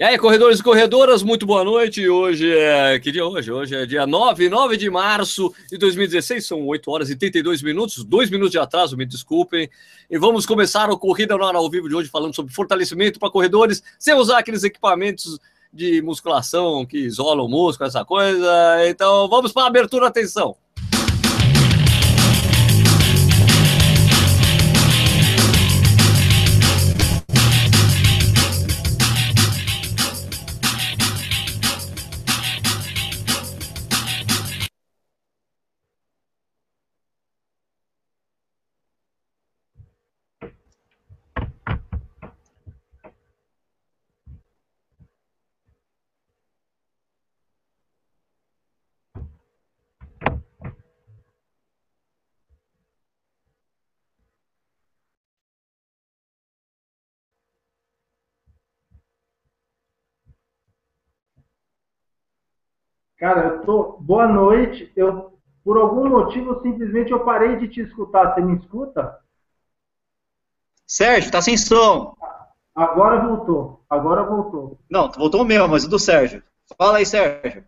E 0.00 0.04
aí, 0.04 0.16
corredores 0.16 0.60
e 0.60 0.62
corredoras, 0.62 1.24
muito 1.24 1.44
boa 1.44 1.64
noite. 1.64 2.08
Hoje 2.08 2.56
é. 2.56 3.00
Que 3.00 3.10
dia 3.10 3.22
é 3.22 3.24
hoje? 3.24 3.50
Hoje 3.50 3.74
é 3.74 3.84
dia 3.84 4.06
9, 4.06 4.48
9 4.48 4.76
de 4.76 4.88
março 4.88 5.52
de 5.68 5.76
2016, 5.76 6.46
são 6.46 6.64
8 6.68 6.88
horas 6.88 7.10
e 7.10 7.16
32 7.16 7.62
minutos, 7.62 8.04
dois 8.04 8.30
minutos 8.30 8.52
de 8.52 8.60
atraso, 8.60 8.96
me 8.96 9.04
desculpem. 9.04 9.68
E 10.08 10.16
vamos 10.16 10.46
começar 10.46 10.88
a 10.88 10.96
corrida 10.96 11.36
no 11.36 11.44
ar 11.44 11.56
ao 11.56 11.68
vivo 11.68 11.88
de 11.88 11.96
hoje 11.96 12.08
falando 12.08 12.32
sobre 12.32 12.54
fortalecimento 12.54 13.18
para 13.18 13.28
corredores, 13.28 13.82
sem 13.98 14.14
usar 14.14 14.38
aqueles 14.38 14.62
equipamentos 14.62 15.36
de 15.72 16.00
musculação 16.00 16.86
que 16.86 16.98
isolam 16.98 17.46
o 17.46 17.48
músculo, 17.48 17.88
essa 17.88 18.04
coisa. 18.04 18.88
Então 18.88 19.28
vamos 19.28 19.50
para 19.50 19.64
a 19.64 19.66
abertura, 19.66 20.06
atenção. 20.06 20.56
Cara, 63.18 63.48
eu 63.48 63.62
tô. 63.62 63.98
Boa 64.00 64.28
noite. 64.28 64.92
Eu, 64.94 65.38
por 65.64 65.76
algum 65.76 66.08
motivo, 66.08 66.60
simplesmente 66.62 67.10
eu 67.10 67.24
parei 67.24 67.56
de 67.56 67.68
te 67.68 67.80
escutar. 67.80 68.32
Você 68.32 68.40
me 68.40 68.56
escuta? 68.56 69.18
Sérgio, 70.86 71.30
tá 71.30 71.42
sem 71.42 71.56
som. 71.56 72.14
Agora 72.74 73.20
voltou. 73.20 73.84
Agora 73.90 74.22
voltou. 74.22 74.78
Não, 74.88 75.10
voltou 75.10 75.44
mesmo, 75.44 75.68
mas 75.68 75.84
o 75.84 75.88
do 75.88 75.98
Sérgio. 75.98 76.42
Fala 76.78 76.98
aí, 76.98 77.06
Sérgio. 77.06 77.64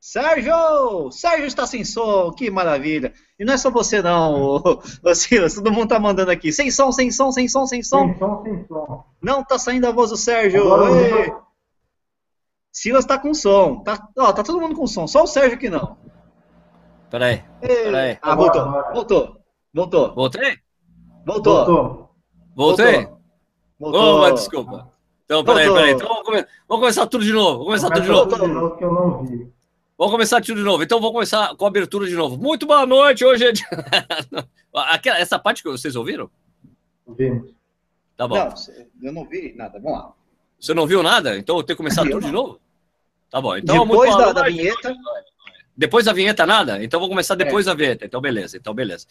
Sérgio! 0.00 1.12
Sérgio 1.12 1.46
está 1.46 1.66
sem 1.66 1.84
som, 1.84 2.32
que 2.32 2.50
maravilha. 2.50 3.12
E 3.38 3.44
não 3.44 3.52
é 3.52 3.58
só 3.58 3.70
você 3.70 4.00
não, 4.00 4.80
Silas, 5.14 5.54
todo 5.54 5.70
mundo 5.70 5.90
tá 5.90 6.00
mandando 6.00 6.30
aqui. 6.30 6.50
Sem 6.50 6.70
som, 6.70 6.90
sem 6.90 7.10
som, 7.10 7.30
sem 7.30 7.46
som, 7.46 7.66
sem 7.66 7.82
som. 7.82 8.08
Sem 8.08 8.18
som, 8.18 8.42
sem 8.42 8.66
som. 8.66 9.04
Não 9.22 9.44
tá 9.44 9.58
saindo 9.58 9.86
a 9.86 9.92
voz 9.92 10.10
do 10.10 10.16
Sérgio. 10.16 10.72
Agora, 10.72 11.40
Silas 12.72 13.04
tá 13.04 13.18
com 13.18 13.34
som. 13.34 13.82
Tá, 13.82 14.08
ó, 14.16 14.32
tá 14.32 14.42
todo 14.42 14.60
mundo 14.60 14.76
com 14.76 14.86
som. 14.86 15.06
Só 15.06 15.24
o 15.24 15.26
Sérgio 15.26 15.58
que 15.58 15.68
não. 15.68 15.96
Peraí. 17.10 17.42
Peraí. 17.60 18.18
Ah, 18.22 18.34
voltou. 18.34 18.64
Voltou. 18.92 19.36
Voltou. 19.74 20.14
Voltei? 20.14 20.56
Voltou. 21.26 21.54
voltou. 21.66 22.10
Voltei? 22.56 23.08
Voltou. 23.78 24.22
Oh, 24.22 24.30
desculpa. 24.32 24.90
Então, 25.24 25.44
peraí, 25.44 25.66
Voltou. 25.66 25.80
peraí. 25.82 25.94
Então, 25.94 26.08
vamos, 26.08 26.24
come- 26.24 26.46
vamos 26.68 26.82
começar 26.82 27.06
tudo 27.06 27.24
de 27.24 27.32
novo. 27.32 27.64
Vamos 27.64 27.66
começar 27.66 27.90
tudo 27.90 28.02
de 28.02 28.08
novo. 28.10 28.30
tudo 28.30 28.46
de 28.46 28.52
novo 28.52 28.76
que 28.76 28.84
eu 28.84 28.92
não 28.92 29.24
vi. 29.24 29.52
Vamos 29.98 30.12
começar 30.12 30.40
tudo 30.40 30.56
de 30.56 30.62
novo. 30.64 30.82
Então, 30.82 30.98
vamos 30.98 31.12
começar 31.14 31.54
com 31.56 31.64
a 31.64 31.68
abertura 31.68 32.06
de 32.06 32.14
novo. 32.14 32.36
Muito 32.36 32.66
boa 32.66 32.86
noite. 32.86 33.24
Hoje 33.24 33.46
é 33.46 33.52
dia... 33.52 33.66
Aquela, 34.74 35.18
essa 35.18 35.38
parte 35.38 35.62
que 35.62 35.68
vocês 35.70 35.94
ouviram? 35.96 36.30
Vimos. 37.08 37.52
Tá 38.16 38.26
bom. 38.28 38.34
Não, 38.36 38.54
eu 39.02 39.12
não 39.12 39.28
vi 39.28 39.54
nada. 39.56 39.78
Vamos 39.80 39.98
lá. 39.98 40.12
Você 40.60 40.74
não 40.74 40.86
viu 40.86 41.02
nada? 41.02 41.36
Então, 41.38 41.56
eu 41.56 41.62
tenho 41.62 41.76
que 41.76 41.82
começar 41.82 42.02
tudo 42.02 42.20
de 42.20 42.30
novo? 42.32 42.60
Tá 43.30 43.40
bom. 43.40 43.56
Então, 43.56 43.86
Depois 43.86 44.10
muito 44.10 44.24
da, 44.26 44.32
da 44.32 44.48
vinheta. 44.48 44.94
Depois 45.76 46.04
da 46.04 46.12
vinheta, 46.12 46.44
nada? 46.44 46.82
Então, 46.84 47.00
vou 47.00 47.08
começar 47.08 47.34
depois 47.34 47.66
É. 47.66 47.70
da 47.70 47.74
vinheta. 47.74 48.04
Então, 48.04 48.20
beleza. 48.20 48.56
Então, 48.56 48.74
beleza. 48.74 49.06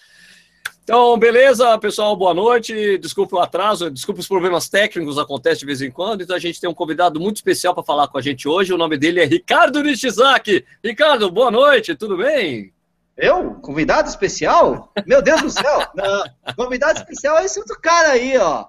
Então, 0.84 1.18
beleza, 1.18 1.78
pessoal, 1.80 2.16
boa 2.16 2.34
noite. 2.34 2.98
Desculpa 2.98 3.36
o 3.38 3.40
atraso, 3.40 3.90
desculpa 3.92 4.22
os 4.22 4.28
problemas 4.28 4.68
técnicos, 4.70 5.18
acontece 5.18 5.60
de 5.62 5.66
vez 5.66 5.82
em 5.82 5.90
quando. 5.92 6.22
Então, 6.22 6.36
a 6.36 6.40
gente 6.40 6.60
tem 6.60 6.70
um 6.70 6.74
convidado 6.74 7.20
muito 7.20 7.38
especial 7.38 7.74
para 7.74 7.84
falar 7.84 8.08
com 8.08 8.18
a 8.18 8.22
gente 8.22 8.48
hoje. 8.48 8.74
O 8.74 8.78
nome 8.78 8.98
dele 8.98 9.20
é 9.22 9.26
Ricardo 9.26 9.82
Nishizaki. 9.84 10.66
Ricardo, 10.84 11.32
boa 11.32 11.50
noite, 11.52 11.96
tudo 11.96 12.18
bem? 12.18 12.74
Eu? 13.16 13.56
Convidado 13.56 14.08
especial? 14.10 14.92
Meu 15.06 15.22
Deus 15.22 15.42
do 15.42 15.50
céu! 15.50 15.88
Não, 15.94 16.24
convidado 16.56 17.00
especial 17.00 17.38
é 17.38 17.46
esse 17.46 17.60
outro 17.60 17.78
cara 17.82 18.12
aí, 18.12 18.38
ó. 18.38 18.66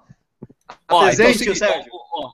Ó, 0.91 0.99
então, 0.99 1.01
Apresente, 1.01 1.29
é 1.29 1.31
o 1.31 1.39
seguinte, 1.39 1.59
Sérgio. 1.59 1.91
ó, 1.93 2.27
ó, 2.27 2.33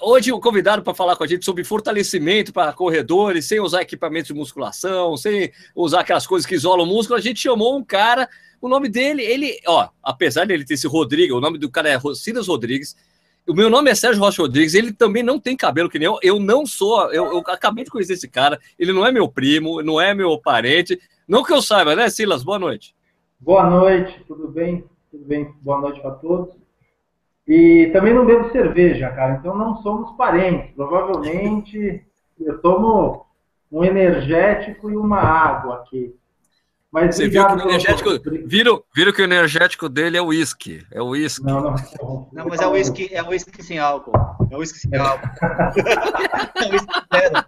Hoje 0.00 0.32
o 0.32 0.40
convidado 0.40 0.82
para 0.82 0.94
falar 0.94 1.14
com 1.14 1.24
a 1.24 1.26
gente 1.26 1.44
sobre 1.44 1.62
fortalecimento 1.62 2.54
para 2.54 2.72
corredores, 2.72 3.44
sem 3.44 3.60
usar 3.60 3.82
equipamentos 3.82 4.28
de 4.28 4.34
musculação, 4.34 5.14
sem 5.14 5.52
usar 5.76 6.00
aquelas 6.00 6.26
coisas 6.26 6.46
que 6.46 6.54
isolam 6.54 6.86
o 6.86 6.88
músculo, 6.88 7.18
a 7.18 7.20
gente 7.20 7.38
chamou 7.38 7.76
um 7.76 7.84
cara, 7.84 8.26
o 8.62 8.68
nome 8.68 8.88
dele, 8.88 9.22
ele, 9.22 9.60
ó, 9.66 9.90
apesar 10.02 10.46
dele 10.46 10.64
ter 10.64 10.74
esse 10.74 10.88
Rodrigo, 10.88 11.36
o 11.36 11.40
nome 11.40 11.58
do 11.58 11.70
cara 11.70 11.90
é 11.90 12.00
Silas 12.14 12.48
Rodrigues, 12.48 12.96
o 13.46 13.52
meu 13.52 13.68
nome 13.68 13.90
é 13.90 13.94
Sérgio 13.94 14.22
Rocha 14.22 14.40
Rodrigues, 14.40 14.72
ele 14.72 14.90
também 14.90 15.22
não 15.22 15.38
tem 15.38 15.54
cabelo 15.54 15.90
que 15.90 15.98
nem 15.98 16.06
eu, 16.06 16.18
eu 16.22 16.40
não 16.40 16.64
sou, 16.64 17.12
eu, 17.12 17.26
eu 17.26 17.38
acabei 17.48 17.84
de 17.84 17.90
conhecer 17.90 18.14
esse 18.14 18.28
cara, 18.28 18.58
ele 18.78 18.90
não 18.90 19.04
é 19.04 19.12
meu 19.12 19.28
primo, 19.28 19.82
não 19.82 20.00
é 20.00 20.14
meu 20.14 20.38
parente, 20.38 20.98
não 21.28 21.42
que 21.42 21.52
eu 21.52 21.60
saiba, 21.60 21.94
né, 21.94 22.08
Silas? 22.08 22.42
Boa 22.42 22.58
noite. 22.58 22.94
Boa 23.38 23.68
noite, 23.68 24.18
tudo 24.26 24.48
bem? 24.48 24.82
Tudo 25.10 25.26
bem? 25.26 25.54
Boa 25.60 25.78
noite 25.78 26.00
para 26.00 26.12
todos. 26.12 26.63
E 27.46 27.90
também 27.92 28.14
não 28.14 28.24
bebo 28.24 28.50
cerveja, 28.50 29.10
cara, 29.10 29.34
então 29.34 29.56
não 29.56 29.76
somos 29.82 30.16
parentes. 30.16 30.74
Provavelmente 30.74 32.02
eu 32.40 32.58
tomo 32.60 33.26
um 33.70 33.84
energético 33.84 34.90
e 34.90 34.96
uma 34.96 35.20
água 35.20 35.76
aqui. 35.76 36.14
Mas 36.90 37.16
Você 37.16 37.28
viu 37.28 37.44
que 37.44 37.54
o 37.54 37.60
energético, 37.60 38.10
viram, 38.46 38.80
viram 38.94 39.12
que 39.12 39.20
o 39.20 39.24
energético 39.24 39.88
dele 39.88 40.16
é 40.16 40.22
o 40.22 40.26
uísque, 40.26 40.86
é 40.92 41.02
o 41.02 41.08
uísque. 41.08 41.44
Não, 41.44 41.60
não. 41.60 41.74
Não, 42.32 42.46
mas 42.46 42.60
é 42.60 42.68
uísque 42.68 43.12
é 43.12 43.20
whisky 43.20 43.64
sem 43.64 43.80
álcool. 43.80 44.12
É 44.48 44.56
uísque 44.56 44.78
sem 44.78 44.96
álcool. 44.96 45.28
é 46.54 46.70
whisky 46.70 46.92
zero. 47.12 47.44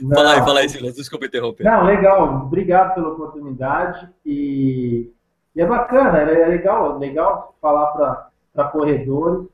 Não. 0.00 0.16
Fala 0.16 0.32
aí, 0.32 0.38
fala 0.38 0.60
aí, 0.60 0.68
Silas, 0.68 0.94
desculpa 0.94 1.26
interromper. 1.26 1.64
Não, 1.64 1.84
legal. 1.84 2.46
Obrigado 2.46 2.94
pela 2.94 3.08
oportunidade. 3.08 4.08
E, 4.24 5.12
e 5.54 5.60
é 5.60 5.66
bacana, 5.66 6.18
é 6.18 6.46
legal, 6.46 6.98
legal 6.98 7.54
falar 7.60 8.30
para 8.52 8.68
corredores 8.70 9.48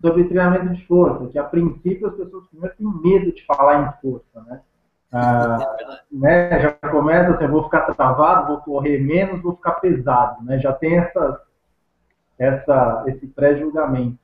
sobre 0.00 0.24
treinamento 0.24 0.74
de 0.74 0.86
força, 0.86 1.28
que 1.28 1.38
a 1.38 1.44
princípio 1.44 2.08
as 2.08 2.14
pessoas 2.14 2.46
primeiro 2.48 2.76
têm 2.76 3.02
medo 3.02 3.32
de 3.32 3.44
falar 3.46 3.82
em 3.82 4.00
força, 4.02 4.42
né? 4.42 4.60
Ah, 5.14 5.58
né, 6.10 6.58
já 6.60 6.72
começa 6.90 7.34
assim, 7.34 7.46
vou 7.46 7.64
ficar 7.64 7.82
travado, 7.92 8.48
vou 8.48 8.62
correr 8.62 8.98
menos, 8.98 9.42
vou 9.42 9.54
ficar 9.54 9.72
pesado, 9.72 10.42
né? 10.42 10.58
Já 10.58 10.72
tem 10.72 10.96
essa, 10.96 11.42
essa, 12.38 13.04
esse 13.06 13.26
pré-julgamento. 13.26 14.18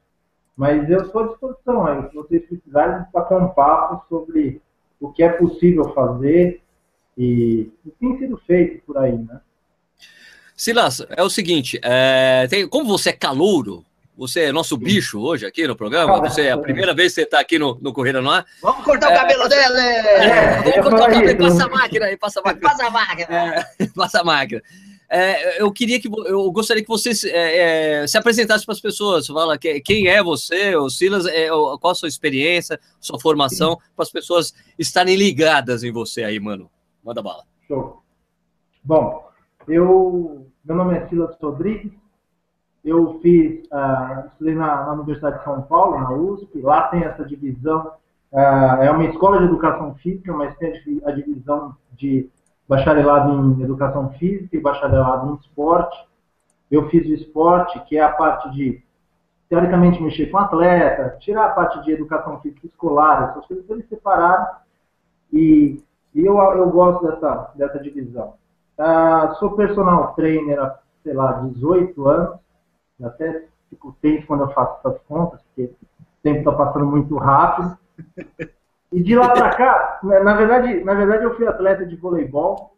Mas 0.56 0.90
eu 0.90 1.02
estou 1.02 1.22
à 1.22 1.26
disposição, 1.28 1.86
aí, 1.86 2.08
se 2.08 2.16
vocês 2.16 2.44
precisarem, 2.46 3.04
passar 3.12 3.36
um 3.36 3.48
papo 3.50 4.04
sobre 4.08 4.60
o 5.00 5.12
que 5.12 5.22
é 5.22 5.28
possível 5.28 5.92
fazer 5.94 6.62
e 7.16 7.70
o 7.84 7.90
que 7.90 7.96
tem 7.98 8.18
sido 8.18 8.36
feito 8.38 8.84
por 8.84 8.98
aí, 8.98 9.16
né? 9.16 9.40
Silas, 10.62 11.06
é 11.10 11.22
o 11.22 11.30
seguinte, 11.30 11.78
é, 11.84 12.48
tem- 12.50 12.66
como 12.68 12.84
você 12.84 13.10
é 13.10 13.12
calouro, 13.12 13.84
você 14.16 14.40
é 14.46 14.52
nosso 14.52 14.76
bicho 14.76 15.20
hoje 15.20 15.46
aqui 15.46 15.68
no 15.68 15.76
programa, 15.76 16.18
você 16.20 16.46
é 16.46 16.50
a 16.50 16.58
primeira 16.58 16.92
vez 16.92 17.12
que 17.12 17.20
você 17.20 17.22
está 17.22 17.38
aqui 17.38 17.60
no, 17.60 17.78
no 17.80 17.92
Corrida 17.92 18.20
no 18.20 18.28
Ar. 18.28 18.44
Vamos 18.60 18.84
cortar 18.84 19.12
o 19.12 19.14
cabelo 19.14 19.48
dele! 19.48 19.78
É, 19.78 20.62
Vamos 20.62 20.74
cortar 20.90 20.96
o 20.96 21.12
falei 21.14 21.20
cabelo, 21.28 21.46
isso. 21.48 21.58
passa 21.58 21.64
a 21.64 21.68
máquina 21.68 22.06
aí, 22.06 22.16
passa 22.16 22.40
a 22.40 22.42
máquina. 22.42 22.68
Passa 22.68 22.86
a 22.86 22.90
máquina! 22.90 23.28
É, 23.78 23.86
passa 23.94 24.20
a 24.20 24.24
máquina. 24.24 24.62
É, 25.08 25.62
eu 25.62 25.72
queria 25.72 26.00
que 26.00 26.08
eu 26.26 26.50
gostaria 26.50 26.82
que 26.82 26.88
você 26.88 27.14
se- 27.14 27.30
é, 27.30 28.00
é, 28.02 28.06
se 28.08 28.18
apresentasse 28.18 28.66
para 28.66 28.74
as 28.74 28.80
pessoas. 28.80 29.28
Fala 29.28 29.56
que- 29.56 29.80
quem 29.80 30.08
é 30.08 30.20
você, 30.24 30.74
o 30.74 30.90
Silas, 30.90 31.24
é, 31.24 31.46
qual 31.48 31.92
a 31.92 31.94
sua 31.94 32.08
experiência, 32.08 32.80
sua 33.00 33.20
formação, 33.20 33.78
para 33.94 34.02
as 34.02 34.10
pessoas 34.10 34.52
estarem 34.76 35.14
ligadas 35.14 35.84
em 35.84 35.92
você 35.92 36.24
aí, 36.24 36.40
mano. 36.40 36.68
Manda 37.04 37.22
bala. 37.22 37.44
Show. 37.68 38.02
Bom, 38.84 39.24
eu, 39.68 40.47
meu 40.68 40.76
nome 40.76 40.98
é 40.98 41.06
Silas 41.08 41.34
Rodrigues, 41.40 41.90
eu 42.84 43.18
fiz, 43.22 43.66
ah, 43.72 44.24
estudei 44.26 44.54
na, 44.54 44.84
na 44.84 44.92
Universidade 44.92 45.38
de 45.38 45.44
São 45.44 45.62
Paulo, 45.62 45.98
na 45.98 46.12
USP, 46.12 46.60
lá 46.60 46.88
tem 46.88 47.04
essa 47.04 47.24
divisão, 47.24 47.92
ah, 48.34 48.78
é 48.82 48.90
uma 48.90 49.06
escola 49.06 49.38
de 49.38 49.44
educação 49.44 49.94
física, 49.94 50.30
mas 50.34 50.54
tem 50.58 50.74
a 51.06 51.10
divisão 51.10 51.74
de 51.92 52.28
bacharelado 52.68 53.32
em 53.32 53.62
educação 53.62 54.10
física 54.10 54.54
e 54.54 54.60
bacharelado 54.60 55.30
em 55.30 55.34
esporte. 55.36 56.06
Eu 56.70 56.86
fiz 56.90 57.06
o 57.06 57.14
esporte, 57.14 57.80
que 57.86 57.96
é 57.96 58.02
a 58.02 58.12
parte 58.12 58.50
de, 58.50 58.82
teoricamente, 59.48 60.02
mexer 60.02 60.26
com 60.26 60.36
atleta, 60.36 61.16
tirar 61.18 61.46
a 61.46 61.54
parte 61.54 61.82
de 61.82 61.92
educação 61.92 62.42
física 62.42 62.66
escolar, 62.66 63.30
essas 63.30 63.46
coisas 63.46 63.70
eles 63.70 63.88
separaram, 63.88 64.46
e, 65.32 65.82
e 66.14 66.26
eu, 66.26 66.36
eu 66.36 66.68
gosto 66.68 67.06
dessa, 67.06 67.52
dessa 67.56 67.78
divisão. 67.78 68.34
Ah, 68.78 69.34
sou 69.38 69.56
personal 69.56 70.14
trainer 70.14 70.60
há, 70.60 70.78
sei 71.02 71.12
lá, 71.12 71.32
18 71.32 72.08
anos, 72.08 72.38
até 73.02 73.46
fico 73.68 73.96
tenso 74.00 74.26
quando 74.26 74.44
eu 74.44 74.50
faço 74.50 74.78
essas 74.78 75.02
contas, 75.02 75.40
porque 75.42 75.72
tempo 76.22 76.38
está 76.38 76.52
passando 76.52 76.86
muito 76.86 77.16
rápido. 77.16 77.76
E 78.92 79.02
de 79.02 79.16
lá 79.16 79.30
para 79.30 79.50
cá, 79.50 80.00
na 80.02 80.34
verdade, 80.34 80.82
na 80.82 80.94
verdade 80.94 81.24
eu 81.24 81.36
fui 81.36 81.46
atleta 81.46 81.84
de 81.84 81.96
voleibol, 81.96 82.74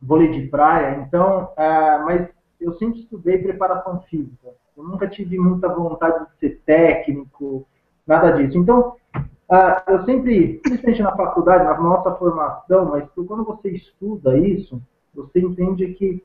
vôlei 0.00 0.30
de 0.32 0.48
praia, 0.48 0.96
então, 0.96 1.52
uh, 1.52 2.04
mas 2.04 2.28
eu 2.60 2.72
sempre 2.74 3.00
estudei 3.00 3.38
preparação 3.38 4.00
física. 4.02 4.48
Eu 4.76 4.82
nunca 4.82 5.06
tive 5.08 5.38
muita 5.38 5.68
vontade 5.68 6.24
de 6.24 6.38
ser 6.40 6.60
técnico, 6.64 7.66
nada 8.06 8.32
disso. 8.32 8.58
Então, 8.58 8.96
uh, 9.14 9.82
eu 9.86 10.04
sempre, 10.04 10.58
principalmente 10.62 11.02
na 11.02 11.14
faculdade, 11.14 11.64
na 11.64 11.78
nossa 11.78 12.14
formação, 12.16 12.86
mas 12.86 13.08
quando 13.14 13.44
você 13.44 13.70
estuda 13.70 14.36
isso, 14.38 14.80
você 15.14 15.40
entende 15.40 15.94
que 15.94 16.24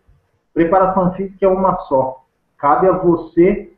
preparação 0.54 1.14
física 1.14 1.46
é 1.46 1.50
uma 1.50 1.78
só. 1.82 2.24
Cabe 2.58 2.88
a 2.88 2.94
você 2.94 3.74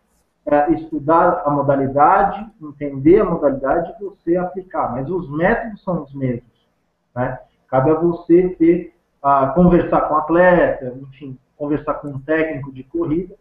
é, 0.45 0.71
estudar 0.73 1.43
a 1.45 1.49
modalidade, 1.49 2.45
entender 2.61 3.19
a 3.19 3.25
modalidade 3.25 3.93
e 3.99 4.03
você 4.03 4.35
aplicar. 4.37 4.91
Mas 4.91 5.09
os 5.09 5.29
métodos 5.29 5.83
são 5.83 6.03
os 6.03 6.13
mesmos. 6.13 6.67
Né? 7.15 7.39
Cabe 7.67 7.91
a 7.91 7.95
você 7.95 8.49
ter, 8.49 8.93
a 9.21 9.47
conversar 9.47 10.01
com 10.01 10.13
o 10.13 10.17
atleta, 10.17 10.97
enfim, 11.01 11.37
conversar 11.57 11.95
com 11.95 12.09
um 12.09 12.19
técnico 12.19 12.71
de 12.71 12.83
corrida 12.83 13.35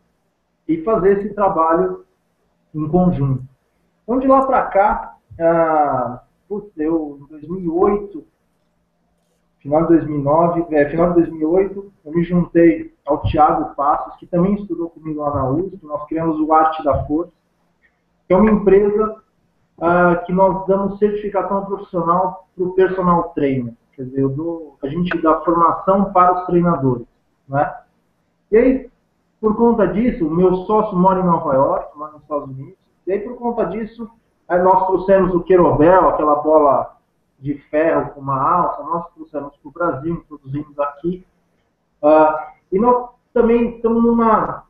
e 0.66 0.82
fazer 0.82 1.18
esse 1.18 1.34
trabalho 1.34 2.04
em 2.74 2.88
conjunto. 2.88 3.44
Então, 4.02 4.18
de 4.18 4.26
lá 4.26 4.46
para 4.46 4.62
cá, 4.62 5.16
ah, 5.38 6.22
putz, 6.48 6.70
eu, 6.78 7.18
em 7.22 7.26
2008, 7.26 8.24
final 9.64 9.80
de 9.86 9.88
2009, 9.96 10.66
é, 10.76 10.90
final 10.90 11.08
de 11.14 11.22
2008, 11.22 11.92
eu 12.04 12.12
me 12.12 12.22
juntei 12.22 12.94
ao 13.06 13.22
Tiago 13.22 13.74
Passos, 13.74 14.14
que 14.16 14.26
também 14.26 14.54
estudou 14.56 14.90
comigo 14.90 15.22
lá 15.22 15.34
na 15.34 15.48
USP, 15.48 15.80
nós 15.82 16.04
criamos 16.06 16.38
o 16.38 16.52
Arte 16.52 16.84
da 16.84 17.02
Força, 17.06 17.32
que 18.28 18.34
é 18.34 18.36
uma 18.36 18.50
empresa 18.50 19.16
uh, 19.78 20.24
que 20.26 20.34
nós 20.34 20.66
damos 20.66 20.98
certificação 20.98 21.64
profissional 21.64 22.46
para 22.54 22.64
o 22.64 22.74
personal 22.74 23.30
trainer, 23.34 23.72
quer 23.96 24.04
dizer, 24.04 24.28
dou, 24.28 24.76
a 24.82 24.86
gente 24.86 25.16
dá 25.22 25.40
formação 25.40 26.12
para 26.12 26.40
os 26.40 26.46
treinadores, 26.46 27.06
né? 27.48 27.74
E 28.52 28.58
aí, 28.58 28.90
por 29.40 29.56
conta 29.56 29.88
disso, 29.88 30.26
o 30.26 30.30
meu 30.30 30.56
sócio 30.66 30.94
mora 30.94 31.20
em 31.20 31.24
Nova 31.24 31.54
York, 31.54 31.98
mora 31.98 32.12
nos 32.12 32.22
Estados 32.22 32.50
Unidos, 32.50 32.76
e 33.06 33.12
aí 33.12 33.20
por 33.20 33.36
conta 33.36 33.64
disso, 33.64 34.10
nós 34.46 34.86
trouxemos 34.86 35.34
o 35.34 35.42
Querobel, 35.42 36.10
aquela 36.10 36.34
bola 36.36 36.93
de 37.44 37.58
ferro 37.68 38.12
com 38.12 38.22
uma 38.22 38.40
alça, 38.40 38.82
nós 38.84 39.06
trouxemos 39.14 39.54
para 39.56 39.68
o 39.68 39.72
Brasil, 39.72 40.14
introduzimos 40.14 40.78
aqui. 40.78 41.26
Uh, 42.02 42.54
e 42.72 42.78
nós 42.78 43.10
também 43.34 43.76
estamos 43.76 44.02
numa, 44.02 44.64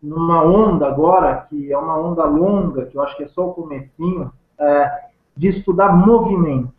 numa 0.00 0.44
onda 0.44 0.86
agora, 0.86 1.46
que 1.50 1.72
é 1.72 1.76
uma 1.76 1.98
onda 1.98 2.24
longa, 2.24 2.86
que 2.86 2.96
eu 2.96 3.02
acho 3.02 3.16
que 3.16 3.24
é 3.24 3.28
só 3.28 3.48
o 3.48 3.54
comecinho, 3.54 4.32
é, 4.56 5.08
de 5.36 5.48
estudar 5.48 5.96
movimento, 5.96 6.72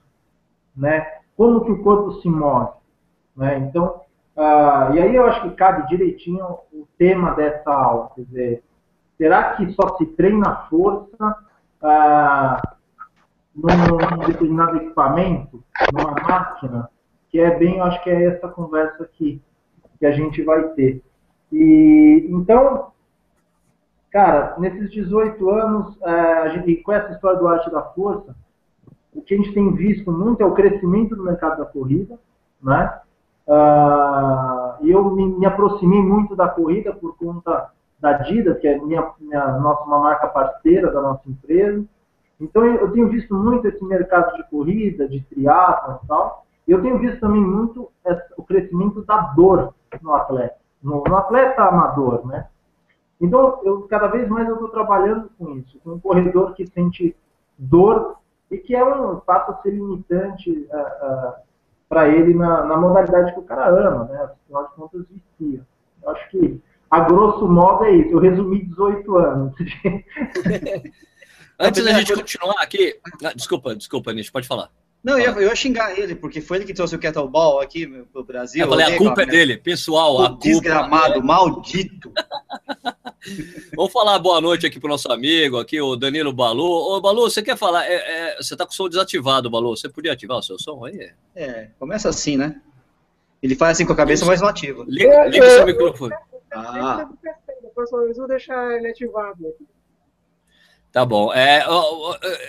né? 0.75 1.19
Como 1.35 1.65
que 1.65 1.71
o 1.71 1.83
corpo 1.83 2.13
se 2.21 2.29
move, 2.29 2.71
né? 3.35 3.57
Então, 3.57 4.01
uh, 4.37 4.93
e 4.93 5.01
aí 5.01 5.13
eu 5.13 5.25
acho 5.25 5.41
que 5.41 5.55
cabe 5.55 5.87
direitinho 5.87 6.45
o 6.71 6.87
tema 6.97 7.31
dessa 7.31 7.69
aula, 7.69 8.11
quer 8.15 8.21
dizer, 8.21 8.63
será 9.17 9.55
que 9.55 9.71
só 9.73 9.97
se 9.97 10.05
treina 10.05 10.67
força 10.69 11.35
uh, 11.81 12.70
num, 13.55 14.25
determinado 14.25 14.77
equipamento, 14.77 15.63
numa 15.93 16.11
máquina, 16.11 16.89
que 17.29 17.39
é 17.39 17.57
bem, 17.57 17.77
eu 17.77 17.83
acho 17.83 18.01
que 18.03 18.09
é 18.09 18.25
essa 18.25 18.47
conversa 18.47 19.09
que, 19.13 19.41
que 19.99 20.05
a 20.05 20.11
gente 20.11 20.41
vai 20.43 20.63
ter. 20.69 21.01
E 21.51 22.27
então, 22.29 22.91
cara, 24.11 24.55
nesses 24.57 24.91
18 24.91 25.49
anos, 25.49 26.01
é, 26.01 26.49
gente, 26.51 26.77
com 26.77 26.91
essa 26.91 27.11
história 27.11 27.39
do 27.39 27.47
arte 27.47 27.69
da 27.69 27.81
força, 27.81 28.35
o 29.13 29.21
que 29.21 29.33
a 29.33 29.37
gente 29.37 29.53
tem 29.53 29.73
visto 29.73 30.11
muito 30.11 30.41
é 30.41 30.45
o 30.45 30.53
crescimento 30.53 31.15
do 31.15 31.23
mercado 31.23 31.59
da 31.59 31.65
corrida, 31.65 32.17
né? 32.61 32.99
Uh, 33.47 34.87
eu 34.87 35.11
me, 35.11 35.25
me, 35.25 35.45
aproximei 35.45 36.01
muito 36.01 36.35
da 36.35 36.47
corrida 36.47 36.93
por 36.93 37.17
conta 37.17 37.71
da 37.99 38.11
Adidas, 38.11 38.59
que 38.59 38.67
é 38.67 38.79
minha, 38.79 39.11
minha, 39.19 39.59
nossa, 39.59 39.83
uma 39.83 39.99
marca 39.99 40.27
parceira 40.27 40.91
da 40.91 41.01
nossa 41.01 41.29
empresa. 41.29 41.83
Então 42.41 42.65
eu 42.65 42.91
tenho 42.91 43.07
visto 43.07 43.35
muito 43.35 43.67
esse 43.67 43.83
mercado 43.85 44.35
de 44.35 44.43
corrida, 44.49 45.07
de 45.07 45.21
triatlo 45.21 45.99
e 46.03 46.07
tal. 46.07 46.45
Eu 46.67 46.81
tenho 46.81 46.97
visto 46.97 47.19
também 47.19 47.41
muito 47.41 47.91
o 48.35 48.43
crescimento 48.43 49.03
da 49.03 49.21
dor 49.21 49.73
no 50.01 50.13
atleta, 50.13 50.55
no, 50.81 51.03
no 51.03 51.15
atleta 51.15 51.63
amador, 51.63 52.25
né? 52.25 52.47
Então 53.19 53.59
eu 53.63 53.81
cada 53.83 54.07
vez 54.07 54.27
mais 54.27 54.47
eu 54.47 54.55
estou 54.55 54.69
trabalhando 54.69 55.29
com 55.37 55.51
isso, 55.57 55.79
com 55.83 55.91
um 55.91 55.99
corredor 55.99 56.55
que 56.55 56.65
sente 56.65 57.15
dor 57.57 58.15
e 58.49 58.57
que 58.57 58.75
é 58.75 58.83
um 58.83 59.19
passa 59.19 59.51
a 59.51 59.61
ser 59.61 59.71
limitante 59.71 60.67
uh, 60.71 61.29
uh, 61.29 61.33
para 61.87 62.07
ele 62.07 62.33
na, 62.33 62.65
na, 62.65 62.77
modalidade 62.77 63.33
que 63.33 63.39
o 63.39 63.43
cara 63.43 63.69
ama, 63.69 64.05
né? 64.05 64.23
Afinal 64.23 64.67
de 64.67 64.75
contas, 64.75 65.05
vicia. 65.07 65.61
Eu 66.01 66.09
acho 66.09 66.29
que 66.31 66.59
a 66.89 67.01
grosso 67.01 67.47
modo 67.47 67.85
é 67.85 67.91
isso. 67.91 68.11
Eu 68.11 68.19
resumi 68.19 68.65
18 68.65 69.17
anos. 69.17 69.55
Antes 71.61 71.83
da 71.83 71.93
gente 71.93 72.13
continuar 72.13 72.61
aqui. 72.61 72.99
Ah, 73.23 73.33
desculpa, 73.33 73.75
desculpa, 73.75 74.13
Nish, 74.13 74.29
pode 74.29 74.47
falar. 74.47 74.69
Não, 75.03 75.17
eu 75.17 75.33
ia, 75.33 75.41
eu 75.41 75.49
ia, 75.49 75.55
xingar 75.55 75.97
ele, 75.97 76.13
porque 76.13 76.39
foi 76.41 76.57
ele 76.57 76.65
que 76.65 76.75
trouxe 76.75 76.95
o 76.95 76.99
kettleball 76.99 77.59
aqui 77.59 77.87
pro 78.13 78.23
Brasil. 78.23 78.63
Eu 78.63 78.69
falei, 78.69 78.85
a 78.85 78.97
culpa 78.97 79.23
é 79.23 79.25
dele, 79.25 79.57
pessoal. 79.57 80.15
O 80.15 80.25
a 80.25 80.29
desgramado, 80.29 81.13
culpa, 81.13 81.27
maldito. 81.27 82.11
Vamos 83.75 83.91
falar 83.91 84.19
boa 84.19 84.39
noite 84.39 84.65
aqui 84.65 84.79
pro 84.79 84.89
nosso 84.89 85.11
amigo, 85.11 85.57
aqui, 85.57 85.81
o 85.81 85.95
Danilo 85.95 86.31
Balu. 86.31 86.63
Ô, 86.63 87.01
Balu, 87.01 87.21
você 87.21 87.41
quer 87.41 87.57
falar? 87.57 87.85
É, 87.85 87.95
é, 87.95 88.37
você 88.37 88.55
tá 88.55 88.63
com 88.63 88.71
o 88.71 88.75
som 88.75 88.87
desativado, 88.87 89.49
Balu. 89.49 89.75
Você 89.75 89.89
podia 89.89 90.13
ativar 90.13 90.37
o 90.37 90.43
seu 90.43 90.59
som 90.59 90.85
aí? 90.85 91.11
É, 91.35 91.69
começa 91.79 92.07
assim, 92.07 92.37
né? 92.37 92.61
Ele 93.41 93.55
faz 93.55 93.77
assim 93.77 93.87
com 93.87 93.93
a 93.93 93.95
cabeça, 93.95 94.23
mas 94.23 94.39
não 94.39 94.49
ativa. 94.49 94.85
Liga, 94.87 95.25
liga 95.25 95.45
o 95.45 95.49
seu 95.49 95.65
microfone. 95.65 96.13
Ah. 96.53 97.09
Depois 97.63 97.91
eu 97.91 98.13
vou 98.13 98.27
deixar 98.27 98.77
ele 98.77 98.89
ativado 98.89 99.47
aqui. 99.47 99.65
Tá 100.91 101.05
bom. 101.05 101.33
É, 101.33 101.63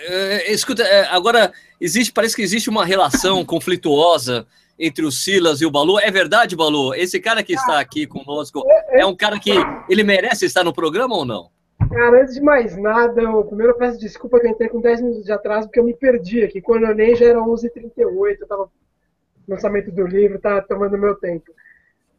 é, 0.05 0.51
escuta, 0.51 0.83
é, 0.83 1.05
agora 1.07 1.53
existe, 1.79 2.11
parece 2.11 2.35
que 2.35 2.41
existe 2.41 2.69
uma 2.69 2.85
relação 2.85 3.43
conflituosa 3.45 4.45
entre 4.77 5.05
o 5.05 5.11
Silas 5.11 5.61
e 5.61 5.65
o 5.65 5.71
Balu. 5.71 5.97
É 5.99 6.11
verdade, 6.11 6.55
Balu? 6.55 6.93
Esse 6.93 7.19
cara 7.19 7.41
que 7.41 7.53
está 7.53 7.79
aqui 7.79 8.05
conosco 8.05 8.65
é 8.89 9.05
um 9.05 9.15
cara 9.15 9.39
que 9.39 9.51
ele 9.87 10.03
merece 10.03 10.45
estar 10.45 10.63
no 10.63 10.73
programa 10.73 11.15
ou 11.15 11.25
não? 11.25 11.49
Cara, 11.89 12.21
antes 12.21 12.35
de 12.35 12.41
mais 12.41 12.75
nada, 12.75 13.21
eu 13.21 13.43
primeiro 13.45 13.77
peço 13.77 13.99
desculpa 13.99 14.39
que 14.39 14.47
eu 14.47 14.51
entrei 14.51 14.67
com 14.67 14.81
10 14.81 15.01
minutos 15.01 15.23
de 15.23 15.31
atraso, 15.31 15.67
porque 15.67 15.79
eu 15.79 15.83
me 15.83 15.93
perdi 15.93 16.43
aqui. 16.43 16.61
Quando 16.61 16.83
eu 16.83 16.89
olhei 16.89 17.15
já 17.15 17.27
era 17.27 17.39
11h38, 17.39 17.93
eu 17.97 18.31
estava 18.31 18.63
no 18.63 19.55
lançamento 19.55 19.91
do 19.91 20.05
livro, 20.05 20.39
tá 20.39 20.61
tomando 20.61 20.97
meu 20.97 21.15
tempo. 21.15 21.51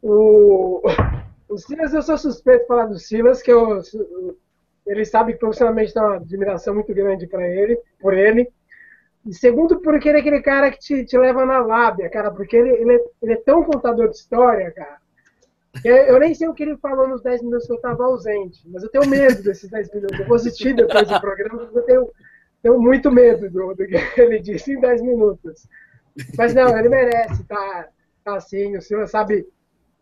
O, 0.01 0.81
o 1.49 1.57
Silas, 1.57 1.93
eu 1.93 2.01
sou 2.01 2.17
suspeito 2.17 2.61
de 2.61 2.67
falar 2.67 2.85
do 2.85 2.97
Silas, 2.97 3.41
que 3.41 3.51
eu 3.51 3.81
ele 4.85 5.03
sabe 5.05 5.33
que 5.33 5.39
profissionalmente 5.39 5.93
tem 5.93 6.01
uma 6.01 6.15
admiração 6.15 6.75
muito 6.75 6.93
grande 6.93 7.27
para 7.27 7.47
ele, 7.47 7.79
por 7.99 8.13
ele. 8.13 8.47
E 9.25 9.33
segundo, 9.33 9.79
porque 9.81 10.07
ele 10.07 10.19
é 10.19 10.21
aquele 10.21 10.41
cara 10.41 10.69
que 10.69 10.77
te, 10.77 11.03
te 11.03 11.17
leva 11.17 11.45
na 11.45 11.59
lábia, 11.59 12.09
cara, 12.09 12.29
porque 12.29 12.55
ele, 12.55 12.69
ele, 12.69 12.95
é, 12.95 13.03
ele 13.23 13.33
é 13.33 13.37
tão 13.37 13.63
contador 13.63 14.09
de 14.09 14.15
história, 14.17 14.69
cara. 14.71 14.97
Eu, 15.83 16.19
nem 16.19 16.33
sei 16.33 16.47
o 16.47 16.53
que 16.53 16.63
ele 16.63 16.77
falou 16.77 17.07
nos 17.07 17.21
10 17.21 17.41
minutos 17.41 17.65
que 17.65 17.73
eu 17.73 17.77
estava 17.77 18.05
ausente, 18.05 18.61
mas 18.67 18.83
eu 18.83 18.89
tenho 18.89 19.09
medo 19.09 19.43
desses 19.43 19.69
10 19.69 19.93
minutos. 19.93 20.19
Eu 20.19 20.25
vou 20.25 20.35
assistir 20.35 20.73
depois 20.73 21.07
do 21.07 21.19
programa, 21.19 21.63
mas 21.65 21.75
eu 21.75 21.81
tenho, 21.81 22.11
tenho 22.61 22.79
muito 22.79 23.11
medo 23.11 23.49
do, 23.49 23.73
do 23.73 23.85
que 23.85 23.95
ele 24.21 24.39
disse 24.39 24.73
em 24.73 24.79
10 24.79 25.01
minutos. 25.01 25.67
Mas 26.37 26.53
não, 26.53 26.77
ele 26.77 26.87
merece, 26.87 27.43
tá, 27.43 27.89
tá 28.23 28.35
assim. 28.37 28.77
O 28.77 28.81
senhor 28.81 29.05
sabe, 29.07 29.45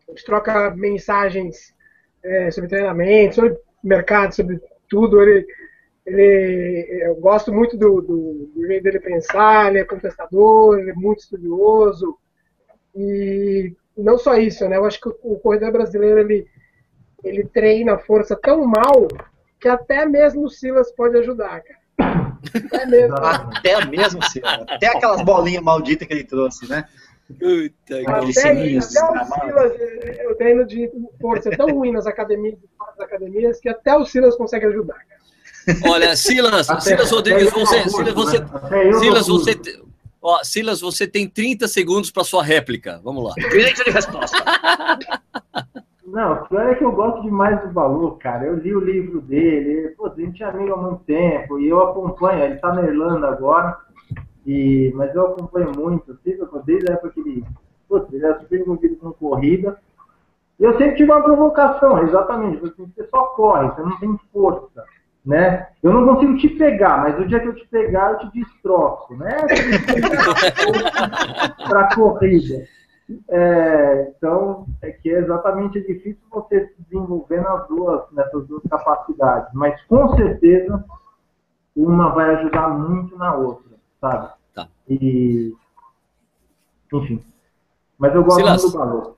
a 0.06 0.12
gente 0.12 0.24
troca 0.24 0.70
mensagens 0.76 1.74
é, 2.22 2.50
sobre 2.50 2.70
treinamento, 2.70 3.34
sobre 3.34 3.58
mercado, 3.82 4.34
sobre 4.34 4.60
tudo. 4.94 5.20
Ele, 5.20 5.46
ele, 6.06 7.02
eu 7.02 7.16
gosto 7.16 7.52
muito 7.52 7.76
do, 7.76 8.00
do, 8.00 8.50
do 8.54 8.66
jeito 8.66 8.82
dele 8.82 9.00
pensar, 9.00 9.68
ele 9.68 9.78
é 9.78 9.84
contestador, 9.84 10.78
ele 10.78 10.90
é 10.90 10.94
muito 10.94 11.20
estudioso. 11.20 12.16
E 12.94 13.72
não 13.96 14.16
só 14.16 14.36
isso, 14.36 14.68
né? 14.68 14.76
Eu 14.76 14.84
acho 14.84 15.00
que 15.00 15.08
o, 15.08 15.16
o 15.22 15.38
corredor 15.40 15.72
brasileiro 15.72 16.20
ele, 16.20 16.46
ele 17.22 17.44
treina 17.44 17.94
a 17.94 17.98
força 17.98 18.36
tão 18.36 18.64
mal 18.64 19.08
que 19.60 19.68
até 19.68 20.06
mesmo 20.06 20.44
o 20.44 20.50
Silas 20.50 20.92
pode 20.92 21.16
ajudar, 21.18 21.62
cara. 21.62 22.34
Até 22.54 22.86
mesmo. 22.86 23.16
até 23.16 23.84
mesmo, 23.86 24.22
Silas. 24.24 24.64
Até 24.68 24.88
aquelas 24.88 25.22
bolinhas 25.22 25.62
malditas 25.62 26.06
que 26.06 26.14
ele 26.14 26.24
trouxe, 26.24 26.68
né? 26.68 26.84
Puta, 27.26 28.00
até, 28.00 28.10
até 28.10 28.20
o 28.20 28.32
Silas, 28.32 28.94
eu 30.20 30.34
treino 30.36 30.66
de 30.66 30.90
força 31.20 31.48
é 31.48 31.56
tão 31.56 31.68
ruim 31.68 31.90
nas 31.90 32.06
academias, 32.06 32.58
nas 32.78 33.00
academias 33.00 33.58
que 33.60 33.68
até 33.68 33.96
o 33.96 34.04
Silas 34.04 34.36
consegue 34.36 34.66
ajudar. 34.66 34.98
Olha, 35.88 36.14
Silas, 36.14 36.68
até, 36.68 36.80
Silas 36.80 37.10
Rodrigues, 37.10 37.50
você, 37.50 37.88
Silas, 37.88 38.14
você, 38.14 38.38
né? 38.40 38.92
Silas, 38.98 39.26
você, 39.26 39.58
ó, 40.20 40.44
Silas, 40.44 40.80
você 40.82 41.06
tem 41.06 41.26
30 41.26 41.66
segundos 41.66 42.10
para 42.10 42.24
sua 42.24 42.42
réplica. 42.42 43.00
Vamos 43.02 43.24
lá. 43.24 43.34
Direito 43.34 43.82
de 43.82 43.90
resposta. 43.90 44.36
Não, 46.06 46.34
o 46.34 46.48
pior 46.48 46.70
é 46.70 46.74
que 46.74 46.84
eu 46.84 46.92
gosto 46.92 47.22
demais 47.22 47.60
do 47.62 47.72
valor, 47.72 48.18
cara. 48.18 48.44
Eu 48.44 48.56
li 48.56 48.74
o 48.74 48.78
livro 48.78 49.20
dele, 49.22 49.88
pô, 49.96 50.06
a 50.06 50.14
gente 50.14 50.42
é 50.42 50.46
amigo 50.46 50.74
há 50.74 50.76
muito 50.76 51.02
tempo, 51.04 51.58
e 51.58 51.68
eu 51.68 51.82
acompanho, 51.82 52.44
ele 52.44 52.56
tá 52.56 52.72
na 52.72 52.82
Irlanda 52.82 53.26
agora, 53.26 53.76
e, 54.46 54.92
mas 54.94 55.14
eu 55.14 55.26
acompanho 55.26 55.72
muito, 55.76 56.18
desde 56.64 56.90
a 56.90 56.94
época 56.94 57.10
que 57.10 57.20
ele, 57.20 57.44
putz, 57.88 58.12
ele 58.12 58.24
era 58.24 58.40
super 58.40 58.60
envolvido 58.60 58.96
com 58.96 59.12
corrida, 59.12 59.78
e 60.58 60.64
eu 60.64 60.76
sempre 60.78 60.96
tive 60.96 61.10
uma 61.10 61.22
provocação, 61.22 61.98
exatamente, 62.00 62.64
assim, 62.64 62.86
você 62.86 63.04
só 63.08 63.26
corre, 63.26 63.68
você 63.68 63.82
não 63.82 63.98
tem 63.98 64.18
força, 64.32 64.84
né? 65.24 65.68
Eu 65.82 65.92
não 65.92 66.06
consigo 66.06 66.36
te 66.36 66.48
pegar, 66.50 66.98
mas 66.98 67.18
o 67.18 67.26
dia 67.26 67.40
que 67.40 67.48
eu 67.48 67.54
te 67.54 67.66
pegar, 67.68 68.12
eu 68.12 68.18
te 68.18 68.30
destroço, 68.32 69.16
né? 69.16 69.36
Para 71.68 71.94
corrida. 71.94 72.66
É, 73.28 74.12
então, 74.16 74.66
é 74.80 74.90
que 74.90 75.10
é 75.10 75.18
exatamente 75.18 75.80
difícil 75.80 76.22
você 76.30 76.68
se 76.68 76.82
desenvolver 76.84 77.42
nas 77.42 77.66
duas, 77.68 78.10
nessas 78.12 78.46
duas 78.46 78.62
capacidades, 78.70 79.52
mas 79.52 79.82
com 79.84 80.16
certeza 80.16 80.82
uma 81.76 82.10
vai 82.10 82.36
ajudar 82.36 82.68
muito 82.68 83.18
na 83.18 83.34
outra, 83.34 83.73
sabe? 84.04 84.28
Tá. 84.54 84.68
E, 84.88 85.52
enfim. 86.92 87.24
Mas 87.98 88.14
eu 88.14 88.22
gosto 88.22 88.36
Silas. 88.36 88.62
muito 88.62 88.72
do 88.72 88.78
valor. 88.78 89.16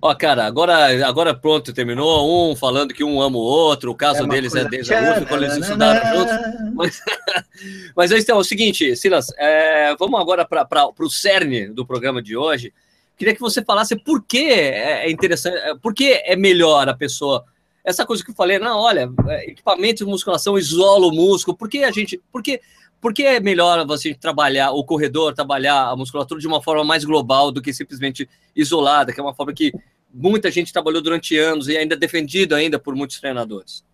Ó, 0.00 0.14
cara, 0.14 0.44
agora, 0.44 1.06
agora 1.06 1.34
pronto, 1.34 1.72
terminou. 1.72 2.50
Um 2.50 2.54
falando 2.54 2.92
que 2.92 3.02
um 3.02 3.20
ama 3.22 3.38
o 3.38 3.40
outro, 3.40 3.90
o 3.90 3.94
caso 3.94 4.24
É 4.24 4.26
deles 4.28 4.54
é 4.54 4.60
coisa- 4.60 4.68
desde 4.70 4.94
a 4.94 5.12
USP, 5.12 5.26
quando 5.26 5.42
eles 5.44 5.56
estudaram 5.56 6.18
juntos. 6.18 6.74
Mas, 6.74 7.00
mas 7.96 8.12
então, 8.12 8.36
é 8.36 8.40
o 8.40 8.44
seguinte, 8.44 8.94
Silas, 8.96 9.32
é, 9.38 9.96
vamos 9.96 10.20
agora 10.20 10.44
para 10.44 10.90
o 10.98 11.10
cerne 11.10 11.68
do 11.68 11.86
programa 11.86 12.22
de 12.22 12.36
hoje. 12.36 12.72
Queria 13.16 13.34
que 13.34 13.40
você 13.40 13.64
falasse 13.64 13.96
por 13.96 14.22
que 14.22 14.44
é 14.50 15.06
é 15.06 15.10
interessante, 15.10 15.56
é, 15.56 15.74
por 15.74 15.94
que 15.94 16.12
é 16.12 16.36
melhor 16.36 16.88
a 16.88 16.94
pessoa. 16.94 17.44
Essa 17.82 18.04
coisa 18.04 18.24
que 18.24 18.30
eu 18.30 18.34
falei, 18.34 18.58
não, 18.58 18.78
olha, 18.78 19.10
é, 19.28 19.50
equipamento 19.50 20.04
de 20.04 20.10
musculação 20.10 20.58
isola 20.58 21.06
o 21.06 21.12
músculo, 21.12 21.56
por 21.56 21.68
que 21.68 21.82
a 21.82 21.90
gente. 21.90 22.20
Por 22.30 22.42
que, 22.42 22.60
por 23.04 23.12
que 23.12 23.22
é 23.22 23.38
melhor 23.38 23.86
você 23.86 24.14
trabalhar, 24.14 24.70
o 24.70 24.82
corredor, 24.82 25.34
trabalhar 25.34 25.90
a 25.90 25.94
musculatura 25.94 26.40
de 26.40 26.46
uma 26.46 26.62
forma 26.62 26.82
mais 26.82 27.04
global 27.04 27.52
do 27.52 27.60
que 27.60 27.70
simplesmente 27.70 28.26
isolada, 28.56 29.12
que 29.12 29.20
é 29.20 29.22
uma 29.22 29.34
forma 29.34 29.52
que 29.52 29.74
muita 30.10 30.50
gente 30.50 30.72
trabalhou 30.72 31.02
durante 31.02 31.36
anos 31.36 31.68
e 31.68 31.76
ainda 31.76 31.96
é 31.96 31.98
defendido 31.98 32.54
ainda 32.54 32.78
por 32.78 32.94
muitos 32.96 33.20
treinadores? 33.20 33.84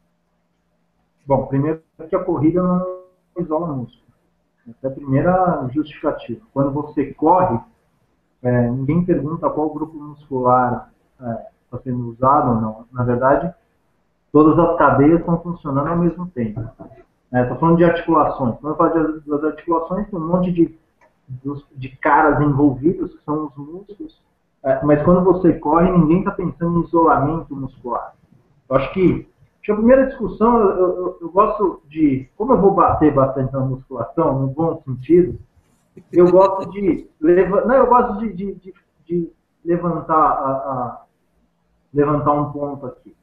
Bom, 1.27 1.45
primeiro 1.47 1.83
que 2.09 2.15
a 2.15 2.23
corrida 2.23 2.63
não 2.63 3.03
isola 3.41 3.75
músculo. 3.75 4.05
Essa 4.69 4.87
é 4.87 4.91
a 4.91 4.95
primeira 4.95 5.69
justificativa. 5.75 6.47
Quando 6.53 6.71
você 6.71 7.13
corre, 7.15 7.59
é, 8.45 8.71
ninguém 8.71 9.05
pergunta 9.05 9.51
qual 9.51 9.75
grupo 9.75 9.99
muscular 9.99 10.89
está 11.65 11.81
sendo 11.83 12.11
usado 12.11 12.51
ou 12.51 12.61
não. 12.61 12.87
Na 12.93 13.03
verdade, 13.03 13.53
todas 14.31 14.57
as 14.57 14.79
cadeias 14.79 15.19
estão 15.19 15.43
funcionando 15.43 15.89
ao 15.89 15.99
mesmo 15.99 16.29
tempo. 16.29 16.61
Estou 17.33 17.57
falando 17.59 17.77
de 17.77 17.85
articulações. 17.85 18.57
Quando 18.61 18.73
eu 18.73 18.77
falo 18.77 19.21
das 19.27 19.45
articulações, 19.45 20.09
tem 20.11 20.19
um 20.19 20.27
monte 20.27 20.51
de, 20.53 20.79
de 21.77 21.89
caras 21.97 22.41
envolvidos, 22.41 23.15
que 23.15 23.25
são 23.25 23.47
os 23.47 23.57
músculos. 23.57 24.21
É, 24.63 24.85
mas 24.85 25.03
quando 25.05 25.23
você 25.25 25.53
corre, 25.55 25.91
ninguém 25.91 26.19
está 26.19 26.33
pensando 26.33 26.81
em 26.81 26.85
isolamento 26.85 27.55
muscular. 27.55 28.15
Eu 28.69 28.77
acho 28.77 28.93
que, 28.93 29.29
a 29.71 29.75
primeira 29.75 30.07
discussão, 30.09 30.59
eu, 30.59 30.97
eu- 30.97 31.19
eu 31.21 31.31
gosto 31.31 31.81
de, 31.89 32.29
como 32.37 32.53
eu 32.53 32.61
vou 32.61 32.73
bater 32.73 33.15
bastante 33.15 33.53
na 33.53 33.61
musculação, 33.61 34.41
no 34.41 34.49
bom 34.49 34.83
sentido, 34.85 35.39
eu 36.13 36.29
gosto 36.31 36.69
de, 36.71 37.09
não, 37.21 37.75
eu 37.75 37.87
gosto 37.87 38.19
de, 38.19 38.33
de, 38.33 38.55
de- 38.57 38.75
de 39.07 39.33
levantar, 39.65 40.17
a, 40.17 40.51
a- 40.51 41.03
levantar 41.95 42.33
um 42.33 42.51
ponto 42.53 42.87
aqui. 42.87 43.15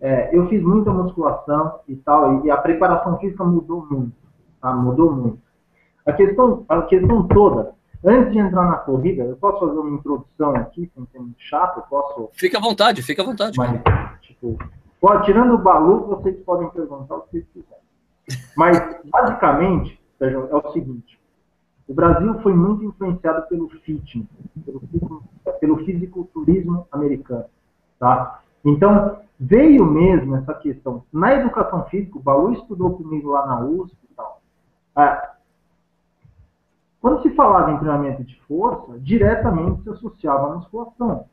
É, 0.00 0.36
eu 0.36 0.48
fiz 0.48 0.62
muita 0.62 0.92
musculação 0.92 1.80
e 1.88 1.96
tal, 1.96 2.44
e 2.44 2.50
a 2.50 2.56
preparação 2.56 3.18
física 3.18 3.44
mudou 3.44 3.86
muito, 3.90 4.12
tá? 4.60 4.72
Mudou 4.72 5.10
muito. 5.10 5.38
A 6.04 6.12
questão, 6.12 6.64
a 6.68 6.82
questão 6.82 7.26
toda, 7.28 7.72
antes 8.04 8.32
de 8.32 8.38
entrar 8.38 8.66
na 8.66 8.76
corrida, 8.76 9.24
eu 9.24 9.36
posso 9.36 9.60
fazer 9.60 9.78
uma 9.78 9.96
introdução 9.96 10.54
aqui, 10.54 10.90
sem 10.94 11.06
ser 11.06 11.18
muito 11.18 11.40
chato, 11.40 11.78
eu 11.78 11.82
posso 11.84 12.28
Fica 12.32 12.58
à 12.58 12.60
vontade, 12.60 13.02
fica 13.02 13.22
à 13.22 13.24
vontade. 13.24 13.56
mas, 13.56 13.80
tipo, 14.20 14.58
pode, 15.00 15.24
tirando 15.24 15.54
o 15.54 15.58
Balu, 15.58 16.06
vocês 16.06 16.36
podem 16.44 16.68
perguntar 16.70 17.16
o 17.16 17.20
que 17.22 17.30
vocês 17.30 17.46
quiserem. 17.52 17.86
Mas, 18.56 19.00
basicamente, 19.04 20.00
Sérgio, 20.18 20.48
é 20.50 20.56
o 20.56 20.72
seguinte: 20.72 21.18
o 21.88 21.94
Brasil 21.94 22.38
foi 22.42 22.52
muito 22.52 22.84
influenciado 22.84 23.46
pelo 23.48 23.68
fitness, 23.68 24.26
pelo, 24.64 24.82
pelo 25.60 25.84
fisiculturismo 25.84 26.86
americano. 26.90 27.46
Tá? 27.98 28.40
Então, 28.64 29.20
veio 29.38 29.84
mesmo 29.84 30.36
essa 30.36 30.54
questão. 30.54 31.04
Na 31.12 31.34
educação 31.34 31.84
física, 31.84 32.18
o 32.18 32.22
Balu 32.22 32.52
estudou 32.52 32.96
comigo 32.96 33.30
lá 33.30 33.46
na 33.46 33.60
USP 33.60 33.96
e 34.10 34.14
tal. 34.14 34.40
Ah, 34.94 35.36
quando 37.00 37.22
se 37.22 37.30
falava 37.30 37.72
em 37.72 37.78
treinamento 37.78 38.24
de 38.24 38.40
força, 38.42 38.98
diretamente 38.98 39.82
se 39.82 39.90
associava 39.90 40.46
à 40.46 40.56
musculação. 40.56 41.26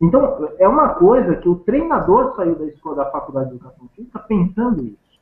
Então, 0.00 0.48
é 0.58 0.68
uma 0.68 0.94
coisa 0.94 1.36
que 1.36 1.48
o 1.48 1.56
treinador 1.56 2.34
saiu 2.36 2.56
da 2.56 2.66
escola 2.66 2.96
da 2.96 3.10
faculdade 3.10 3.50
de 3.50 3.56
educação 3.56 3.88
física 3.94 4.18
pensando 4.20 4.82
isso. 4.82 5.20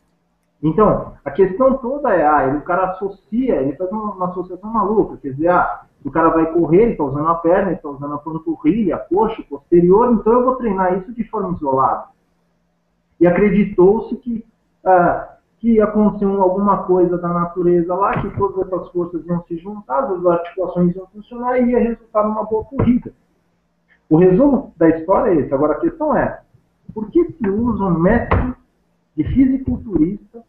Então, 0.62 1.14
a 1.24 1.30
questão 1.30 1.76
toda 1.78 2.14
é, 2.14 2.24
ah, 2.24 2.56
o 2.56 2.62
cara 2.62 2.92
associa, 2.92 3.56
ele 3.56 3.76
faz 3.76 3.90
uma, 3.90 4.12
uma 4.12 4.28
associação 4.28 4.70
maluca, 4.70 5.16
quer 5.16 5.30
dizer, 5.30 5.48
ah, 5.48 5.86
o 6.04 6.10
cara 6.10 6.30
vai 6.30 6.52
correr, 6.52 6.82
ele 6.82 6.92
está 6.92 7.04
usando 7.04 7.28
a 7.28 7.34
perna, 7.36 7.68
ele 7.68 7.76
está 7.76 7.88
usando 7.88 8.14
a 8.14 8.18
panturrilha, 8.18 8.96
a 8.96 8.98
coxa, 8.98 9.42
posterior, 9.48 10.12
então 10.12 10.32
eu 10.32 10.44
vou 10.44 10.56
treinar 10.56 10.98
isso 10.98 11.12
de 11.12 11.24
forma 11.24 11.56
isolada. 11.56 12.06
E 13.20 13.26
acreditou-se 13.26 14.16
que, 14.16 14.44
ah, 14.84 15.36
que 15.58 15.80
um- 15.80 16.42
alguma 16.42 16.82
coisa 16.84 17.16
da 17.18 17.28
natureza 17.28 17.94
lá, 17.94 18.20
que 18.20 18.36
todas 18.36 18.66
essas 18.66 18.88
forças 18.90 19.24
iam 19.26 19.44
se 19.44 19.56
juntar, 19.58 20.04
as 20.04 20.26
articulações 20.26 20.96
iam 20.96 21.06
funcionar 21.06 21.58
e 21.58 21.70
ia 21.70 21.78
resultar 21.78 22.24
numa 22.24 22.42
boa 22.44 22.64
corrida. 22.64 23.12
O 24.10 24.16
resumo 24.16 24.74
da 24.76 24.88
história 24.88 25.30
é 25.30 25.36
esse. 25.36 25.54
Agora 25.54 25.74
a 25.74 25.80
questão 25.80 26.16
é, 26.16 26.42
por 26.92 27.10
que 27.10 27.32
se 27.32 27.48
usa 27.48 27.84
um 27.84 27.98
método 27.98 28.56
de 29.16 29.24
fisiculturista 29.24 30.42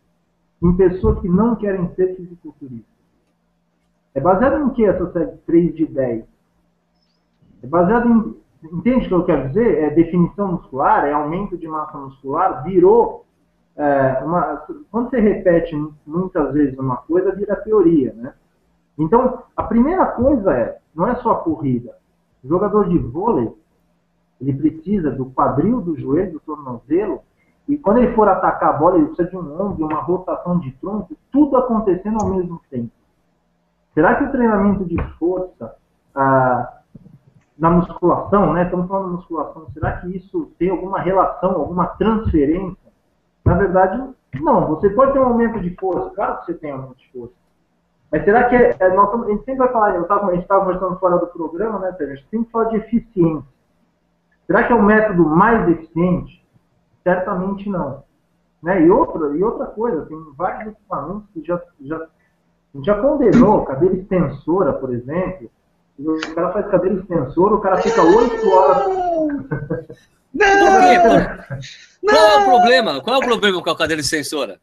em 0.61 0.75
pessoas 0.75 1.19
que 1.19 1.29
não 1.29 1.55
querem 1.55 1.87
ser 1.93 2.15
fisiculturistas? 2.15 2.92
É 4.15 4.19
baseado 4.19 4.63
em 4.63 4.69
que 4.69 4.85
essa 4.85 5.11
série 5.11 5.37
3 5.45 5.75
de 5.75 5.85
10? 5.85 6.25
É 7.63 7.67
baseado 7.67 8.09
em. 8.09 8.43
Entende 8.71 9.05
o 9.05 9.07
que 9.09 9.13
eu 9.13 9.25
quero 9.25 9.47
dizer? 9.49 9.83
É 9.83 9.89
definição 9.89 10.53
muscular, 10.53 11.05
é 11.05 11.11
aumento 11.11 11.57
de 11.57 11.67
massa 11.67 11.97
muscular, 11.97 12.63
virou. 12.63 13.25
é, 13.75 14.23
uma, 14.23 14.65
quando 14.89 15.09
você 15.09 15.19
repete 15.19 15.75
muitas 16.05 16.53
vezes 16.53 16.77
uma 16.77 16.97
coisa, 16.97 17.35
vira 17.35 17.55
teoria, 17.57 18.13
né? 18.13 18.33
Então, 18.97 19.43
a 19.57 19.63
primeira 19.63 20.05
coisa 20.05 20.53
é, 20.53 20.77
não 20.95 21.07
é 21.07 21.15
só 21.15 21.31
a 21.31 21.39
corrida. 21.39 21.97
O 22.43 22.47
jogador 22.47 22.87
de 22.87 22.97
vôlei, 22.97 23.51
ele 24.39 24.53
precisa 24.53 25.11
do 25.11 25.25
quadril, 25.31 25.81
do 25.81 25.97
joelho, 25.97 26.33
do 26.33 26.39
tornozelo, 26.39 27.21
e 27.67 27.77
quando 27.77 27.97
ele 27.97 28.13
for 28.13 28.27
atacar 28.27 28.75
a 28.75 28.77
bola, 28.77 28.97
ele 28.97 29.07
precisa 29.07 29.29
de 29.29 29.37
um 29.37 29.61
ombro, 29.61 29.85
uma 29.85 30.01
rotação 30.01 30.59
de 30.59 30.71
tronco, 30.73 31.15
tudo 31.31 31.57
acontecendo 31.57 32.21
ao 32.21 32.29
mesmo 32.29 32.61
tempo. 32.69 32.91
Será 33.93 34.15
que 34.15 34.23
o 34.23 34.31
treinamento 34.31 34.85
de 34.85 35.01
força 35.17 35.75
ah, 36.15 36.79
na 37.57 37.69
musculação, 37.69 38.53
né? 38.53 38.63
Estamos 38.63 38.87
falando 38.87 39.09
de 39.11 39.15
musculação, 39.17 39.67
será 39.73 39.97
que 39.97 40.17
isso 40.17 40.51
tem 40.57 40.69
alguma 40.69 40.99
relação, 40.99 41.51
alguma 41.51 41.87
transferência? 41.87 42.91
Na 43.45 43.53
verdade, 43.53 44.03
não. 44.41 44.67
Você 44.67 44.89
pode 44.89 45.13
ter 45.13 45.19
um 45.19 45.25
aumento 45.25 45.59
de 45.59 45.75
força, 45.75 46.09
claro 46.15 46.39
que 46.39 46.45
você 46.45 46.53
tem 46.55 46.71
um 46.71 46.77
aumento 46.77 46.97
de 46.97 47.11
força. 47.11 47.33
Mas 48.11 48.23
será 48.25 48.43
que 48.47 48.55
é, 48.55 48.75
é, 48.79 48.93
nós, 48.93 49.11
a 49.11 49.29
gente 49.29 49.43
sempre 49.43 49.59
vai 49.59 49.71
falar, 49.71 49.95
eu 49.95 50.05
tava, 50.05 50.27
a 50.27 50.33
gente 50.33 50.43
estava 50.43 50.65
conversando 50.65 50.99
fora 50.99 51.17
do 51.17 51.27
programa, 51.27 51.79
né, 51.79 51.91
Sérgio? 51.93 52.13
A 52.13 52.15
gente 52.15 52.29
sempre 52.29 52.51
fala 52.51 52.69
de 52.69 52.77
eficiência. 52.77 53.53
Será 54.45 54.63
que 54.63 54.73
é 54.73 54.75
o 54.75 54.83
método 54.83 55.25
mais 55.25 55.67
eficiente? 55.69 56.45
Certamente 57.03 57.69
não. 57.69 58.03
Né? 58.61 58.85
E, 58.85 58.89
outra, 58.89 59.35
e 59.35 59.43
outra 59.43 59.65
coisa, 59.65 60.05
tem 60.05 60.17
vários 60.37 60.73
equipamentos 60.73 61.27
que 61.33 61.43
já, 61.43 61.61
já, 61.81 62.07
a 62.73 62.77
gente 62.77 62.85
já 62.85 62.99
condenou, 63.01 63.63
cadeira 63.65 63.95
extensora, 63.95 64.73
por 64.73 64.93
exemplo. 64.93 65.49
O 65.99 66.33
cara 66.33 66.51
faz 66.51 66.67
cadeira 66.71 66.95
extensora, 66.99 67.53
o 67.55 67.61
cara 67.61 67.77
fica 67.77 68.01
oito 68.01 68.49
horas. 68.49 68.85
Por- 70.33 72.09
Qual 72.09 72.25
é 72.25 72.37
o 72.41 72.45
problema? 72.45 73.01
Qual 73.01 73.15
é 73.15 73.19
o 73.19 73.27
problema 73.27 73.61
com 73.63 73.69
a 73.69 73.77
cadeira 73.77 74.01
extensora? 74.01 74.59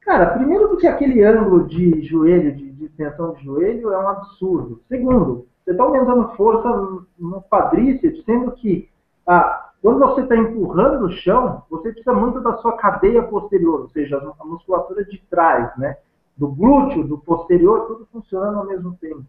Cara, 0.00 0.26
primeiro 0.30 0.68
porque 0.70 0.86
aquele 0.86 1.22
ângulo 1.22 1.66
de 1.66 2.00
joelho, 2.02 2.54
de, 2.56 2.70
de 2.72 2.84
extensão 2.86 3.34
de 3.34 3.44
joelho, 3.44 3.92
é 3.92 3.98
um 3.98 4.08
absurdo. 4.08 4.80
Segundo, 4.88 5.46
você 5.64 5.72
está 5.72 5.82
aumentando 5.84 6.28
força 6.36 6.68
no- 6.68 7.06
no 7.18 7.42
quadríceps, 7.42 8.24
sendo 8.24 8.52
que 8.52 8.88
ah, 9.26 9.70
quando 9.82 9.98
você 9.98 10.22
está 10.22 10.36
empurrando 10.36 11.04
o 11.06 11.12
chão, 11.12 11.62
você 11.68 11.90
precisa 11.90 12.12
muito 12.14 12.40
da 12.40 12.56
sua 12.58 12.76
cadeia 12.76 13.22
posterior, 13.24 13.80
ou 13.82 13.88
seja, 13.90 14.16
a 14.40 14.44
musculatura 14.44 15.04
de 15.04 15.18
trás, 15.28 15.76
né? 15.76 15.96
Do 16.36 16.48
glúteo, 16.48 17.06
do 17.06 17.18
posterior, 17.18 17.86
tudo 17.86 18.06
funcionando 18.12 18.58
ao 18.58 18.66
mesmo 18.66 18.96
tempo. 19.00 19.24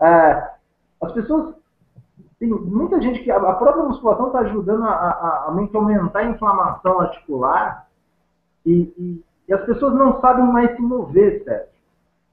Ah, 0.00 0.54
as 1.00 1.12
pessoas 1.12 1.54
tem 2.42 2.48
muita 2.48 3.00
gente 3.00 3.22
que 3.22 3.30
a 3.30 3.38
própria 3.38 3.84
musculação 3.84 4.26
está 4.26 4.40
ajudando 4.40 4.82
a, 4.82 4.90
a, 4.90 5.10
a, 5.10 5.44
aumentar 5.46 6.18
a 6.18 6.24
inflamação 6.24 7.00
articular 7.00 7.86
e, 8.66 8.92
e, 8.98 9.24
e, 9.48 9.54
as 9.54 9.64
pessoas 9.64 9.94
não 9.94 10.20
sabem 10.20 10.44
mais 10.46 10.74
se 10.74 10.82
mover, 10.82 11.44
certo? 11.44 11.68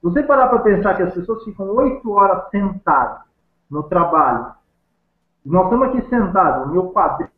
Se 0.00 0.02
você 0.02 0.22
parar 0.24 0.48
para 0.48 0.58
pensar 0.60 0.96
que 0.96 1.04
as 1.04 1.14
pessoas 1.14 1.44
ficam 1.44 1.66
oito 1.76 2.10
horas 2.10 2.50
sentadas 2.50 3.20
no 3.70 3.84
trabalho, 3.84 4.52
nós 5.44 5.64
estamos 5.64 5.88
aqui 5.88 6.08
sentados, 6.08 6.66
o 6.66 6.72
meu 6.72 6.90
quadril 6.90 7.28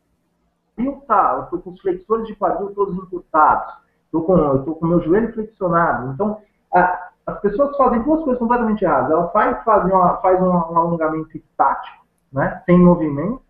está, 0.79 1.35
eu 1.37 1.43
estou 1.45 1.61
com 1.61 1.71
os 1.73 1.81
flexores 1.83 2.27
de 2.27 2.35
quadril 2.35 2.75
todos 2.75 2.97
encurtados, 2.97 3.75
estou 4.07 4.25
com, 4.25 4.39
eu 4.39 4.61
estou 4.61 4.77
com 4.77 4.87
o 4.87 4.89
meu 4.89 5.01
joelho 5.03 5.33
flexionado. 5.35 6.13
Então, 6.15 6.41
a, 6.75 7.11
as 7.27 7.41
pessoas 7.41 7.77
fazem 7.77 8.03
duas 8.03 8.23
coisas 8.23 8.39
completamente 8.39 8.85
erradas. 8.85 9.11
Elas 9.11 9.33
faz, 9.33 9.63
fazem 9.65 9.93
uma, 9.93 10.17
faz 10.19 10.41
um, 10.41 10.47
um 10.47 10.79
alongamento 10.79 11.37
estático, 11.37 12.05
né, 12.33 12.63
sem 12.67 12.79
movimento, 12.79 13.43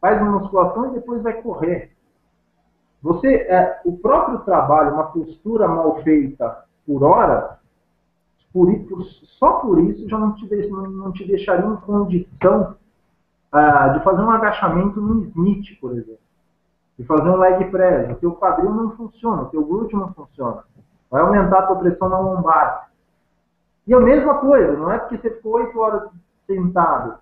faz 0.00 0.20
uma 0.20 0.38
musculação 0.38 0.88
e 0.88 0.94
depois 0.94 1.22
vai 1.22 1.34
correr. 1.42 1.92
Você, 3.02 3.34
é, 3.34 3.80
o 3.84 3.96
próprio 3.96 4.38
trabalho, 4.40 4.94
uma 4.94 5.06
postura 5.06 5.66
mal 5.66 6.02
feita 6.02 6.64
por 6.86 7.02
hora, 7.02 7.58
por, 8.52 8.72
por, 8.84 9.02
só 9.38 9.54
por 9.54 9.80
isso 9.80 10.08
já 10.08 10.18
não 10.18 10.34
te, 10.34 10.68
não, 10.68 10.82
não 10.82 11.12
te 11.12 11.26
deixaria 11.26 11.66
em 11.66 11.76
condição 11.76 12.76
uh, 13.52 13.92
de 13.94 14.04
fazer 14.04 14.22
um 14.22 14.30
agachamento 14.30 15.00
no 15.00 15.24
Smith, 15.24 15.80
por 15.80 15.92
exemplo. 15.92 16.18
De 16.98 17.04
fazer 17.04 17.28
um 17.28 17.38
leg 17.38 17.64
press. 17.70 18.12
O 18.12 18.20
teu 18.20 18.32
quadril 18.32 18.70
não 18.70 18.90
funciona, 18.96 19.42
o 19.42 19.46
teu 19.46 19.64
glúteo 19.64 19.98
não 19.98 20.12
funciona. 20.12 20.62
Vai 21.12 21.20
aumentar 21.20 21.58
a 21.58 21.66
tua 21.66 21.76
pressão 21.76 22.08
na 22.08 22.18
lombar. 22.18 22.90
E 23.86 23.92
a 23.92 24.00
mesma 24.00 24.38
coisa, 24.38 24.72
não 24.72 24.90
é 24.90 24.98
porque 24.98 25.18
você 25.18 25.30
ficou 25.30 25.56
oito 25.56 25.78
horas 25.78 26.08
sentado. 26.46 27.18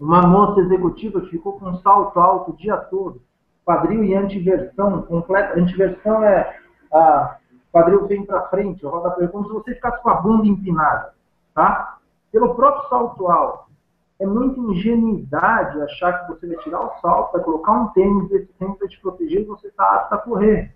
Uma 0.00 0.22
moça 0.22 0.60
executiva 0.60 1.20
ficou 1.28 1.52
com 1.52 1.76
salto 1.78 2.18
alto 2.18 2.50
o 2.50 2.56
dia 2.56 2.76
todo, 2.76 3.22
quadril 3.64 4.02
e 4.02 4.12
antiversão, 4.16 5.02
completa. 5.02 5.56
Antiversão 5.56 6.24
é 6.24 6.58
a 6.92 7.36
quadril 7.70 8.08
vem 8.08 8.26
para 8.26 8.48
frente, 8.48 8.84
roda 8.84 9.12
para 9.12 9.28
como 9.28 9.46
se 9.46 9.52
você 9.52 9.74
ficasse 9.76 10.02
com 10.02 10.10
a 10.10 10.14
bunda 10.14 10.48
empinada, 10.48 11.14
tá? 11.54 11.98
Pelo 12.32 12.56
próprio 12.56 12.88
salto 12.88 13.28
alto. 13.28 13.70
É 14.18 14.26
muita 14.26 14.58
ingenuidade 14.58 15.80
achar 15.80 16.26
que 16.26 16.32
você 16.32 16.48
vai 16.48 16.56
tirar 16.64 16.80
o 16.80 17.00
salto, 17.00 17.32
vai 17.32 17.42
colocar 17.42 17.72
um 17.72 17.86
tênis 17.88 18.28
desse 18.28 18.52
tênis 18.54 18.78
vai 18.80 18.88
te 18.88 19.00
proteger 19.00 19.42
e 19.42 19.44
você 19.44 19.68
está 19.68 19.84
apto 19.94 20.14
a 20.16 20.18
correr. 20.18 20.74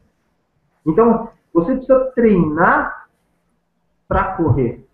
Então, 0.86 1.28
você 1.56 1.72
precisa 1.72 2.12
treinar 2.14 3.08
para 4.06 4.34
correr. 4.34 4.86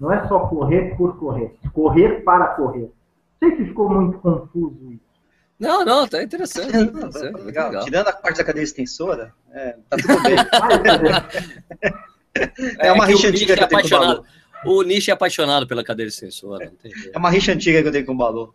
Não 0.00 0.10
é 0.10 0.26
só 0.26 0.46
correr 0.46 0.96
por 0.96 1.18
correr. 1.18 1.54
Correr 1.74 2.24
para 2.24 2.46
correr. 2.54 2.90
Não 3.40 3.48
sei 3.48 3.58
se 3.58 3.66
ficou 3.66 3.90
muito 3.90 4.18
confuso 4.18 4.92
isso. 4.92 5.06
Não, 5.58 5.84
não, 5.84 6.08
tá 6.08 6.22
interessante. 6.22 6.72
Tá 6.72 6.80
interessante 6.80 7.42
legal. 7.42 7.68
legal. 7.68 7.84
Tirando 7.84 8.08
a 8.08 8.12
parte 8.12 8.38
da 8.38 8.44
cadeira 8.44 8.64
extensora, 8.64 9.34
é, 9.52 9.76
tá 9.90 9.98
tudo 9.98 10.22
bem. 10.22 10.36
é, 12.80 12.88
é 12.88 12.92
uma 12.92 13.04
rixa 13.04 13.28
antiga 13.28 13.54
que 13.54 13.64
eu 13.64 13.68
tenho 13.68 13.90
com 13.90 14.24
o 14.70 14.78
O 14.78 14.82
Nish 14.82 15.08
é 15.08 15.12
apaixonado 15.12 15.66
pela 15.66 15.84
cadeira 15.84 16.08
extensora. 16.08 16.72
É 17.12 17.18
uma 17.18 17.28
rixa 17.28 17.52
antiga 17.52 17.82
que 17.82 17.88
eu 17.88 17.92
tenho 17.92 18.06
com 18.06 18.12
o 18.12 18.16
Balu. 18.16 18.54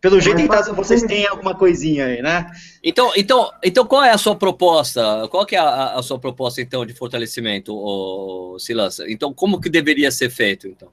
Pelo 0.00 0.18
jeito, 0.18 0.40
então, 0.40 0.74
vocês 0.74 1.02
têm 1.02 1.26
alguma 1.26 1.54
coisinha 1.54 2.06
aí, 2.06 2.22
né? 2.22 2.50
Então, 2.82 3.12
então, 3.14 3.50
então 3.62 3.84
qual 3.84 4.02
é 4.02 4.10
a 4.10 4.16
sua 4.16 4.34
proposta? 4.34 5.28
Qual 5.28 5.44
que 5.44 5.54
é 5.54 5.58
a, 5.58 5.94
a 5.94 6.02
sua 6.02 6.18
proposta, 6.18 6.62
então, 6.62 6.86
de 6.86 6.94
fortalecimento, 6.94 7.76
ô, 7.76 8.56
Silas? 8.58 9.00
Então, 9.00 9.34
como 9.34 9.60
que 9.60 9.68
deveria 9.68 10.10
ser 10.10 10.30
feito, 10.30 10.66
então? 10.66 10.88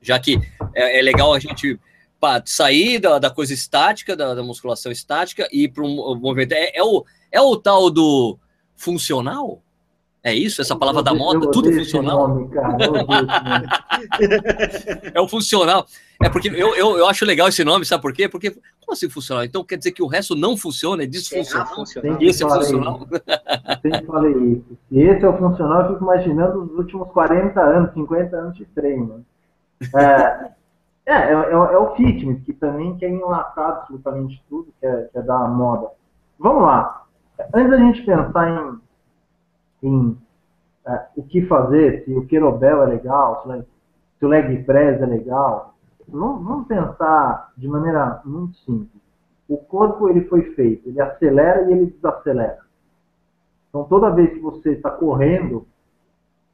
Já 0.00 0.20
que 0.20 0.38
é, 0.72 1.00
é 1.00 1.02
legal 1.02 1.34
a 1.34 1.40
gente 1.40 1.80
pá, 2.20 2.40
sair 2.46 3.00
da, 3.00 3.18
da, 3.18 3.28
coisa 3.28 3.52
estática, 3.52 4.14
da, 4.14 4.34
da 4.34 4.42
musculação 4.44 4.92
estática, 4.92 5.48
e 5.50 5.64
ir 5.64 5.68
para 5.70 5.82
um 5.82 6.14
movimento. 6.14 6.52
É, 6.52 6.76
é, 6.76 6.82
o, 6.84 7.04
é 7.32 7.40
o 7.40 7.56
tal 7.56 7.90
do 7.90 8.38
funcional? 8.76 9.63
É 10.24 10.34
isso? 10.34 10.62
Essa 10.62 10.74
palavra 10.74 11.02
da 11.02 11.12
moda? 11.12 11.50
Tudo 11.50 11.70
funcional? 11.70 12.28
Nome, 12.28 12.48
é 15.12 15.20
o 15.20 15.28
funcional. 15.28 15.84
É 16.22 16.30
porque 16.30 16.48
eu, 16.48 16.74
eu, 16.74 16.96
eu 16.96 17.06
acho 17.06 17.26
legal 17.26 17.48
esse 17.48 17.62
nome, 17.62 17.84
sabe 17.84 18.00
por 18.00 18.14
quê? 18.14 18.26
Porque, 18.26 18.50
como 18.50 18.92
assim 18.92 19.10
funcional? 19.10 19.44
Então 19.44 19.62
quer 19.62 19.76
dizer 19.76 19.92
que 19.92 20.02
o 20.02 20.06
resto 20.06 20.34
não 20.34 20.56
funciona, 20.56 21.02
é 21.02 21.06
disfuncional. 21.06 21.84
E 22.18 22.26
esse 22.26 22.42
é 22.42 22.48
funcional. 22.48 23.06
Sempre 23.82 24.06
falei 24.06 24.32
isso. 24.32 24.78
Se 24.88 24.98
esse 24.98 25.26
é 25.26 25.28
o 25.28 25.36
funcional, 25.36 25.82
eu 25.82 25.92
fico 25.92 26.04
imaginando 26.04 26.62
os 26.62 26.70
últimos 26.78 27.10
40 27.10 27.60
anos, 27.60 27.92
50 27.92 28.34
anos 28.34 28.56
de 28.56 28.64
treino. 28.64 29.26
É, 29.94 30.48
é, 31.04 31.12
é, 31.12 31.32
é, 31.32 31.52
é 31.52 31.78
o 31.78 31.94
fitness, 31.96 32.42
que 32.44 32.54
também 32.54 32.96
quer 32.96 33.10
enlatar 33.10 33.68
absolutamente 33.68 34.42
tudo, 34.48 34.72
que 34.80 34.86
é, 34.86 35.02
que 35.12 35.18
é 35.18 35.22
da 35.22 35.40
moda. 35.48 35.88
Vamos 36.38 36.62
lá. 36.62 37.04
Antes 37.52 37.70
da 37.70 37.76
gente 37.76 38.00
pensar 38.06 38.48
em 38.48 38.82
em 39.84 40.16
é, 40.86 41.06
o 41.16 41.22
que 41.22 41.46
fazer, 41.46 42.04
se 42.04 42.12
o 42.12 42.26
querobel 42.26 42.82
é 42.82 42.86
legal, 42.86 43.42
se, 44.18 44.24
o 44.24 44.28
leg 44.28 44.62
press 44.64 45.00
é 45.00 45.06
legal, 45.06 45.74
vamos 46.08 46.66
pensar 46.66 47.52
de 47.56 47.68
maneira 47.68 48.20
muito 48.24 48.56
simples. 48.58 49.02
O 49.48 49.58
corpo 49.58 50.08
ele 50.08 50.24
foi 50.26 50.54
feito, 50.54 50.88
ele 50.88 51.00
acelera 51.00 51.62
e 51.62 51.72
ele 51.72 51.86
desacelera. 51.86 52.60
Então 53.68 53.84
toda 53.84 54.10
vez 54.10 54.32
que 54.32 54.40
você 54.40 54.72
está 54.72 54.90
correndo, 54.90 55.66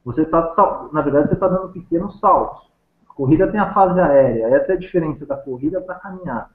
você 0.03 0.23
está, 0.23 0.89
na 0.91 1.01
verdade, 1.01 1.27
você 1.27 1.35
está 1.35 1.47
dando 1.47 1.69
pequenos 1.69 2.19
saltos. 2.19 2.69
A 3.09 3.13
corrida 3.13 3.51
tem 3.51 3.59
a 3.59 3.73
fase 3.73 3.99
aérea, 3.99 4.47
essa 4.55 4.73
é 4.73 4.75
a 4.75 4.79
diferença 4.79 5.25
da 5.25 5.35
corrida 5.37 5.79
para 5.79 5.95
a 5.95 5.99
caminhada. 5.99 6.49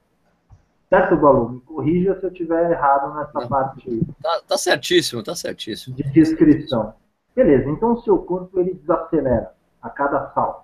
Certo, 0.88 1.16
Balu? 1.16 1.50
Me 1.50 1.60
corrija 1.60 2.18
se 2.18 2.26
eu 2.26 2.30
estiver 2.30 2.70
errado 2.70 3.14
nessa 3.14 3.48
parte 3.48 3.88
aí. 3.88 4.00
Tá, 4.22 4.40
tá, 4.46 4.56
certíssimo, 4.56 5.22
tá 5.22 5.34
certíssimo. 5.34 5.96
De 5.96 6.02
descrição. 6.12 6.94
Beleza, 7.36 7.68
então 7.68 7.92
o 7.92 8.00
seu 8.00 8.16
corpo 8.16 8.58
ele 8.58 8.72
desacelera 8.72 9.52
a 9.82 9.90
cada 9.90 10.30
salto, 10.30 10.62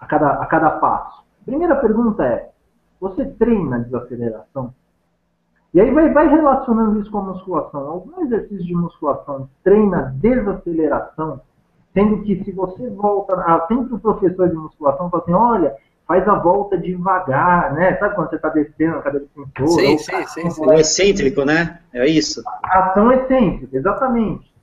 a 0.00 0.06
cada, 0.06 0.30
a 0.30 0.46
cada 0.46 0.70
passo. 0.70 1.22
Primeira 1.44 1.76
pergunta 1.76 2.24
é, 2.24 2.48
você 2.98 3.26
treina 3.26 3.80
desaceleração? 3.80 4.72
E 5.74 5.80
aí 5.80 5.92
vai, 5.92 6.10
vai 6.10 6.28
relacionando 6.28 6.98
isso 6.98 7.10
com 7.10 7.18
a 7.18 7.24
musculação. 7.24 7.90
Algum 7.90 8.22
exercício 8.22 8.64
de 8.64 8.74
musculação 8.74 9.50
treina 9.62 10.14
desaceleração, 10.16 11.42
sendo 11.92 12.22
que 12.22 12.42
se 12.42 12.52
você 12.52 12.88
volta, 12.88 13.34
ah, 13.34 13.66
sempre 13.68 13.96
o 13.96 13.98
professor 13.98 14.48
de 14.48 14.54
musculação 14.54 15.10
fala 15.10 15.22
assim, 15.22 15.34
olha, 15.34 15.76
faz 16.08 16.26
a 16.26 16.36
volta 16.36 16.78
devagar, 16.78 17.74
né? 17.74 17.96
Sabe 17.98 18.14
quando 18.14 18.30
você 18.30 18.36
está 18.36 18.48
descendo 18.48 18.96
a 18.96 19.02
cadeira 19.02 19.26
de 19.26 19.32
sensor? 19.34 19.68
Sim, 19.78 19.98
sim, 19.98 20.26
sim, 20.26 20.50
sim. 20.50 20.66
O 20.66 20.72
excêntrico, 20.72 21.44
né? 21.44 21.80
É 21.92 22.06
isso. 22.06 22.42
A 22.62 22.86
ação 22.86 23.12
excêntrica, 23.12 23.76
exatamente. 23.76 24.55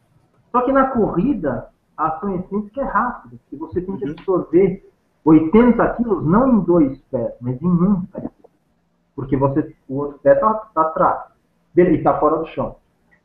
Só 0.53 0.61
que 0.61 0.71
na 0.71 0.91
corrida, 0.91 1.69
a 1.97 2.09
ação 2.09 2.35
excêntrica 2.35 2.81
é 2.81 2.85
rápida, 2.85 3.37
porque 3.37 3.55
você 3.55 3.81
tem 3.81 3.97
que 3.97 4.05
uhum. 4.05 4.11
absorver 4.11 4.87
80 5.25 5.89
quilos 5.95 6.25
não 6.25 6.47
em 6.47 6.59
dois 6.59 7.01
pés, 7.09 7.33
mas 7.41 7.59
em 7.59 7.67
um 7.67 8.05
pé. 8.05 8.29
Porque 9.15 9.35
você, 9.35 9.75
o 9.89 9.97
outro 9.97 10.19
pé 10.19 10.33
está 10.33 10.53
tá 10.53 10.81
atrás. 10.81 11.23
Beleza, 11.73 11.97
está 11.97 12.19
fora 12.19 12.37
do 12.37 12.45
chão. 12.47 12.75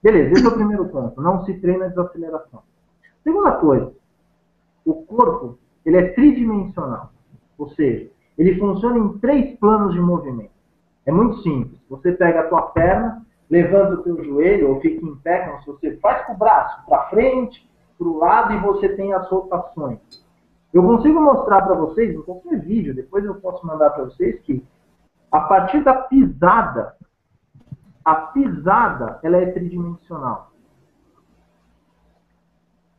Beleza, 0.03 0.33
esse 0.33 0.47
é 0.47 0.49
o 0.49 0.55
primeiro 0.55 0.89
ponto. 0.89 1.21
Não 1.21 1.45
se 1.45 1.53
treina 1.61 1.85
a 1.85 1.89
desaceleração. 1.89 2.63
Segunda 3.23 3.53
coisa, 3.53 3.93
o 4.87 4.95
corpo 4.95 5.59
ele 5.85 5.99
é 5.99 6.09
tridimensional. 6.13 7.13
Ou 7.59 7.69
seja, 7.71 8.11
ele 8.39 8.59
funciona 8.59 8.99
em 8.99 9.19
três 9.19 9.59
planos 9.59 9.93
de 9.93 10.01
movimento. 10.01 10.51
É 11.05 11.13
muito 11.13 11.43
simples. 11.43 11.79
Você 11.91 12.13
pega 12.13 12.41
a 12.41 12.49
tua 12.49 12.63
perna, 12.63 13.27
levanta 13.51 13.95
o 13.95 14.03
teu 14.03 14.23
joelho 14.25 14.71
ou 14.71 14.81
fica 14.81 15.05
em 15.05 15.17
pé, 15.17 15.47
como 15.47 15.61
se 15.61 15.67
você 15.67 15.97
faz 15.99 16.27
com 16.27 16.35
o 16.35 16.37
braço 16.37 16.85
para 16.87 17.09
frente, 17.09 17.69
para 17.99 18.09
o 18.09 18.19
lado 18.19 18.55
e 18.55 18.59
você 18.59 18.91
tem 18.91 19.13
as 19.13 19.29
rotações. 19.29 19.99
Eu 20.73 20.83
consigo 20.83 21.21
mostrar 21.21 21.63
para 21.63 21.75
vocês, 21.75 22.15
em 22.15 22.23
qualquer 22.23 22.61
vídeo, 22.61 22.95
depois 22.95 23.25
eu 23.25 23.35
posso 23.37 23.67
mandar 23.67 23.91
para 23.91 24.05
vocês 24.05 24.39
que 24.41 24.65
a 25.33 25.41
partir 25.41 25.83
da 25.83 25.95
pisada, 25.95 26.95
a 28.05 28.15
pisada 28.15 29.19
ela 29.23 29.39
é 29.39 29.47
tridimensional. 29.47 30.53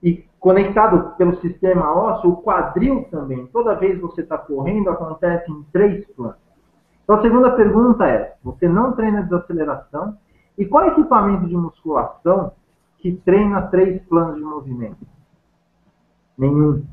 E 0.02 0.26
conectado 0.40 1.16
pelo 1.18 1.40
sistema 1.42 1.94
ósseo, 1.94 2.32
o 2.32 2.42
quadril 2.42 3.06
também. 3.12 3.46
Toda 3.48 3.76
vez 3.76 3.96
que 3.96 4.02
você 4.02 4.22
está 4.22 4.38
correndo, 4.38 4.90
acontece 4.90 5.52
em 5.52 5.64
três 5.74 6.06
planos. 6.14 6.38
Então, 7.04 7.18
a 7.18 7.22
segunda 7.22 7.52
pergunta 7.52 8.08
é: 8.08 8.36
você 8.44 8.68
não 8.68 8.94
treina 8.94 9.24
desaceleração? 9.24 10.18
E 10.60 10.66
qual 10.66 10.84
é 10.84 10.88
equipamento 10.90 11.48
de 11.48 11.56
musculação 11.56 12.52
que 12.98 13.14
treina 13.24 13.62
três 13.68 14.02
planos 14.04 14.36
de 14.36 14.42
movimento? 14.42 15.08
Nenhum. 16.38 16.84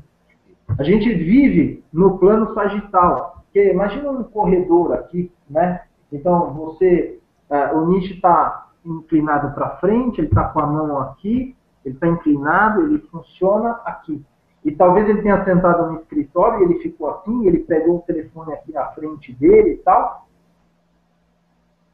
A 0.79 0.83
gente 0.83 1.13
vive 1.13 1.83
no 1.91 2.17
plano 2.17 2.53
sagital. 2.53 3.43
Porque 3.43 3.71
imagina 3.71 4.09
um 4.09 4.23
corredor 4.23 4.93
aqui, 4.93 5.31
né? 5.49 5.81
Então, 6.11 6.53
você, 6.53 7.19
uh, 7.49 7.77
o 7.77 7.87
nicho 7.87 8.13
está 8.13 8.69
inclinado 8.85 9.53
para 9.53 9.77
frente, 9.77 10.21
ele 10.21 10.27
está 10.27 10.45
com 10.45 10.59
a 10.59 10.67
mão 10.67 10.99
aqui, 10.99 11.55
ele 11.83 11.95
está 11.95 12.07
inclinado, 12.07 12.83
ele 12.83 12.99
funciona 13.11 13.81
aqui. 13.85 14.23
E 14.63 14.71
talvez 14.71 15.09
ele 15.09 15.21
tenha 15.21 15.43
sentado 15.43 15.91
no 15.91 15.99
escritório 15.99 16.61
e 16.61 16.63
ele 16.63 16.79
ficou 16.79 17.09
assim, 17.09 17.45
ele 17.45 17.59
pegou 17.59 17.97
o 17.97 18.01
telefone 18.01 18.53
aqui 18.53 18.71
na 18.71 18.85
frente 18.91 19.33
dele 19.33 19.71
e 19.71 19.77
tal. 19.77 20.26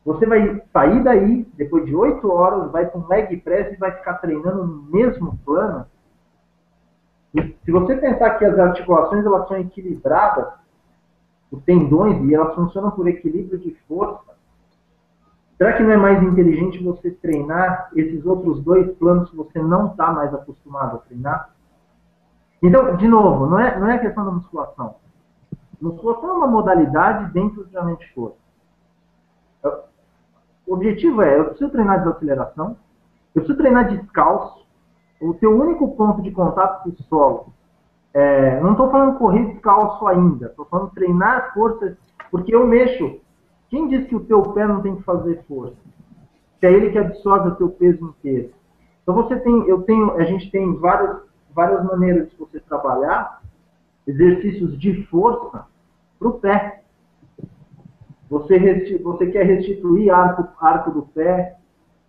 Você 0.05 0.25
vai 0.25 0.61
sair 0.73 1.01
daí, 1.01 1.47
depois 1.53 1.85
de 1.85 1.95
oito 1.95 2.29
horas, 2.29 2.71
vai 2.71 2.85
para 2.85 2.99
um 2.99 3.07
leg 3.07 3.37
press 3.37 3.71
e 3.73 3.77
vai 3.77 3.91
ficar 3.91 4.15
treinando 4.15 4.65
no 4.65 4.83
mesmo 4.91 5.37
plano. 5.45 5.85
E 7.33 7.55
se 7.63 7.71
você 7.71 7.95
pensar 7.95 8.37
que 8.37 8.45
as 8.45 8.59
articulações 8.59 9.25
elas 9.25 9.47
são 9.47 9.57
equilibradas, 9.57 10.53
os 11.49 11.63
tendões, 11.63 12.21
e 12.23 12.35
elas 12.35 12.53
funcionam 12.53 12.91
por 12.91 13.07
equilíbrio 13.07 13.57
de 13.59 13.73
força, 13.87 14.33
será 15.57 15.73
que 15.73 15.83
não 15.83 15.91
é 15.91 15.97
mais 15.97 16.21
inteligente 16.21 16.83
você 16.83 17.09
treinar 17.09 17.89
esses 17.95 18.25
outros 18.25 18.61
dois 18.61 18.91
planos 18.97 19.29
que 19.29 19.37
você 19.37 19.61
não 19.61 19.87
está 19.87 20.11
mais 20.11 20.33
acostumado 20.33 20.97
a 20.97 20.99
treinar? 20.99 21.49
Então, 22.61 22.95
de 22.97 23.07
novo, 23.07 23.45
não 23.45 23.59
é, 23.59 23.79
não 23.79 23.89
é 23.89 23.97
questão 23.99 24.25
da 24.25 24.31
musculação. 24.31 24.95
Musculação 25.81 26.29
é 26.29 26.33
uma 26.33 26.47
modalidade 26.47 27.31
dentro 27.31 27.63
do 27.63 27.65
treinamento 27.65 28.01
de 28.01 28.13
força. 28.13 28.43
O 30.65 30.73
objetivo 30.73 31.21
é, 31.21 31.39
eu 31.39 31.45
preciso 31.45 31.71
treinar 31.71 31.99
desaceleração, 31.99 32.77
eu 33.35 33.41
preciso 33.41 33.57
treinar 33.57 33.89
descalço, 33.89 34.65
o 35.21 35.33
teu 35.33 35.57
único 35.57 35.95
ponto 35.95 36.21
de 36.21 36.31
contato 36.31 36.83
com 36.83 36.89
o 36.89 37.03
solo. 37.03 37.53
É, 38.13 38.59
não 38.59 38.71
estou 38.71 38.91
falando 38.91 39.17
correr 39.17 39.45
descalço 39.45 40.05
ainda, 40.07 40.47
estou 40.47 40.65
falando 40.65 40.91
treinar 40.91 41.53
força, 41.53 41.97
porque 42.29 42.53
eu 42.53 42.67
mexo. 42.67 43.19
Quem 43.69 43.87
diz 43.87 44.07
que 44.07 44.15
o 44.15 44.23
teu 44.25 44.41
pé 44.53 44.67
não 44.67 44.81
tem 44.81 44.95
que 44.95 45.03
fazer 45.03 45.43
força? 45.47 45.75
Que 46.59 46.67
é 46.67 46.71
ele 46.71 46.91
que 46.91 46.99
absorve 46.99 47.49
o 47.49 47.55
teu 47.55 47.69
peso 47.69 48.05
inteiro. 48.09 48.51
Então 49.01 49.15
você 49.15 49.35
tem, 49.37 49.67
eu 49.67 49.81
tenho, 49.81 50.11
a 50.11 50.23
gente 50.23 50.49
tem 50.51 50.75
várias, 50.75 51.17
várias 51.53 51.83
maneiras 51.83 52.29
de 52.29 52.37
você 52.37 52.59
trabalhar 52.59 53.41
exercícios 54.05 54.77
de 54.79 55.03
força 55.07 55.65
para 56.19 56.27
o 56.27 56.33
pé. 56.33 56.82
Você, 58.29 58.99
você 59.03 59.27
quer 59.27 59.45
restituir 59.45 60.09
arco, 60.09 60.47
arco 60.59 60.91
do 60.91 61.03
pé, 61.03 61.55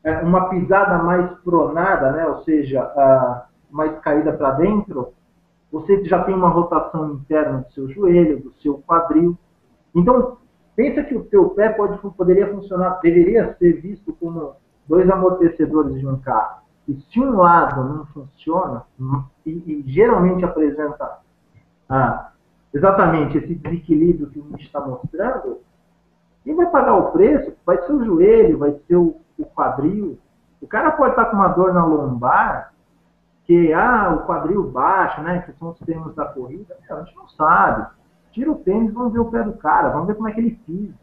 é, 0.02 0.20
uma 0.20 0.48
pisada 0.48 1.02
mais 1.02 1.30
pronada, 1.40 2.12
né? 2.12 2.26
ou 2.26 2.42
seja, 2.44 2.90
mais 3.70 3.98
caída 4.00 4.32
para 4.32 4.52
dentro, 4.52 5.12
você 5.72 6.04
já 6.04 6.22
tem 6.22 6.34
uma 6.34 6.48
rotação 6.48 7.14
interna 7.14 7.58
do 7.58 7.72
seu 7.72 7.88
joelho, 7.90 8.40
do 8.40 8.52
seu 8.54 8.78
quadril. 8.86 9.36
Então, 9.94 10.38
pensa 10.76 11.02
que 11.02 11.16
o 11.16 11.24
teu 11.24 11.50
pé 11.50 11.70
pode, 11.70 11.98
poderia 12.16 12.48
funcionar, 12.48 13.00
deveria 13.02 13.56
ser 13.58 13.80
visto 13.80 14.12
como 14.14 14.54
dois 14.86 15.08
amortecedores 15.10 15.98
de 15.98 16.06
um 16.06 16.18
carro. 16.18 16.62
E 16.86 16.94
se 16.94 17.18
um 17.18 17.36
lado 17.36 17.82
não 17.82 18.06
funciona, 18.06 18.84
e, 19.44 19.50
e 19.50 19.84
geralmente 19.86 20.44
apresenta 20.44 21.18
ah, 21.88 22.30
exatamente 22.72 23.38
esse 23.38 23.54
desequilíbrio 23.54 24.28
que 24.28 24.38
o 24.38 24.44
Nietzsche 24.44 24.66
está 24.66 24.80
mostrando, 24.80 25.60
quem 26.44 26.54
vai 26.54 26.66
pagar 26.66 26.94
o 26.94 27.10
preço 27.10 27.54
vai 27.64 27.78
ser 27.78 27.92
o 27.92 28.04
joelho, 28.04 28.58
vai 28.58 28.76
ser 28.86 28.96
o, 28.96 29.16
o 29.38 29.44
quadril. 29.46 30.18
O 30.60 30.66
cara 30.66 30.92
pode 30.92 31.10
estar 31.10 31.26
com 31.26 31.36
uma 31.36 31.48
dor 31.48 31.72
na 31.72 31.84
lombar, 31.84 32.72
que 33.44 33.72
ah, 33.72 34.14
o 34.14 34.26
quadril 34.26 34.62
baixo, 34.70 35.22
né? 35.22 35.40
Que 35.40 35.52
são 35.58 35.70
os 35.70 35.78
termos 35.80 36.14
da 36.14 36.26
corrida. 36.26 36.76
a 36.88 37.00
gente 37.00 37.16
não 37.16 37.28
sabe. 37.28 37.86
Tira 38.32 38.52
o 38.52 38.56
tênis, 38.56 38.92
vamos 38.92 39.12
ver 39.12 39.20
o 39.20 39.30
pé 39.30 39.42
do 39.42 39.54
cara, 39.54 39.88
vamos 39.90 40.06
ver 40.06 40.14
como 40.16 40.28
é 40.28 40.32
que 40.32 40.40
ele 40.40 40.58
pisa. 40.66 40.94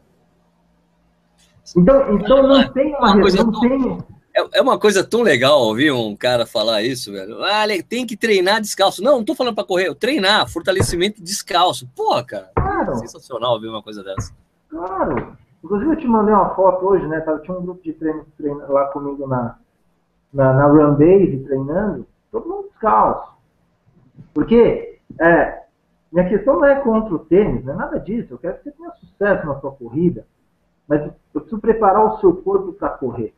Então, 1.75 2.15
então 2.15 2.47
não 2.47 2.67
tem 2.71 2.95
uma, 2.95 3.13
uma 3.13 3.21
coisa 3.21 3.43
não 3.43 3.51
tão, 3.51 3.62
tem... 3.62 3.97
É, 4.36 4.60
é 4.60 4.62
uma 4.62 4.80
coisa 4.80 5.04
tão 5.04 5.21
legal 5.21 5.62
ouvir 5.62 5.91
um 5.91 6.15
cara 6.15 6.45
falar 6.45 6.82
isso, 6.82 7.12
velho. 7.12 7.43
Ah, 7.43 7.63
tem 7.88 8.06
que 8.06 8.17
treinar 8.17 8.62
descalço. 8.62 9.04
Não, 9.04 9.17
não 9.17 9.25
tô 9.25 9.36
falando 9.36 9.56
para 9.56 9.63
correr, 9.63 9.93
treinar, 9.95 10.47
fortalecimento 10.49 11.23
descalço. 11.23 11.88
Porra, 11.95 12.23
cara. 12.23 12.51
Claro. 12.56 12.95
Sensacional 12.97 13.54
ouvir 13.54 13.67
uma 13.67 13.82
coisa 13.82 14.04
dessa. 14.04 14.34
Claro. 14.71 15.38
Inclusive 15.63 15.91
eu 15.91 15.97
te 15.97 16.07
mandei 16.07 16.34
uma 16.34 16.55
foto 16.55 16.86
hoje, 16.88 17.05
né? 17.07 17.21
Tinha 17.43 17.57
um 17.57 17.62
grupo 17.62 17.84
de 17.84 17.93
treino, 17.93 18.25
treino 18.38 18.71
lá 18.71 18.88
comigo 18.88 19.27
na, 19.27 19.60
na, 20.34 20.53
na 20.53 20.65
Run 20.65 20.95
Base 20.95 21.43
treinando, 21.45 22.07
todo 22.31 22.47
mundo 22.47 22.69
descalço. 22.69 23.31
Porque 24.34 24.99
é, 25.19 25.63
minha 26.12 26.27
questão 26.27 26.55
não 26.55 26.65
é 26.65 26.79
contra 26.79 27.13
o 27.13 27.19
tênis, 27.19 27.63
não 27.65 27.73
é 27.73 27.77
nada 27.77 27.99
disso. 27.99 28.34
Eu 28.34 28.38
quero 28.39 28.57
que 28.57 28.63
você 28.63 28.71
tenha 28.71 28.91
sucesso 28.91 29.45
na 29.45 29.60
sua 29.60 29.71
corrida, 29.71 30.25
mas 30.88 31.01
eu 31.01 31.41
preciso 31.41 31.62
preparar 31.62 32.05
o 32.05 32.17
seu 32.19 32.36
corpo 32.38 32.73
para 32.73 32.89
correr. 32.89 33.36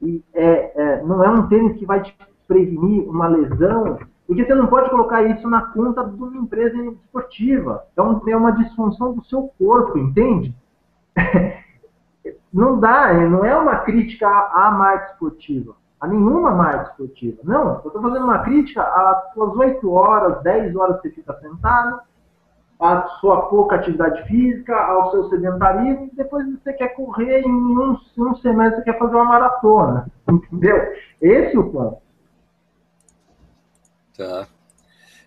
E 0.00 0.22
é, 0.32 0.80
é, 0.80 1.02
não 1.02 1.22
é 1.22 1.28
um 1.28 1.48
tênis 1.48 1.76
que 1.76 1.84
vai 1.84 2.00
te 2.00 2.16
prevenir 2.46 3.08
uma 3.08 3.26
lesão 3.26 3.98
porque 4.26 4.44
você 4.44 4.54
não 4.54 4.66
pode 4.66 4.90
colocar 4.90 5.22
isso 5.22 5.48
na 5.48 5.62
conta 5.62 6.04
de 6.04 6.22
uma 6.22 6.36
empresa 6.36 6.76
esportiva. 6.76 7.84
Então, 7.92 8.22
é 8.26 8.36
uma 8.36 8.52
disfunção 8.52 9.12
do 9.12 9.24
seu 9.26 9.50
corpo, 9.58 9.98
entende? 9.98 10.54
Não 12.52 12.78
dá, 12.78 13.12
não 13.12 13.44
é 13.44 13.54
uma 13.54 13.78
crítica 13.78 14.28
à 14.28 14.70
marca 14.70 15.12
esportiva, 15.12 15.74
a 16.00 16.06
nenhuma 16.06 16.52
marca 16.52 16.90
esportiva. 16.90 17.38
Não, 17.42 17.80
eu 17.82 17.88
estou 17.88 18.00
fazendo 18.00 18.24
uma 18.24 18.38
crítica 18.38 18.80
às 18.80 19.32
suas 19.34 19.56
8 19.56 19.90
horas, 19.90 20.40
10 20.44 20.76
horas 20.76 21.00
que 21.00 21.08
você 21.08 21.16
fica 21.16 21.34
sentado, 21.40 22.00
à 22.78 23.02
sua 23.20 23.48
pouca 23.48 23.74
atividade 23.74 24.22
física, 24.28 24.72
ao 24.72 25.10
seu 25.10 25.28
sedentarismo, 25.30 26.10
e 26.12 26.16
depois 26.16 26.46
você 26.48 26.72
quer 26.72 26.94
correr 26.94 27.40
em 27.40 27.50
um, 27.50 27.98
um 28.18 28.34
semestre, 28.36 28.76
você 28.76 28.84
quer 28.84 28.98
fazer 29.00 29.16
uma 29.16 29.24
maratona. 29.24 30.06
Entendeu? 30.30 30.76
Esse 31.20 31.56
é 31.56 31.58
o 31.58 31.70
ponto. 31.70 32.03
Tá. 34.16 34.46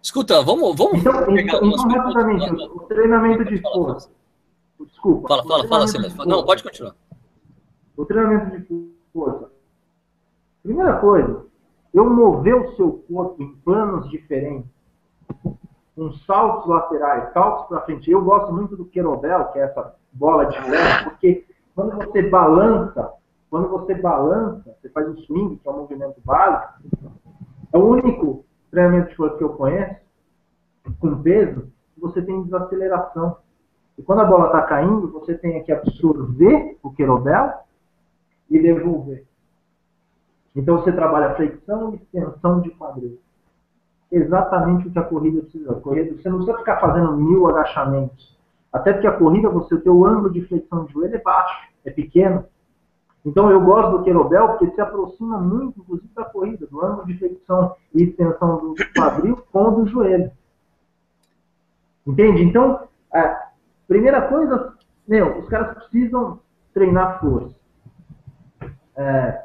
Escuta, 0.01 0.41
vamos, 0.41 0.77
vamos 0.77 0.99
então, 0.99 1.25
pegar 1.25 1.57
então, 1.57 1.67
então 1.67 1.87
rapidamente, 1.89 2.49
o 2.51 2.79
treinamento 2.81 3.43
de 3.43 3.61
força. 3.61 4.09
Desculpa. 4.79 5.27
Fala, 5.27 5.43
fala, 5.43 5.67
fala, 5.67 5.87
Celeste. 5.87 6.17
Não, 6.25 6.45
pode 6.45 6.63
continuar. 6.63 6.95
O 7.97 8.05
treinamento 8.05 8.57
de 8.59 8.93
força. 9.11 9.51
Primeira 10.63 10.97
coisa, 10.99 11.45
eu 11.93 12.09
mover 12.09 12.55
o 12.55 12.75
seu 12.75 13.03
corpo 13.09 13.41
em 13.41 13.55
planos 13.57 14.09
diferentes, 14.09 14.69
com 15.95 16.11
saltos 16.25 16.69
laterais, 16.69 17.33
saltos 17.33 17.67
para 17.67 17.81
frente. 17.81 18.09
Eu 18.09 18.23
gosto 18.23 18.53
muito 18.53 18.77
do 18.77 18.85
querobel, 18.85 19.45
que 19.51 19.59
é 19.59 19.63
essa 19.63 19.95
bola 20.13 20.45
de 20.45 20.61
ferro, 20.61 21.09
porque 21.09 21.45
quando 21.75 21.97
você 21.97 22.21
balança, 22.21 23.11
quando 23.49 23.67
você 23.67 23.95
balança, 23.95 24.75
você 24.79 24.89
faz 24.89 25.09
o 25.09 25.17
swing, 25.23 25.57
que 25.57 25.67
é 25.67 25.71
um 25.71 25.77
movimento 25.77 26.21
básico, 26.23 26.83
é 27.73 27.77
o 27.77 27.85
único 27.85 28.45
força 29.15 29.37
que 29.37 29.43
eu 29.43 29.49
conheço, 29.49 29.95
com 30.99 31.21
peso, 31.21 31.67
você 31.97 32.21
tem 32.21 32.43
desaceleração. 32.43 33.37
E 33.97 34.03
quando 34.03 34.21
a 34.21 34.25
bola 34.25 34.47
está 34.47 34.61
caindo, 34.63 35.11
você 35.11 35.35
tem 35.35 35.61
que 35.63 35.71
absorver 35.71 36.77
o 36.83 36.91
querobel 36.91 37.53
e 38.49 38.59
devolver. 38.59 39.25
Então 40.55 40.77
você 40.77 40.91
trabalha 40.91 41.35
flexão 41.35 41.93
e 41.93 41.95
extensão 41.97 42.61
de 42.61 42.69
quadril. 42.71 43.19
Exatamente 44.11 44.87
o 44.87 44.91
que 44.91 44.99
a 44.99 45.03
corrida 45.03 45.41
precisa. 45.41 45.71
A 45.71 45.75
corrida, 45.79 46.15
você 46.15 46.29
não 46.29 46.37
precisa 46.37 46.57
ficar 46.57 46.79
fazendo 46.79 47.17
mil 47.17 47.47
agachamentos. 47.47 48.37
Até 48.71 48.93
porque 48.93 49.07
a 49.07 49.17
corrida, 49.17 49.49
você, 49.49 49.75
o 49.89 50.05
ângulo 50.05 50.31
de 50.31 50.45
flexão 50.45 50.85
de 50.85 50.93
joelho 50.93 51.15
é 51.15 51.21
baixo, 51.21 51.69
é 51.85 51.91
pequeno. 51.91 52.45
Então 53.27 53.51
eu 53.51 53.59
gosto 53.59 53.97
do 53.97 54.03
querobel 54.05 54.47
porque 54.47 54.73
se 54.73 54.79
aproxima 54.79 55.37
muito, 55.37 55.81
inclusive, 55.81 56.09
da 56.15 56.23
corrida, 56.23 56.65
do 56.65 56.81
ângulo 56.81 57.05
de 57.05 57.17
flexão 57.19 57.75
e 57.93 58.03
extensão 58.03 58.57
do 58.57 58.75
quadril 58.95 59.43
com 59.51 59.63
o 59.63 59.71
do 59.71 59.85
joelho. 59.85 60.31
Entende? 62.07 62.41
Então, 62.41 62.87
a 63.13 63.49
primeira 63.85 64.21
coisa, 64.29 64.73
meu, 65.05 65.39
os 65.39 65.49
caras 65.49 65.73
precisam 65.73 66.39
treinar 66.73 67.19
força. 67.19 67.53
É, 68.95 69.43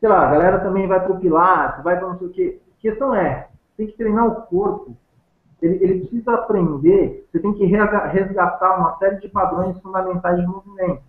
sei 0.00 0.08
lá, 0.08 0.26
a 0.26 0.30
galera 0.30 0.60
também 0.60 0.88
vai 0.88 1.04
pro 1.04 1.20
pilates, 1.20 1.84
vai 1.84 1.98
para 1.98 2.08
não 2.08 2.18
sei 2.18 2.26
o 2.26 2.32
quê. 2.32 2.60
A 2.78 2.80
questão 2.80 3.14
é, 3.14 3.48
tem 3.76 3.86
que 3.86 3.98
treinar 3.98 4.26
o 4.26 4.42
corpo. 4.46 4.96
Ele, 5.60 5.74
ele 5.74 6.00
precisa 6.00 6.32
aprender, 6.36 7.28
você 7.30 7.38
tem 7.38 7.52
que 7.52 7.66
resgatar 7.66 8.78
uma 8.78 8.96
série 8.96 9.20
de 9.20 9.28
padrões 9.28 9.78
fundamentais 9.80 10.40
de 10.40 10.46
movimento 10.46 11.02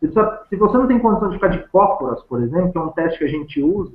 se 0.00 0.56
você 0.56 0.78
não 0.78 0.86
tem 0.86 0.98
condição 0.98 1.28
de 1.28 1.36
ficar 1.36 1.48
de 1.48 1.66
cócoras, 1.68 2.22
por 2.24 2.42
exemplo, 2.42 2.72
que 2.72 2.78
é 2.78 2.80
um 2.80 2.90
teste 2.90 3.18
que 3.18 3.24
a 3.24 3.28
gente 3.28 3.62
usa, 3.62 3.94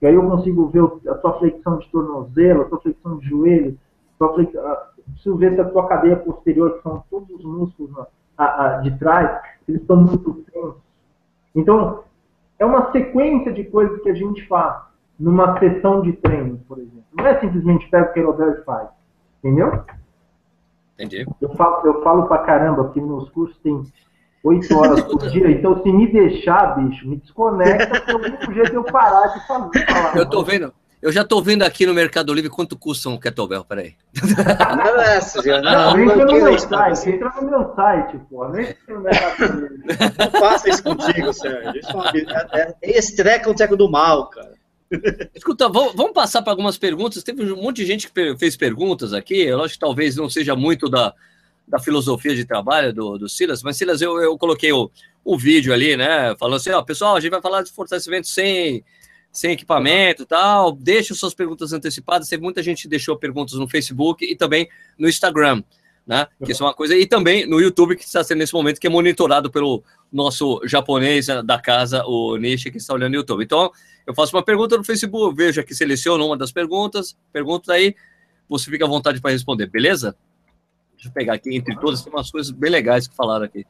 e 0.00 0.06
aí 0.06 0.14
eu 0.14 0.28
consigo 0.28 0.66
ver 0.68 0.82
a 1.08 1.18
sua 1.18 1.38
flexão 1.38 1.78
de 1.78 1.88
tornozelo, 1.90 2.62
a 2.62 2.68
sua 2.68 2.80
flexão 2.80 3.18
de 3.18 3.28
joelho, 3.28 3.78
a 4.20 4.28
flex... 4.28 4.52
preciso 5.12 5.36
ver 5.36 5.54
se 5.54 5.60
a 5.60 5.70
sua 5.70 5.86
cadeia 5.88 6.16
posterior, 6.16 6.76
que 6.76 6.82
são 6.82 7.04
todos 7.10 7.28
os 7.30 7.44
músculos 7.44 7.90
de 8.82 8.98
trás, 8.98 9.42
eles 9.68 9.80
estão 9.82 9.96
muito 9.96 10.32
tensos. 10.50 10.80
Então, 11.54 12.04
é 12.58 12.64
uma 12.64 12.90
sequência 12.92 13.52
de 13.52 13.64
coisas 13.64 14.00
que 14.02 14.08
a 14.08 14.14
gente 14.14 14.46
faz 14.46 14.82
numa 15.18 15.58
sessão 15.58 16.00
de 16.00 16.12
treino, 16.14 16.58
por 16.66 16.78
exemplo. 16.78 17.04
Não 17.12 17.26
é 17.26 17.38
simplesmente 17.38 17.88
pega 17.90 18.10
o 18.10 18.12
querobel 18.14 18.52
e 18.52 18.64
faz. 18.64 18.88
Entendeu? 19.38 19.84
Entendi. 20.94 21.26
Eu 21.40 21.54
falo, 21.54 21.86
eu 21.86 22.02
falo 22.02 22.26
pra 22.26 22.38
caramba, 22.38 22.84
porque 22.84 23.00
nos 23.00 23.28
cursos 23.30 23.58
tem 23.58 23.82
oito 24.44 24.76
horas 24.76 25.02
por 25.02 25.28
dia. 25.28 25.50
Então, 25.50 25.82
se 25.82 25.92
me 25.92 26.10
deixar, 26.10 26.76
bicho, 26.76 27.08
me 27.08 27.16
desconecta, 27.16 28.00
porque 28.00 28.10
é 28.10 28.14
o 28.14 28.18
único 28.18 28.54
jeito 28.54 28.70
de 28.70 28.76
eu 28.76 28.84
parar 28.84 29.28
de 29.28 29.46
falar. 29.46 30.16
Eu 30.16 30.28
tô 30.28 30.42
vendo. 30.42 30.72
Eu 31.02 31.10
já 31.10 31.22
estou 31.22 31.42
vendo 31.42 31.62
aqui 31.62 31.86
no 31.86 31.94
Mercado 31.94 32.32
Livre 32.34 32.50
quanto 32.50 32.76
custa 32.76 33.08
um 33.08 33.16
kettlebell, 33.16 33.64
peraí. 33.64 33.94
Não 34.76 35.00
é 35.00 35.16
essa, 35.16 35.42
já. 35.42 35.58
Não, 35.62 35.96
não, 35.96 36.00
entra 36.02 36.26
no 36.26 36.32
meu 36.32 36.58
site, 36.58 37.08
entra 37.08 37.32
no 37.40 37.50
meu 37.50 37.74
site, 37.74 38.20
pô. 38.28 38.46
Nem 38.48 38.74
no 38.86 39.00
Mercado 39.00 39.60
Livre. 39.60 39.82
Não 40.18 40.40
faça 40.40 40.68
isso 40.68 40.82
contigo, 40.82 41.32
Sérgio. 41.32 41.80
Isso 41.80 41.90
é, 42.14 42.60
é, 42.60 42.74
é, 42.82 42.98
esse 42.98 43.16
treco 43.16 43.48
é 43.48 43.52
um 43.52 43.54
treco 43.54 43.78
do 43.78 43.90
mal, 43.90 44.28
cara. 44.28 44.52
Escuta, 45.34 45.70
vamos 45.70 46.12
passar 46.12 46.42
para 46.42 46.52
algumas 46.52 46.76
perguntas. 46.76 47.22
Teve 47.22 47.50
um 47.50 47.62
monte 47.62 47.76
de 47.76 47.86
gente 47.86 48.10
que 48.10 48.36
fez 48.36 48.54
perguntas 48.54 49.14
aqui. 49.14 49.40
Eu 49.40 49.64
acho 49.64 49.74
que 49.74 49.80
talvez 49.80 50.16
não 50.16 50.28
seja 50.28 50.54
muito 50.54 50.86
da, 50.90 51.14
da 51.70 51.78
filosofia 51.78 52.34
de 52.34 52.44
trabalho 52.44 52.92
do, 52.92 53.16
do 53.16 53.28
Silas, 53.28 53.62
mas 53.62 53.76
Silas, 53.76 54.02
eu, 54.02 54.20
eu 54.20 54.36
coloquei 54.36 54.72
o, 54.72 54.90
o 55.24 55.38
vídeo 55.38 55.72
ali, 55.72 55.96
né? 55.96 56.34
Falando 56.38 56.56
assim, 56.56 56.70
ó, 56.70 56.82
pessoal, 56.82 57.16
a 57.16 57.20
gente 57.20 57.30
vai 57.30 57.40
falar 57.40 57.62
de 57.62 57.70
fortalecimento 57.70 58.26
sem, 58.26 58.84
sem 59.32 59.52
equipamento 59.52 60.26
tal. 60.26 60.72
Deixe 60.72 61.14
suas 61.14 61.32
perguntas 61.32 61.72
antecipadas. 61.72 62.28
Teve 62.28 62.42
muita 62.42 62.62
gente 62.62 62.82
que 62.82 62.88
deixou 62.88 63.16
perguntas 63.16 63.54
no 63.54 63.68
Facebook 63.68 64.24
e 64.24 64.34
também 64.34 64.68
no 64.98 65.08
Instagram, 65.08 65.62
né? 66.04 66.26
Que 66.44 66.50
isso 66.52 66.64
é 66.64 66.66
uma 66.66 66.74
coisa. 66.74 66.96
E 66.96 67.06
também 67.06 67.46
no 67.46 67.60
YouTube, 67.60 67.94
que 67.94 68.04
está 68.04 68.24
sendo 68.24 68.38
nesse 68.38 68.52
momento, 68.52 68.80
que 68.80 68.88
é 68.88 68.90
monitorado 68.90 69.50
pelo 69.50 69.84
nosso 70.12 70.60
japonês 70.64 71.26
da 71.44 71.58
casa, 71.60 72.04
o 72.04 72.36
Nishi, 72.36 72.70
que 72.70 72.78
está 72.78 72.92
olhando 72.92 73.12
no 73.12 73.18
YouTube. 73.18 73.44
Então, 73.44 73.70
eu 74.06 74.14
faço 74.14 74.34
uma 74.36 74.42
pergunta 74.42 74.76
no 74.76 74.82
Facebook, 74.82 75.36
vejo 75.36 75.60
aqui, 75.60 75.72
seleciono 75.72 76.26
uma 76.26 76.36
das 76.36 76.50
perguntas, 76.50 77.16
pergunta 77.32 77.72
aí, 77.72 77.94
você 78.48 78.68
fica 78.68 78.84
à 78.84 78.88
vontade 78.88 79.20
para 79.20 79.30
responder, 79.30 79.68
beleza? 79.68 80.16
Deixa 81.00 81.08
eu 81.08 81.12
pegar 81.12 81.32
aqui 81.32 81.56
entre 81.56 81.74
todas, 81.80 82.02
tem 82.02 82.12
umas 82.12 82.30
coisas 82.30 82.50
bem 82.50 82.70
legais 82.70 83.08
que 83.08 83.16
falaram 83.16 83.46
aqui. 83.46 83.66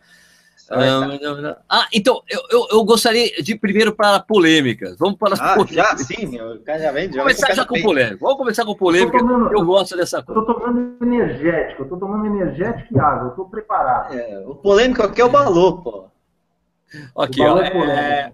Ah, 1.68 1.86
então, 1.92 2.22
eu, 2.28 2.40
eu, 2.50 2.66
eu, 2.70 2.84
gostaria 2.84 3.42
de 3.42 3.56
primeiro 3.56 3.92
para 3.94 4.20
polêmicas. 4.20 4.96
Vamos 4.98 5.16
para 5.16 5.34
as 5.34 5.40
ah, 5.40 5.54
polêmicas. 5.54 5.76
Já, 5.76 5.96
sim, 5.96 6.38
já 6.66 6.92
vem. 6.92 7.12
Já 7.12 7.22
começar 7.22 7.54
já 7.54 7.64
com 7.64 7.80
polêmica. 7.80 8.18
Vamos 8.20 8.36
começar 8.36 8.64
com 8.64 8.74
polêmica. 8.74 9.16
Eu, 9.16 9.20
tomando, 9.20 9.52
eu 9.52 9.64
gosto 9.64 9.96
dessa 9.96 10.22
coisa. 10.22 10.40
Eu 10.40 10.46
tô 10.46 10.54
tomando 10.54 10.96
energético, 11.02 11.82
eu 11.82 11.88
tô 11.88 11.96
tomando 11.96 12.26
energético 12.26 12.94
e 12.94 13.00
água, 13.00 13.28
eu 13.28 13.34
tô 13.34 13.44
preparado. 13.46 14.14
É, 14.14 14.44
o 14.46 14.54
polêmico 14.54 15.02
aqui 15.02 15.20
é 15.20 15.24
o 15.24 15.28
Balô, 15.28 15.78
pô. 15.78 16.04
Aqui, 17.16 17.40
ó, 17.40 17.58
é, 17.60 18.32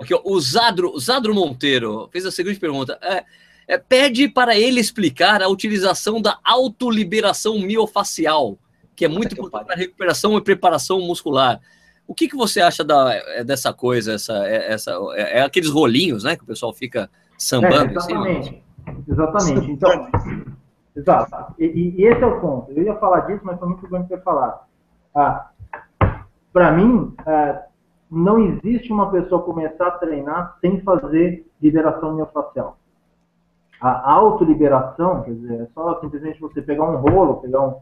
aqui, 0.00 0.14
ó, 0.14 0.20
o 0.24 0.40
Zadro, 0.40 0.98
Zadro 0.98 1.34
Monteiro 1.34 2.08
fez 2.10 2.24
a 2.24 2.30
seguinte 2.30 2.58
pergunta. 2.58 2.98
É, 3.02 3.24
é, 3.66 3.78
pede 3.78 4.28
para 4.28 4.56
ele 4.56 4.80
explicar 4.80 5.42
a 5.42 5.48
utilização 5.48 6.20
da 6.20 6.38
autoliberação 6.44 7.58
miofacial 7.58 8.58
que 8.94 9.04
é 9.04 9.08
muito 9.08 9.32
importante 9.32 9.66
para 9.66 9.76
recuperação 9.76 10.36
e 10.36 10.40
preparação 10.40 11.00
muscular. 11.00 11.60
O 12.06 12.14
que, 12.14 12.28
que 12.28 12.36
você 12.36 12.60
acha 12.60 12.84
da, 12.84 13.12
é, 13.12 13.44
dessa 13.44 13.72
coisa, 13.72 14.14
essa, 14.14 14.46
é, 14.46 14.72
essa, 14.72 14.92
é, 15.14 15.38
é 15.38 15.42
aqueles 15.42 15.70
rolinhos, 15.70 16.24
né, 16.24 16.36
que 16.36 16.42
o 16.42 16.46
pessoal 16.46 16.72
fica 16.72 17.10
sambando? 17.38 17.92
É, 17.92 17.96
exatamente, 17.96 18.62
assim, 18.84 19.02
exatamente. 19.08 19.70
Então, 19.70 20.08
exato. 20.94 21.54
E, 21.58 21.64
e, 21.64 22.04
esse 22.04 22.22
é 22.22 22.26
o 22.26 22.40
ponto. 22.40 22.70
Eu 22.72 22.82
ia 22.82 22.94
falar 22.96 23.20
disso, 23.20 23.40
mas 23.44 23.58
foi 23.58 23.68
muito 23.68 23.88
bom 23.88 24.02
ter 24.04 24.22
falado. 24.22 24.60
Ah, 25.14 25.50
para 26.52 26.72
mim, 26.72 27.14
é, 27.26 27.62
não 28.10 28.38
existe 28.38 28.92
uma 28.92 29.10
pessoa 29.10 29.42
começar 29.42 29.86
a 29.86 29.92
treinar 29.92 30.58
sem 30.60 30.80
fazer 30.82 31.46
liberação 31.60 32.14
miofascial. 32.14 32.78
A 33.82 34.12
autoliberação, 34.12 35.22
quer 35.22 35.32
dizer, 35.32 35.62
é 35.62 35.66
só 35.74 36.00
simplesmente 36.00 36.40
você 36.40 36.62
pegar 36.62 36.84
um 36.84 36.98
rolo, 36.98 37.40
pegar 37.40 37.66
um, 37.66 37.74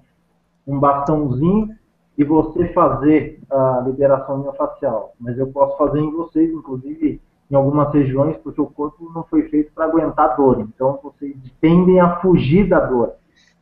um 0.67 0.79
bastãozinho 0.81 1.69
e 2.17 2.25
você 2.25 2.69
fazer 2.69 3.39
a 3.51 3.83
liberação 3.85 4.39
miofascial. 4.39 5.13
Mas 5.21 5.37
eu 5.39 5.47
posso 5.49 5.77
fazer 5.77 6.01
em 6.01 6.11
vocês, 6.11 6.51
inclusive 6.51 7.21
em 7.51 7.55
algumas 7.55 7.93
regiões, 7.93 8.35
porque 8.39 8.63
o 8.63 8.67
corpo 8.67 9.13
não 9.15 9.25
foi 9.25 9.43
feito 9.51 9.73
para 9.75 9.85
aguentar 9.85 10.37
dor. 10.37 10.61
Então 10.61 10.99
vocês 11.03 11.37
tendem 11.61 12.01
a 12.01 12.17
fugir 12.21 12.67
da 12.67 12.81
dor. 12.81 13.13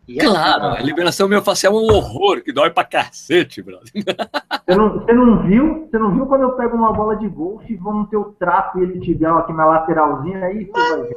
É 0.09 0.25
claro, 0.25 0.65
a 0.65 0.81
liberação 0.81 1.29
miofascial 1.29 1.75
é 1.75 1.77
um 1.77 1.95
horror 1.95 2.43
que 2.43 2.53
dói 2.53 2.71
pra 2.71 2.85
cacete, 2.85 3.61
brother. 3.61 3.91
Você 3.93 4.75
não, 4.75 4.93
você 4.95 5.13
não 5.13 5.43
viu? 5.43 5.87
Você 5.91 5.99
não 5.99 6.13
viu 6.13 6.27
quando 6.27 6.43
eu 6.43 6.53
pego 6.53 6.77
uma 6.77 6.93
bola 6.93 7.17
de 7.17 7.29
golfe 7.29 7.73
e 7.73 7.77
vou 7.77 7.93
no 7.93 8.07
teu 8.07 8.35
trapo 8.39 8.79
e 8.79 8.83
ele 8.83 9.01
te 9.01 9.15
deu 9.15 9.37
aqui 9.37 9.53
na 9.53 9.67
lateralzinha 9.67 10.45
aí? 10.45 10.65
Você 10.65 10.97
vai 10.97 11.03
ver. 11.03 11.17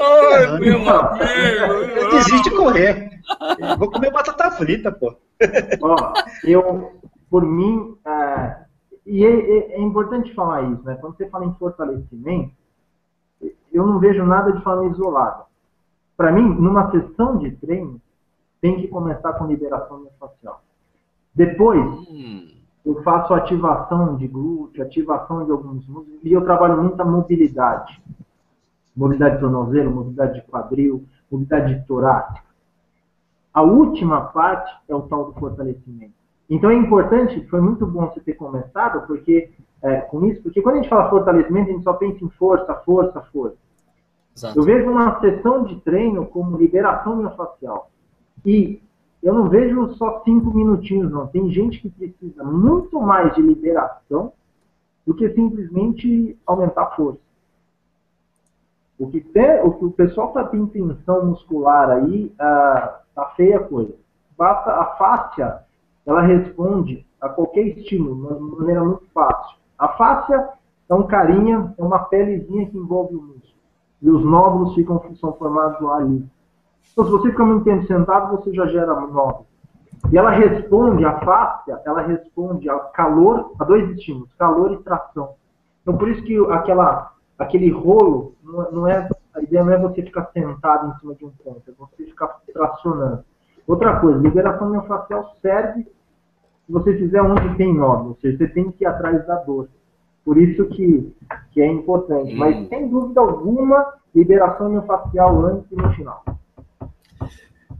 Ai, 0.00 0.58
meu 0.58 0.88
amigo! 0.88 0.90
Eu 1.96 2.10
desisto 2.10 2.42
de 2.42 2.56
correr. 2.56 3.10
Vou 3.78 3.90
comer 3.90 4.10
batata 4.10 4.50
frita, 4.50 4.90
pô. 4.90 5.14
Ó, 5.80 6.12
eu, 6.44 6.92
por 7.30 7.44
mim, 7.44 7.96
é, 8.06 8.56
e 9.06 9.24
é, 9.24 9.30
é, 9.30 9.72
é, 9.74 9.80
importante 9.80 10.34
falar 10.34 10.62
isso, 10.62 10.82
né? 10.84 10.96
Quando 11.00 11.16
você 11.16 11.28
fala 11.28 11.44
em 11.44 11.54
fortalecimento, 11.54 12.52
eu 13.72 13.86
não 13.86 13.98
vejo 13.98 14.24
nada 14.24 14.52
de 14.52 14.62
forma 14.62 14.90
isolada. 14.90 15.44
Para 16.16 16.32
mim, 16.32 16.42
numa 16.42 16.90
sessão 16.90 17.38
de 17.38 17.50
treino, 17.52 18.00
tem 18.64 18.80
que 18.80 18.88
começar 18.88 19.34
com 19.34 19.46
liberação 19.46 20.00
miofascial. 20.00 20.62
Depois, 21.34 21.84
hum. 22.08 22.48
eu 22.82 23.02
faço 23.02 23.34
ativação 23.34 24.16
de 24.16 24.26
glúteo, 24.26 24.82
ativação 24.82 25.44
de 25.44 25.50
alguns 25.50 25.86
músculos, 25.86 26.18
e 26.24 26.32
eu 26.32 26.42
trabalho 26.42 26.80
muita 26.80 27.04
mobilidade. 27.04 28.02
Mobilidade 28.96 29.34
de 29.34 29.42
tornozelo, 29.42 29.90
mobilidade 29.90 30.40
de 30.40 30.46
quadril, 30.46 31.04
mobilidade 31.30 31.74
de 31.74 31.86
torácica. 31.86 32.42
A 33.52 33.60
última 33.60 34.22
parte 34.28 34.74
é 34.88 34.94
o 34.94 35.02
tal 35.02 35.26
do 35.26 35.38
fortalecimento. 35.38 36.14
Então 36.48 36.70
é 36.70 36.74
importante, 36.74 37.46
foi 37.48 37.60
muito 37.60 37.86
bom 37.86 38.06
você 38.06 38.20
ter 38.20 38.32
começado 38.32 39.06
porque, 39.06 39.52
é, 39.82 40.00
com 40.00 40.24
isso, 40.24 40.42
porque 40.42 40.62
quando 40.62 40.76
a 40.76 40.78
gente 40.78 40.88
fala 40.88 41.10
fortalecimento, 41.10 41.68
a 41.68 41.72
gente 41.74 41.84
só 41.84 41.92
pensa 41.92 42.24
em 42.24 42.30
força, 42.30 42.74
força, 42.76 43.20
força. 43.30 43.58
Exato. 44.34 44.58
Eu 44.58 44.62
vejo 44.62 44.90
uma 44.90 45.20
sessão 45.20 45.64
de 45.64 45.78
treino 45.82 46.24
como 46.24 46.56
liberação 46.56 47.16
miofascial. 47.16 47.90
E 48.44 48.80
eu 49.22 49.32
não 49.32 49.48
vejo 49.48 49.94
só 49.94 50.22
cinco 50.24 50.52
minutinhos, 50.54 51.10
não. 51.10 51.26
Tem 51.26 51.50
gente 51.50 51.80
que 51.80 51.88
precisa 51.88 52.44
muito 52.44 53.00
mais 53.00 53.34
de 53.34 53.42
liberação 53.42 54.32
do 55.06 55.14
que 55.14 55.28
simplesmente 55.30 56.38
aumentar 56.46 56.82
a 56.82 56.90
força. 56.90 57.20
O 58.98 59.08
que, 59.08 59.20
tem, 59.20 59.60
o, 59.62 59.72
que 59.72 59.84
o 59.86 59.90
pessoal 59.90 60.28
está 60.28 60.44
tendo 60.44 60.68
tensão 60.68 61.26
muscular 61.26 61.90
aí, 61.90 62.32
ah, 62.38 63.00
tá 63.14 63.26
feia 63.36 63.56
a 63.56 63.64
coisa. 63.64 63.94
Basta 64.36 64.70
a 64.70 64.84
fáscia, 64.96 65.62
ela 66.06 66.22
responde 66.22 67.04
a 67.20 67.28
qualquer 67.28 67.66
estímulo 67.68 68.34
de 68.34 68.56
maneira 68.58 68.84
muito 68.84 69.06
fácil. 69.12 69.58
A 69.78 69.88
fáscia 69.88 70.50
é 70.88 70.94
um 70.94 71.06
carinha, 71.06 71.74
é 71.76 71.82
uma 71.82 71.98
pelezinha 72.00 72.68
que 72.68 72.76
envolve 72.76 73.16
o 73.16 73.22
músculo. 73.22 73.54
E 74.02 74.10
os 74.10 74.24
nódulos 74.24 74.74
ficam, 74.74 75.02
são 75.16 75.32
formados 75.32 75.80
lá 75.80 75.96
ali. 75.96 76.24
Então, 76.92 77.04
se 77.04 77.10
você 77.10 77.30
fica 77.30 77.44
muito 77.44 77.64
tempo 77.64 77.86
sentado, 77.86 78.36
você 78.36 78.52
já 78.52 78.66
gera 78.66 78.94
nódulo. 78.94 79.46
E 80.12 80.18
ela 80.18 80.30
responde, 80.30 81.04
a 81.04 81.18
fáscia, 81.20 81.80
ela 81.84 82.02
responde 82.02 82.68
ao 82.68 82.90
calor, 82.90 83.52
a 83.58 83.64
dois 83.64 83.90
estímulos, 83.90 84.32
calor 84.34 84.72
e 84.72 84.82
tração. 84.82 85.34
Então, 85.82 85.96
por 85.96 86.08
isso 86.08 86.22
que 86.22 86.36
aquela, 86.52 87.12
aquele 87.38 87.70
rolo, 87.70 88.34
não 88.42 88.86
é, 88.86 89.08
a 89.34 89.40
ideia 89.40 89.64
não 89.64 89.72
é 89.72 89.78
você 89.78 90.02
ficar 90.02 90.30
sentado 90.32 90.88
em 90.88 91.00
cima 91.00 91.14
de 91.14 91.24
um 91.24 91.30
ponto, 91.30 91.62
é 91.68 91.72
você 91.76 92.04
ficar 92.04 92.28
tracionando. 92.52 93.24
Outra 93.66 93.98
coisa, 93.98 94.18
liberação 94.18 94.70
miofascial 94.70 95.34
serve 95.40 95.84
se 96.66 96.72
você 96.72 96.96
fizer 96.96 97.22
onde 97.22 97.56
tem 97.56 97.74
nódulo, 97.74 98.10
ou 98.10 98.16
seja, 98.16 98.38
você 98.38 98.48
tem 98.48 98.70
que 98.70 98.84
ir 98.84 98.86
atrás 98.86 99.26
da 99.26 99.36
dor. 99.36 99.68
Por 100.24 100.38
isso 100.38 100.64
que, 100.68 101.14
que 101.52 101.60
é 101.60 101.66
importante. 101.66 102.34
Mas, 102.34 102.68
sem 102.68 102.88
dúvida 102.88 103.20
alguma, 103.20 103.94
liberação 104.14 104.70
miofascial 104.70 105.44
antes 105.44 105.70
e 105.70 105.76
no 105.76 105.92
final. 105.92 106.22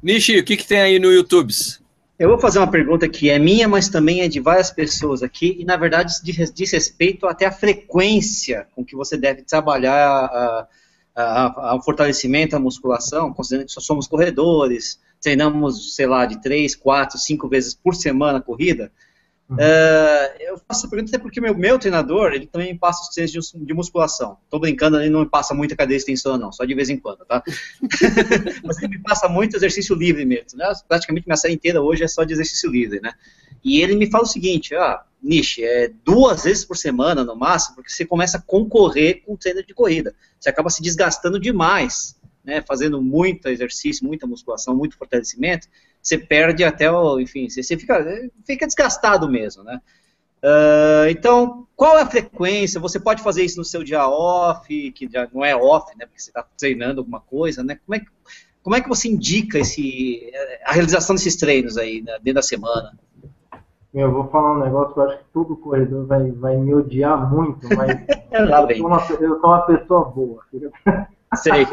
Nishi, 0.04 0.38
o 0.38 0.44
que, 0.44 0.58
que 0.58 0.66
tem 0.66 0.80
aí 0.80 0.98
no 0.98 1.10
YouTube? 1.10 1.50
Eu 2.18 2.28
vou 2.28 2.38
fazer 2.38 2.58
uma 2.58 2.70
pergunta 2.70 3.08
que 3.08 3.30
é 3.30 3.38
minha, 3.38 3.66
mas 3.66 3.88
também 3.88 4.20
é 4.20 4.28
de 4.28 4.38
várias 4.38 4.70
pessoas 4.70 5.22
aqui, 5.22 5.56
e 5.58 5.64
na 5.64 5.78
verdade 5.78 6.12
diz, 6.22 6.52
diz 6.52 6.72
respeito 6.72 7.26
até 7.26 7.46
a 7.46 7.50
frequência 7.50 8.68
com 8.76 8.84
que 8.84 8.94
você 8.94 9.16
deve 9.16 9.40
trabalhar 9.40 10.68
o 11.74 11.80
fortalecimento, 11.80 12.54
a 12.54 12.58
musculação, 12.58 13.32
considerando 13.32 13.66
que 13.66 13.72
só 13.72 13.80
somos 13.80 14.06
corredores, 14.06 15.00
treinamos, 15.22 15.96
sei 15.96 16.06
lá, 16.06 16.26
de 16.26 16.38
três, 16.42 16.76
quatro, 16.76 17.16
cinco 17.18 17.48
vezes 17.48 17.72
por 17.72 17.94
semana 17.94 18.42
corrida. 18.42 18.92
Uhum. 19.48 19.56
Uh, 19.56 20.40
eu 20.40 20.56
faço 20.56 20.80
essa 20.80 20.88
pergunta 20.88 21.10
até 21.10 21.18
porque 21.18 21.38
meu, 21.38 21.54
meu 21.54 21.78
treinador, 21.78 22.32
ele 22.32 22.46
também 22.46 22.76
passa 22.76 23.02
os 23.02 23.08
treinos 23.08 23.30
de, 23.30 23.64
de, 23.64 23.74
musculação. 23.74 24.38
Tô 24.48 24.58
brincando, 24.58 24.98
ele 24.98 25.10
não 25.10 25.20
me 25.20 25.28
passa 25.28 25.52
muita 25.52 25.76
cadeia 25.76 25.98
extensora 25.98 26.38
não, 26.38 26.50
só 26.50 26.64
de 26.64 26.74
vez 26.74 26.88
em 26.88 26.98
quando, 26.98 27.24
tá? 27.26 27.42
Mas 28.64 28.78
ele 28.78 28.96
me 28.96 29.02
passa 29.02 29.28
muito 29.28 29.56
exercício 29.56 29.94
livre 29.94 30.24
mesmo, 30.24 30.58
né? 30.58 30.72
Praticamente 30.88 31.26
minha 31.26 31.36
série 31.36 31.54
inteira 31.54 31.82
hoje 31.82 32.02
é 32.02 32.08
só 32.08 32.24
de 32.24 32.32
exercício 32.32 32.70
livre, 32.70 33.00
né? 33.00 33.12
E 33.62 33.80
ele 33.82 33.96
me 33.96 34.10
fala 34.10 34.24
o 34.24 34.26
seguinte, 34.28 34.74
ah, 34.74 35.02
Nishi, 35.22 35.62
é 35.62 35.90
duas 36.04 36.44
vezes 36.44 36.64
por 36.64 36.76
semana 36.76 37.22
no 37.22 37.36
máximo, 37.36 37.76
porque 37.76 37.90
você 37.90 38.04
começa 38.04 38.38
a 38.38 38.42
concorrer 38.42 39.22
com 39.24 39.34
o 39.34 39.38
treino 39.38 39.64
de 39.64 39.74
corrida. 39.74 40.14
Você 40.38 40.48
acaba 40.48 40.70
se 40.70 40.82
desgastando 40.82 41.38
demais, 41.38 42.16
né? 42.42 42.62
Fazendo 42.66 43.00
muito 43.00 43.48
exercício, 43.48 44.06
muita 44.06 44.26
musculação, 44.26 44.74
muito 44.74 44.96
fortalecimento, 44.96 45.68
você 46.04 46.18
perde 46.18 46.62
até 46.62 46.90
o, 46.90 47.18
enfim, 47.18 47.48
você, 47.48 47.62
fica, 47.78 48.04
fica 48.44 48.66
desgastado 48.66 49.26
mesmo, 49.26 49.64
né? 49.64 49.80
Uh, 50.44 51.08
então, 51.08 51.66
qual 51.74 51.98
é 51.98 52.02
a 52.02 52.06
frequência? 52.06 52.78
Você 52.78 53.00
pode 53.00 53.22
fazer 53.22 53.42
isso 53.42 53.56
no 53.56 53.64
seu 53.64 53.82
dia 53.82 54.06
off, 54.06 54.68
que 54.92 55.08
já 55.10 55.26
não 55.32 55.42
é 55.42 55.56
off, 55.56 55.90
né? 55.96 56.04
Porque 56.04 56.20
você 56.20 56.28
está 56.28 56.44
treinando 56.58 57.00
alguma 57.00 57.20
coisa, 57.20 57.64
né? 57.64 57.78
Como 57.86 57.96
é, 57.96 58.00
que, 58.00 58.06
como 58.62 58.76
é 58.76 58.82
que 58.82 58.88
você 58.88 59.08
indica 59.08 59.58
esse, 59.58 60.30
a 60.66 60.72
realização 60.72 61.16
desses 61.16 61.36
treinos 61.36 61.78
aí 61.78 62.02
né, 62.02 62.12
dentro 62.22 62.34
da 62.34 62.42
semana? 62.42 62.92
Eu 63.94 64.12
vou 64.12 64.28
falar 64.28 64.58
um 64.58 64.64
negócio 64.64 64.92
que 64.92 65.00
eu 65.00 65.04
acho 65.04 65.18
que 65.18 65.24
todo 65.32 65.56
corredor 65.56 66.04
vai, 66.04 66.30
vai 66.32 66.56
me 66.58 66.74
odiar 66.74 67.32
muito, 67.32 67.66
mas 67.74 67.88
eu, 68.30 68.76
sou 68.76 68.86
uma, 68.86 69.06
eu 69.18 69.40
sou 69.40 69.50
uma 69.50 69.62
pessoa 69.62 70.04
boa. 70.10 70.42
Sei. 71.36 71.66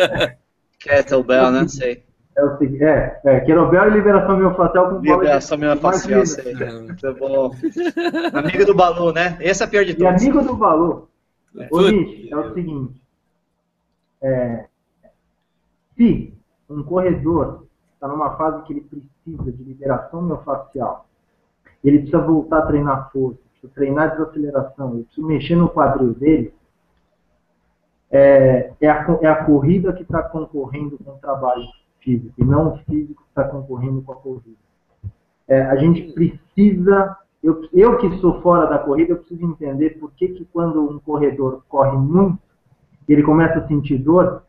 Kettlebell, 0.80 1.50
né? 1.50 1.68
Sei. 1.68 2.02
É 2.40 2.44
o 2.44 2.56
seguinte, 2.56 2.82
é, 2.82 3.20
é 3.22 3.40
Querobel 3.40 3.88
e 3.88 3.90
liberação 3.90 4.38
miofascial 4.38 4.88
com 4.88 5.00
Liberação 5.00 5.58
miofascial, 5.58 6.24
sei. 6.24 6.54
Muito 6.54 7.14
bom. 7.14 7.50
amigo 8.32 8.64
do 8.64 8.74
Balu, 8.74 9.12
né? 9.12 9.36
Esse 9.40 9.62
é 9.62 9.66
a 9.66 9.68
pior 9.68 9.84
de 9.84 9.94
todos. 9.94 10.22
E 10.22 10.26
amigo 10.26 10.42
do 10.42 10.56
Balu. 10.56 11.06
É. 11.58 11.68
O 11.70 11.82
Nish, 11.82 12.32
é 12.32 12.36
o 12.36 12.54
seguinte. 12.54 13.02
É, 14.22 14.64
se 15.94 16.32
um 16.70 16.82
corredor 16.82 17.66
está 17.92 18.08
numa 18.08 18.34
fase 18.38 18.62
que 18.62 18.72
ele 18.72 18.80
precisa 18.80 19.52
de 19.52 19.62
liberação 19.62 20.22
miofascial, 20.22 21.06
ele 21.84 21.98
precisa 21.98 22.22
voltar 22.22 22.60
a 22.60 22.66
treinar 22.66 23.10
força, 23.12 23.38
precisa 23.50 23.72
treinar 23.74 24.12
desaceleração, 24.12 24.94
ele 24.94 25.04
precisa 25.04 25.26
mexer 25.26 25.56
no 25.56 25.68
quadril 25.68 26.14
dele, 26.14 26.54
é, 28.10 28.72
é, 28.80 28.88
a, 28.88 29.18
é 29.20 29.26
a 29.26 29.44
corrida 29.44 29.92
que 29.92 30.02
está 30.02 30.22
concorrendo 30.22 30.96
com 31.04 31.10
o 31.10 31.18
trabalho 31.18 31.68
físico, 32.00 32.34
e 32.38 32.44
não 32.44 32.74
o 32.74 32.78
físico 32.78 33.22
que 33.22 33.28
está 33.28 33.44
concorrendo 33.44 34.02
com 34.02 34.12
a 34.12 34.16
corrida. 34.16 34.56
É, 35.48 35.62
a 35.62 35.76
gente 35.76 36.12
precisa, 36.12 37.16
eu, 37.42 37.68
eu 37.72 37.98
que 37.98 38.18
sou 38.18 38.40
fora 38.40 38.66
da 38.66 38.78
corrida, 38.78 39.12
eu 39.12 39.18
preciso 39.18 39.44
entender 39.44 39.98
por 39.98 40.12
que, 40.12 40.28
que 40.28 40.44
quando 40.52 40.82
um 40.82 40.98
corredor 40.98 41.62
corre 41.68 41.96
muito, 41.96 42.38
ele 43.08 43.22
começa 43.22 43.58
a 43.58 43.66
sentir 43.66 43.98
dor, 43.98 44.42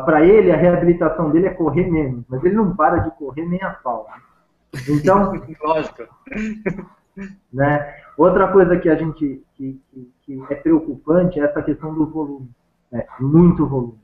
para 0.00 0.24
ele 0.24 0.50
a 0.50 0.56
reabilitação 0.56 1.30
dele 1.30 1.46
é 1.46 1.54
correr 1.54 1.88
menos, 1.88 2.24
mas 2.28 2.42
ele 2.44 2.56
não 2.56 2.74
para 2.74 2.98
de 2.98 3.10
correr 3.12 3.46
nem 3.46 3.62
a 3.62 3.70
pau. 3.70 4.06
Então, 4.88 5.32
lógico. 5.62 6.02
Né? 7.52 7.94
Outra 8.16 8.50
coisa 8.50 8.76
que 8.76 8.88
a 8.88 8.96
gente 8.96 9.40
que, 9.54 9.80
que, 9.92 10.12
que 10.22 10.44
é 10.50 10.56
preocupante 10.56 11.38
é 11.38 11.44
essa 11.44 11.62
questão 11.62 11.94
do 11.94 12.06
volume, 12.06 12.50
né? 12.90 13.06
muito 13.20 13.66
volume. 13.66 13.98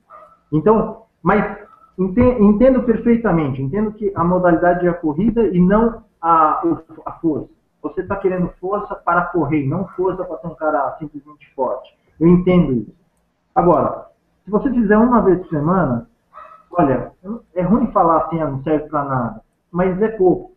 Então, 0.52 1.02
mas 1.20 1.58
entendo 2.04 2.82
perfeitamente, 2.82 3.60
entendo 3.60 3.92
que 3.92 4.10
a 4.14 4.24
modalidade 4.24 4.86
é 4.86 4.90
a 4.90 4.94
corrida 4.94 5.46
e 5.48 5.60
não 5.60 6.02
a, 6.20 6.62
a 7.06 7.12
força. 7.20 7.48
Você 7.82 8.02
está 8.02 8.16
querendo 8.16 8.48
força 8.60 8.94
para 8.94 9.26
correr, 9.26 9.66
não 9.66 9.86
força 9.88 10.24
para 10.24 10.38
ser 10.38 10.46
um 10.46 10.54
cara 10.54 10.96
simplesmente 10.98 11.52
forte. 11.54 11.94
Eu 12.18 12.28
entendo 12.28 12.72
isso. 12.72 12.94
Agora, 13.54 14.06
se 14.44 14.50
você 14.50 14.70
fizer 14.70 14.96
uma 14.96 15.22
vez 15.22 15.38
por 15.40 15.48
semana, 15.48 16.08
olha, 16.70 17.12
é 17.54 17.62
ruim 17.62 17.90
falar 17.92 18.24
assim, 18.24 18.40
ah, 18.40 18.50
não 18.50 18.62
serve 18.62 18.88
para 18.88 19.04
nada, 19.04 19.40
mas 19.70 20.00
é 20.00 20.08
pouco. 20.08 20.52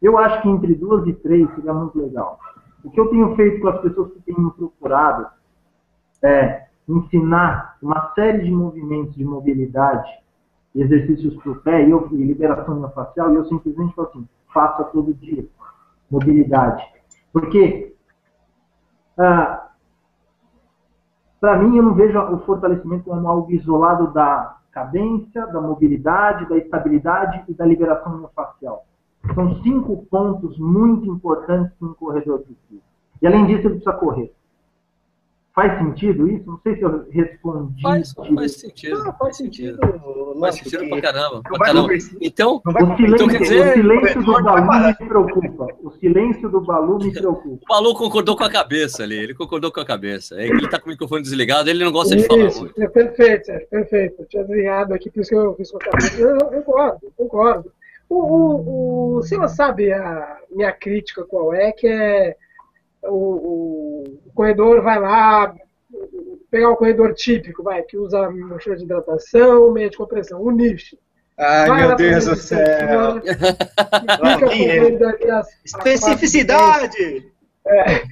Eu 0.00 0.16
acho 0.16 0.42
que 0.42 0.48
entre 0.48 0.74
duas 0.74 1.06
e 1.06 1.12
três 1.12 1.52
seria 1.54 1.74
muito 1.74 1.98
legal. 1.98 2.38
O 2.84 2.90
que 2.90 3.00
eu 3.00 3.08
tenho 3.08 3.34
feito 3.34 3.60
com 3.60 3.68
as 3.68 3.80
pessoas 3.80 4.12
que 4.12 4.20
têm 4.20 4.38
me 4.38 4.50
procurado 4.52 5.26
é 6.22 6.68
ensinar 6.88 7.76
uma 7.82 8.12
série 8.14 8.44
de 8.44 8.50
movimentos 8.50 9.14
de 9.14 9.24
mobilidade, 9.24 10.08
exercícios 10.80 11.34
para 11.36 11.52
o 11.52 11.56
pé 11.56 11.86
e, 11.86 11.90
eu, 11.90 12.08
e 12.12 12.16
liberação 12.16 12.88
facial, 12.90 13.32
e 13.32 13.36
eu 13.36 13.44
simplesmente 13.46 13.94
falo 13.94 14.08
assim, 14.08 14.28
faça 14.52 14.84
todo 14.84 15.14
dia. 15.14 15.46
Mobilidade. 16.10 16.82
Porque, 17.32 17.94
ah, 19.18 19.70
para 21.40 21.58
mim, 21.58 21.76
eu 21.76 21.82
não 21.82 21.94
vejo 21.94 22.18
o 22.18 22.38
fortalecimento 22.40 23.04
como 23.04 23.28
algo 23.28 23.52
isolado 23.52 24.12
da 24.12 24.56
cadência, 24.72 25.46
da 25.46 25.60
mobilidade, 25.60 26.48
da 26.48 26.56
estabilidade 26.56 27.44
e 27.48 27.54
da 27.54 27.66
liberação 27.66 28.28
facial. 28.34 28.86
São 29.34 29.60
cinco 29.62 30.06
pontos 30.06 30.58
muito 30.58 31.10
importantes 31.10 31.72
que 31.78 31.84
um 31.84 31.94
corredor 31.94 32.40
precisa. 32.40 32.82
E 33.20 33.26
além 33.26 33.46
disso, 33.46 33.66
ele 33.66 33.74
precisa 33.74 33.92
correr. 33.92 34.32
Faz 35.58 35.76
sentido 35.76 36.28
isso? 36.28 36.46
Não 36.46 36.60
sei 36.62 36.76
se 36.76 36.82
eu 36.82 37.04
respondi. 37.10 37.82
Faz, 37.82 38.12
faz 38.12 38.52
sentido. 38.52 39.02
Ah, 39.04 39.12
faz 39.14 39.36
sentido. 39.38 39.78
Faz 40.38 40.54
sentido 40.54 40.88
pra 40.88 41.00
caramba. 41.00 41.42
Pra 41.42 41.58
caramba. 41.58 41.88
Então, 42.20 42.62
o 42.64 42.96
silêncio, 42.96 43.14
então 43.14 43.26
quer 43.26 43.40
dizer, 43.40 43.68
o 43.68 43.72
silêncio 43.72 44.22
do 44.22 44.32
Balu 44.44 44.86
me 44.86 44.94
preocupa. 44.94 45.66
O 45.82 45.90
silêncio 45.90 46.48
do 46.48 46.60
Balu 46.60 46.98
me 46.98 47.10
preocupa. 47.12 47.64
O 47.64 47.68
Balu 47.68 47.92
concordou 47.94 48.36
com 48.36 48.44
a 48.44 48.50
cabeça 48.50 49.02
ali. 49.02 49.16
Ele 49.16 49.34
concordou 49.34 49.72
com 49.72 49.80
a 49.80 49.84
cabeça. 49.84 50.40
É 50.40 50.46
ele 50.46 50.68
tá 50.68 50.78
com 50.78 50.86
o 50.86 50.90
microfone 50.92 51.22
desligado, 51.22 51.68
ele 51.68 51.84
não 51.84 51.90
gosta 51.90 52.14
isso, 52.14 52.22
de 52.22 52.28
falar 52.28 52.54
muito. 52.54 52.80
É 52.80 52.86
perfeito, 52.86 53.50
é 53.50 53.58
perfeito. 53.58 54.22
Eu 54.22 54.28
tinha 54.28 54.44
desligado 54.44 54.94
aqui, 54.94 55.10
por 55.10 55.20
isso 55.22 55.30
que 55.30 55.34
eu 55.34 55.56
fiz 55.56 55.72
com 55.72 55.78
a 55.78 55.80
cabeça. 55.80 56.20
Eu, 56.20 56.36
eu 56.36 56.62
concordo, 56.62 57.12
concordo. 57.16 57.72
O, 58.08 58.16
o, 58.16 59.16
o 59.16 59.22
Silas 59.24 59.56
sabe 59.56 59.92
a 59.92 60.38
minha 60.52 60.70
crítica 60.70 61.24
qual 61.24 61.52
é, 61.52 61.72
que 61.72 61.88
é 61.88 62.36
o, 63.02 63.14
o, 63.14 64.04
o 64.26 64.32
corredor 64.34 64.82
vai 64.82 64.98
lá, 64.98 65.54
pegar 66.50 66.70
um 66.70 66.76
corredor 66.76 67.14
típico, 67.14 67.62
vai, 67.62 67.82
que 67.82 67.96
usa 67.96 68.30
mochila 68.30 68.76
de 68.76 68.84
hidratação, 68.84 69.72
meia 69.72 69.90
de 69.90 69.96
compressão, 69.96 70.42
o 70.42 70.50
nicho. 70.50 70.96
Ai, 71.36 71.68
vai 71.68 71.86
meu 71.86 71.96
Deus 71.96 72.26
do 72.26 72.36
céu! 72.36 73.20
Especificidade! 75.64 77.30
É, 77.66 78.02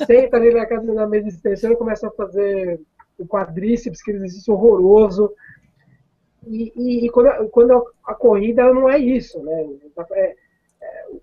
senta 0.06 0.36
ali 0.36 0.52
na 0.52 0.66
casa 0.66 0.92
da 0.94 1.06
mesa 1.06 1.28
de 1.28 1.34
extensão 1.34 1.72
e 1.72 1.76
começa 1.76 2.08
a 2.08 2.10
fazer 2.10 2.80
o 3.18 3.26
quadríceps, 3.26 4.02
que 4.02 4.10
exercício 4.10 4.54
horroroso. 4.54 5.32
E, 6.46 6.72
e, 6.74 7.06
e 7.06 7.10
quando, 7.10 7.26
a, 7.28 7.48
quando, 7.48 7.86
a, 8.04 8.14
corrida 8.14 8.72
não 8.72 8.88
é 8.88 8.98
isso, 8.98 9.40
né? 9.42 9.66
É, 9.96 10.20
é, 10.20 10.36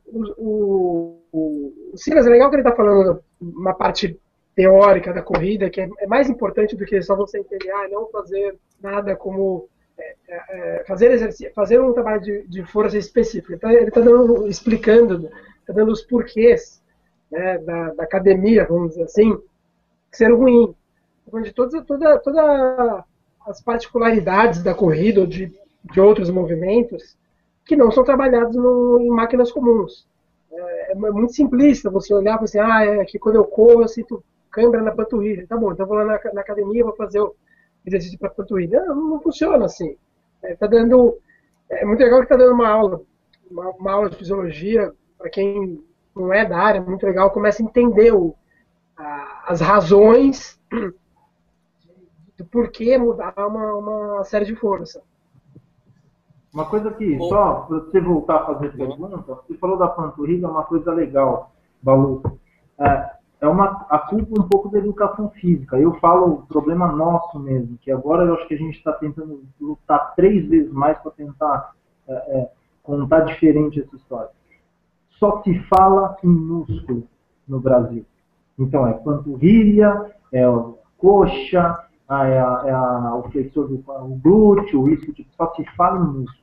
o, 0.08 1.22
o, 1.32 1.74
o, 1.94 1.98
Silas 1.98 2.26
é 2.26 2.30
legal 2.30 2.50
que 2.50 2.56
ele 2.56 2.62
está 2.62 2.76
falando 2.76 3.22
uma 3.40 3.74
parte 3.74 4.20
teórica 4.56 5.14
da 5.14 5.22
corrida, 5.22 5.70
que 5.70 5.82
é, 5.82 5.90
é, 6.00 6.08
mais 6.08 6.30
importante 6.30 6.76
do 6.76 6.86
que 6.86 7.02
só 7.02 7.16
você 7.16 7.40
entender, 7.40 7.72
ah, 7.72 7.88
não 7.90 8.10
fazer 8.10 8.58
nada 8.82 9.16
como 9.16 9.70
é, 9.98 10.16
é, 10.28 10.36
é 10.80 10.84
fazer 10.86 11.12
exercício, 11.12 11.54
fazer 11.54 11.80
um 11.80 11.94
trabalho 11.94 12.22
de, 12.22 12.48
de 12.48 12.64
força 12.66 12.98
específico. 12.98 13.54
Então, 13.54 13.72
ele 13.72 13.88
está 13.88 14.02
explicando, 14.48 15.30
está 15.62 15.74
dando 15.74 15.92
os 15.92 16.02
porquês 16.02 16.82
né, 17.32 17.58
da, 17.60 17.94
da, 17.94 18.04
academia, 18.04 18.66
vamos 18.66 18.90
dizer 18.90 19.04
assim, 19.04 19.38
ser 20.12 20.32
ruim. 20.34 20.76
De 21.44 21.54
toda, 21.54 21.84
toda, 21.84 22.18
toda 22.18 23.06
as 23.46 23.62
particularidades 23.62 24.64
da 24.64 24.74
corrida 24.74 25.22
ou 25.22 25.28
de, 25.28 25.54
de 25.84 26.02
outros 26.02 26.32
movimentos 26.32 27.19
que 27.70 27.76
não 27.76 27.92
são 27.92 28.04
trabalhados 28.04 28.56
no, 28.56 29.00
em 29.00 29.10
máquinas 29.10 29.52
comuns. 29.52 30.08
É, 30.52 30.92
é, 30.94 30.96
muito 30.96 31.34
simplista 31.34 31.92
você 31.92 32.12
olhar 32.12 32.32
e 32.32 32.34
falar 32.34 32.44
assim, 32.46 32.60
ah, 32.60 33.02
é 33.02 33.06
que 33.06 33.20
quando 33.20 33.36
eu 33.36 33.46
corro 33.46 33.84
eu 33.84 33.88
sinto 33.88 34.24
câimbra 34.50 34.82
na 34.82 34.92
panturrilha. 34.92 35.46
Tá 35.48 35.56
bom, 35.56 35.72
então 35.72 35.86
vou 35.86 35.96
lá 35.96 36.04
na, 36.04 36.20
na 36.34 36.42
academia 36.42 36.84
vou 36.84 36.96
fazer 36.96 37.20
o 37.20 37.36
exercício 37.86 38.18
para 38.18 38.32
panturrilha. 38.32 38.84
Não, 38.86 38.96
não 38.96 39.22
funciona 39.22 39.66
assim. 39.66 39.96
É, 40.42 40.56
tá 40.56 40.66
dando, 40.66 41.20
é 41.70 41.86
muito 41.86 42.00
legal 42.00 42.18
que 42.22 42.26
está 42.26 42.36
dando 42.36 42.54
uma 42.54 42.68
aula, 42.68 43.02
uma, 43.52 43.70
uma 43.70 43.92
aula 43.92 44.10
de 44.10 44.16
fisiologia 44.16 44.92
para 45.16 45.30
quem 45.30 45.84
não 46.16 46.34
é 46.34 46.44
da 46.44 46.58
área, 46.58 46.82
muito 46.82 47.06
legal, 47.06 47.30
começa 47.30 47.62
a 47.62 47.66
entender 47.66 48.12
o, 48.16 48.34
a, 48.98 49.44
as 49.46 49.62
razões 49.62 50.60
do 52.36 52.46
porquê 52.46 52.98
mudar 52.98 53.36
uma, 53.38 53.76
uma 53.76 54.24
série 54.24 54.46
de 54.46 54.56
força. 54.56 55.04
Uma 56.54 56.66
coisa 56.66 56.92
que, 56.92 57.16
Bom. 57.16 57.30
só 57.30 57.54
para 57.62 57.78
você 57.80 58.02
voltar 58.02 58.38
a 58.38 58.46
fazer 58.46 58.76
pergunta, 58.76 59.18
você 59.18 59.54
falou 59.56 59.78
da 59.78 59.88
panturrilha, 59.88 60.46
é 60.46 60.50
uma 60.50 60.64
coisa 60.64 60.92
legal, 60.92 61.52
Balu. 61.82 62.24
É, 62.80 63.12
é 63.42 63.48
uma, 63.48 63.86
a 63.90 64.00
culpa 64.00 64.42
um 64.42 64.48
pouco 64.48 64.70
da 64.70 64.80
educação 64.80 65.30
física. 65.30 65.78
Eu 65.78 65.94
falo 66.00 66.34
o 66.34 66.42
problema 66.48 66.92
nosso 66.92 67.40
mesmo, 67.40 67.78
que 67.78 67.92
agora 67.92 68.26
eu 68.26 68.34
acho 68.34 68.48
que 68.48 68.56
a 68.56 68.58
gente 68.58 68.78
está 68.78 68.92
tentando 68.94 69.44
lutar 69.62 70.14
três 70.16 70.48
vezes 70.48 70.72
mais 70.72 70.98
para 71.00 71.12
tentar 71.12 71.74
é, 72.08 72.14
é, 72.14 72.52
contar 72.84 73.22
diferente 73.22 73.80
essa 73.80 73.96
história. 73.96 74.32
Só 75.12 75.42
se 75.44 75.58
fala 75.66 76.18
em 76.24 76.28
músculo 76.28 77.08
no 77.48 77.60
Brasil. 77.60 78.06
Então 78.58 78.88
é 78.88 78.94
panturrilha, 78.94 80.14
é 80.34 80.44
coxa, 80.98 81.80
ah, 82.10 82.28
é, 82.28 82.40
a, 82.40 82.64
é 82.66 82.72
a, 82.72 83.16
o 83.16 83.30
flexor 83.30 83.68
do 83.68 83.84
o 83.88 84.20
glúteo, 84.22 84.90
isso, 84.90 85.14
tipo, 85.14 85.30
só 85.36 85.54
se 85.54 85.64
fala 85.76 86.00
em 86.00 86.08
músculo. 86.08 86.40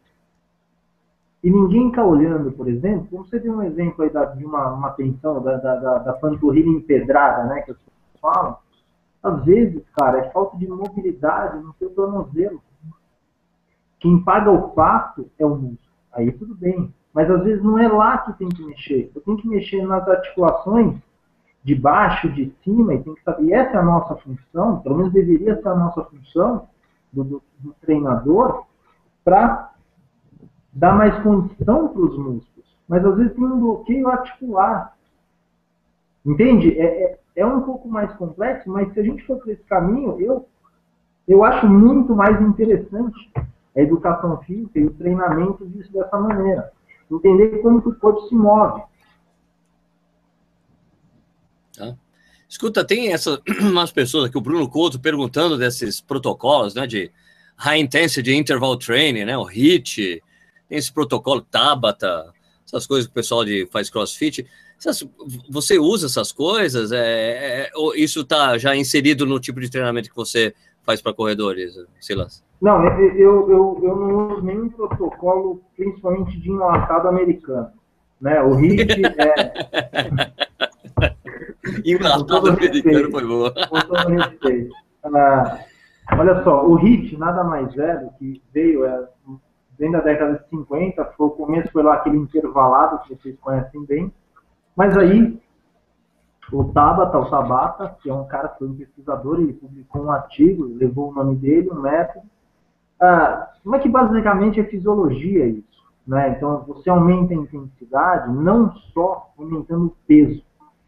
E 1.43 1.51
ninguém 1.51 1.89
está 1.89 2.05
olhando, 2.05 2.53
por 2.53 2.69
exemplo, 2.69 3.09
como 3.11 3.25
você 3.25 3.41
deu 3.41 3.55
um 3.55 3.63
exemplo 3.63 4.05
aí 4.05 4.11
da, 4.11 4.25
de 4.27 4.45
uma, 4.45 4.73
uma 4.73 4.91
tensão 4.91 5.43
da, 5.43 5.57
da, 5.57 5.77
da, 5.77 5.99
da 5.99 6.13
panturrilha 6.15 6.69
empedrada, 6.69 7.45
né, 7.45 7.63
que 7.63 7.73
as 7.73 7.77
pessoas 7.79 8.21
falam, 8.21 8.57
às 9.23 9.45
vezes, 9.45 9.83
cara, 9.99 10.19
é 10.19 10.31
falta 10.31 10.57
de 10.57 10.69
mobilidade 10.69 11.59
no 11.59 11.75
seu 11.75 11.91
tornozelo. 11.91 12.63
Quem 13.99 14.23
paga 14.23 14.53
o 14.53 14.71
pato 14.71 15.29
é 15.37 15.45
o 15.45 15.51
músculo. 15.51 15.79
Aí 16.13 16.31
tudo 16.31 16.55
bem. 16.55 16.95
Mas 17.13 17.29
às 17.29 17.43
vezes 17.43 17.63
não 17.63 17.77
é 17.77 17.89
lá 17.89 18.19
que 18.19 18.39
tem 18.39 18.49
que 18.49 18.65
mexer. 18.65 19.11
Eu 19.15 19.21
tenho 19.21 19.37
que 19.37 19.49
mexer 19.49 19.85
nas 19.85 20.07
articulações 20.07 20.97
de 21.67 21.75
baixo, 21.75 22.29
de 22.31 22.55
cima, 22.63 22.95
e 22.95 23.03
tem 23.03 23.13
que 23.13 23.23
saber. 23.25 23.53
Essa 23.53 23.79
é 23.79 23.81
a 23.81 23.83
nossa 23.83 24.15
função, 24.15 24.79
pelo 24.83 24.99
menos 24.99 25.13
deveria 25.13 25.61
ser 25.61 25.67
a 25.67 25.75
nossa 25.75 26.05
função 26.05 26.69
do, 27.13 27.25
do, 27.25 27.43
do 27.59 27.75
treinador, 27.81 28.67
para 29.25 29.73
dar 30.73 30.97
mais 30.97 31.21
condição 31.25 31.89
para 31.89 32.01
os 32.01 32.17
músculos. 32.17 32.79
Mas 32.87 33.05
às 33.05 33.17
vezes 33.17 33.35
tem 33.35 33.45
um 33.45 33.59
bloqueio 33.59 34.09
articular. 34.09 34.97
Entende? 36.25 36.79
É, 36.79 36.85
é, 36.85 37.19
é 37.35 37.45
um 37.45 37.63
pouco 37.63 37.89
mais 37.89 38.13
complexo, 38.13 38.71
mas 38.71 38.93
se 38.93 39.01
a 39.01 39.03
gente 39.03 39.27
for 39.27 39.41
por 39.41 39.51
esse 39.51 39.65
caminho, 39.65 40.21
eu, 40.21 40.47
eu 41.27 41.43
acho 41.43 41.67
muito 41.67 42.15
mais 42.15 42.41
interessante 42.41 43.33
a 43.77 43.81
educação 43.81 44.39
física 44.43 44.79
e 44.79 44.87
o 44.87 44.95
treinamento 44.95 45.67
disso 45.67 45.93
dessa 45.93 46.17
maneira. 46.17 46.73
Entender 47.11 47.61
como 47.61 47.83
que 47.83 47.89
o 47.89 47.95
corpo 47.97 48.21
se 48.29 48.37
move. 48.37 48.83
Tá. 51.77 51.95
Escuta, 52.49 52.85
tem 52.85 53.13
essa, 53.13 53.41
umas 53.61 53.91
pessoas 53.91 54.27
aqui, 54.27 54.39
o 54.39 54.41
Bruno 54.41 54.69
Couto, 54.69 55.01
perguntando 55.01 55.59
desses 55.59 56.01
protocolos, 56.01 56.75
né, 56.75 56.87
de 56.87 57.11
high 57.57 57.79
intensity 57.79 58.35
interval 58.35 58.77
training, 58.77 59.25
né, 59.25 59.37
o 59.37 59.45
HIIT, 59.45 60.23
tem 60.69 60.79
esse 60.79 60.93
protocolo 60.93 61.41
Tabata, 61.41 62.33
essas 62.65 62.87
coisas 62.87 63.07
que 63.07 63.13
o 63.13 63.15
pessoal 63.15 63.45
de, 63.45 63.67
faz 63.71 63.89
crossfit. 63.89 64.47
Você 65.49 65.79
usa 65.79 66.07
essas 66.07 66.33
coisas? 66.33 66.93
É, 66.93 66.99
é, 66.99 67.71
isso 67.95 68.21
está 68.21 68.59
já 68.59 68.77
inserido 68.77 69.25
no 69.25 69.41
tipo 69.41 69.61
de 69.61 69.71
treinamento 69.71 70.11
que 70.11 70.17
você 70.17 70.55
faz 70.83 71.01
para 71.01 71.15
corredores, 71.15 71.75
Silas? 72.01 72.45
Não, 72.61 72.85
eu, 72.85 73.51
eu, 73.51 73.81
eu 73.83 73.97
não 73.97 74.35
uso 74.35 74.43
nenhum 74.43 74.69
protocolo, 74.69 75.63
principalmente 75.77 76.39
de 76.39 76.51
enlatado 76.51 77.09
americano. 77.09 77.71
Né? 78.21 78.41
O 78.43 78.55
HIIT 78.55 79.03
é. 79.19 80.33
enlatado 81.85 82.49
americano 82.49 83.11
foi 83.11 83.27
boa. 83.27 83.55
Com 83.69 83.81
todo 83.81 84.09
respeito. 84.09 84.75
Ah, 85.05 85.59
olha 86.19 86.43
só, 86.43 86.67
o 86.67 86.77
HIIT 86.77 87.17
nada 87.17 87.45
mais 87.45 87.77
é 87.77 87.97
do 87.97 88.11
que 88.19 88.43
veio, 88.53 88.85
é, 88.85 89.09
vem 89.79 89.91
da 89.91 90.01
década 90.01 90.39
de 90.39 90.49
50, 90.49 91.05
foi, 91.17 91.27
o 91.27 91.31
começo 91.31 91.71
foi 91.73 91.83
lá 91.83 91.95
aquele 91.95 92.17
intervalado 92.17 93.01
que 93.03 93.15
vocês 93.15 93.37
conhecem 93.41 93.85
bem, 93.85 94.13
mas 94.75 94.97
aí 94.97 95.41
o 96.53 96.65
Tabata, 96.65 97.19
o 97.19 97.31
Tabata, 97.31 97.97
que 98.03 98.09
é 98.09 98.15
um 98.15 98.27
cara 98.27 98.49
que 98.49 98.59
foi 98.59 98.69
um 98.69 98.77
pesquisador, 98.77 99.41
ele 99.41 99.53
publicou 99.53 100.05
um 100.05 100.11
artigo, 100.11 100.65
levou 100.65 101.11
o 101.11 101.15
nome 101.15 101.37
dele, 101.37 101.71
um 101.71 101.81
método, 101.81 102.27
ah, 103.01 103.53
como 103.63 103.77
é 103.77 103.79
que 103.79 103.89
basicamente 103.89 104.61
é 104.61 104.65
fisiologia 104.65 105.47
isso? 105.47 105.77
Né? 106.07 106.31
Então, 106.37 106.65
você 106.67 106.89
aumenta 106.89 107.35
a 107.35 107.37
intensidade 107.37 108.33
não 108.33 108.75
só 108.95 109.33
aumentando 109.37 109.87
o 109.87 109.97
peso, 110.07 110.43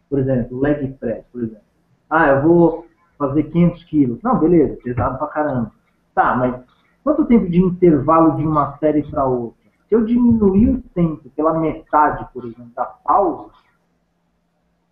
por 0.09 0.19
exemplo, 0.19 0.59
leg 0.59 0.93
press, 0.99 1.23
por 1.31 1.43
exemplo. 1.43 1.63
Ah, 2.09 2.27
eu 2.27 2.41
vou 2.41 2.87
fazer 3.17 3.43
500 3.43 3.83
quilos. 3.85 4.21
Não, 4.23 4.39
beleza, 4.39 4.77
pesado 4.83 5.17
pra 5.17 5.27
caramba. 5.27 5.71
Tá, 6.15 6.35
mas 6.35 6.61
quanto 7.03 7.25
tempo 7.25 7.49
de 7.49 7.61
intervalo 7.61 8.35
de 8.37 8.45
uma 8.45 8.77
série 8.77 9.03
para 9.03 9.25
outra? 9.25 9.59
Se 9.87 9.95
eu 9.95 10.05
diminuir 10.05 10.69
o 10.69 10.81
tempo 10.93 11.29
pela 11.31 11.59
metade, 11.59 12.27
por 12.33 12.45
exemplo, 12.45 12.71
da 12.75 12.85
pausa, 12.85 13.51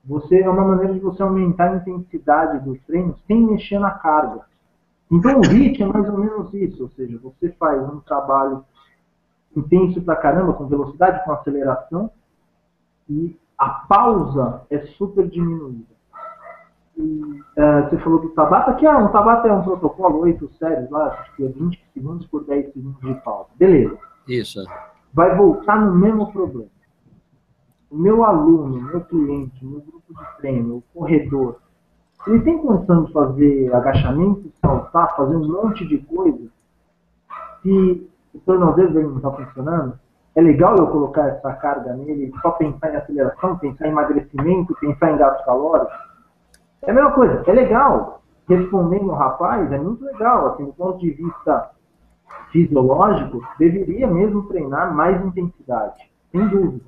você 0.04 0.42
é 0.42 0.50
uma 0.50 0.64
maneira 0.64 0.94
de 0.94 1.00
você 1.00 1.22
aumentar 1.22 1.72
a 1.72 1.76
intensidade 1.78 2.64
dos 2.64 2.80
treinos 2.84 3.20
sem 3.28 3.46
mexer 3.46 3.80
na 3.80 3.92
carga. 3.92 4.46
Então 5.12 5.40
o 5.40 5.46
HIIT 5.46 5.84
é 5.84 5.86
mais 5.86 6.10
ou 6.10 6.18
menos 6.18 6.54
isso, 6.54 6.84
ou 6.84 6.90
seja, 6.90 7.20
você 7.22 7.50
faz 7.52 7.82
um 7.84 8.00
trabalho 8.00 8.64
intenso 9.56 10.02
pra 10.02 10.16
caramba, 10.16 10.54
com 10.54 10.68
velocidade, 10.68 11.24
com 11.24 11.32
aceleração, 11.32 12.12
e 13.10 13.38
a 13.58 13.70
pausa 13.70 14.62
é 14.70 14.80
super 14.98 15.28
diminuída. 15.28 15.98
E, 16.96 17.02
uh, 17.02 17.90
você 17.90 17.98
falou 18.00 18.20
do 18.20 18.30
Tabata, 18.30 18.74
que 18.74 18.86
ah, 18.86 18.98
um 18.98 19.12
Tabata 19.12 19.48
é 19.48 19.54
um 19.54 19.64
protocolo, 19.64 20.20
oito 20.20 20.50
séries 20.58 20.90
lá, 20.90 21.08
acho 21.08 21.36
que 21.36 21.46
é 21.46 21.48
20 21.48 21.86
segundos 21.94 22.28
por 22.28 22.44
10 22.46 22.74
segundos 22.74 23.00
de 23.02 23.14
pausa. 23.22 23.50
Beleza. 23.56 23.98
Isso. 24.28 24.64
Vai 25.14 25.36
voltar 25.36 25.80
no 25.80 25.96
mesmo 25.96 26.32
problema. 26.32 26.70
O 27.90 27.98
meu 27.98 28.24
aluno, 28.24 28.82
meu 28.82 29.02
cliente, 29.02 29.66
meu 29.66 29.80
grupo 29.80 30.14
de 30.14 30.38
treino, 30.38 30.78
o 30.78 30.84
corredor, 30.94 31.60
ele 32.28 32.42
tem 32.42 32.58
condição 32.58 33.06
de 33.06 33.14
fazer 33.14 33.74
agachamento, 33.74 34.52
saltar, 34.60 35.16
fazer 35.16 35.36
um 35.36 35.48
monte 35.48 35.88
de 35.88 36.00
coisa. 36.00 36.50
Se 37.62 38.10
o 38.34 38.40
tornozelo 38.40 38.94
dele 38.94 39.08
não 39.08 39.18
está 39.18 39.32
funcionando, 39.32 39.98
é 40.38 40.42
legal 40.42 40.78
eu 40.78 40.86
colocar 40.88 41.28
essa 41.30 41.52
carga 41.54 41.96
nele, 41.96 42.32
só 42.44 42.52
pensar 42.52 42.94
em 42.94 42.98
aceleração, 42.98 43.58
pensar 43.58 43.88
em 43.88 43.92
emagrecimento, 43.92 44.78
pensar 44.80 45.12
em 45.12 45.18
gasto 45.18 45.44
calórico. 45.44 45.92
É 46.84 46.92
a 46.92 46.94
mesma 46.94 47.12
coisa, 47.12 47.44
é 47.48 47.52
legal. 47.52 48.22
Respondendo 48.48 49.08
o 49.08 49.16
rapaz, 49.16 49.72
é 49.72 49.80
muito 49.80 50.06
legal. 50.06 50.54
Assim, 50.54 50.66
do 50.66 50.74
ponto 50.74 51.00
de 51.00 51.10
vista 51.10 51.72
fisiológico, 52.52 53.42
deveria 53.58 54.06
mesmo 54.06 54.44
treinar 54.44 54.94
mais 54.94 55.20
intensidade, 55.26 56.08
sem 56.32 56.48
dúvida. 56.48 56.86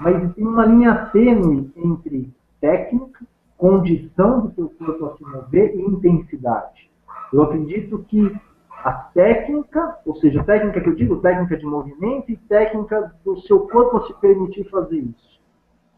Mas 0.00 0.32
tem 0.34 0.46
uma 0.46 0.64
linha 0.64 1.10
tênue 1.12 1.72
entre 1.76 2.32
técnica 2.60 3.26
condição 3.58 4.46
do 4.46 4.54
seu 4.54 4.68
corpo 4.68 5.06
a 5.06 5.16
se 5.16 5.24
mover 5.24 5.74
e 5.74 5.80
intensidade. 5.80 6.88
Eu 7.32 7.42
acredito 7.42 8.04
que 8.08 8.32
a 8.84 8.92
técnica, 8.92 9.98
ou 10.04 10.16
seja, 10.16 10.44
técnica 10.44 10.80
que 10.80 10.88
eu 10.88 10.94
digo, 10.94 11.16
técnica 11.20 11.56
de 11.56 11.66
movimento 11.66 12.30
e 12.30 12.36
técnica 12.36 13.14
do 13.24 13.40
seu 13.42 13.60
corpo 13.68 14.06
se 14.06 14.14
permitir 14.20 14.64
fazer 14.70 14.98
isso. 14.98 15.40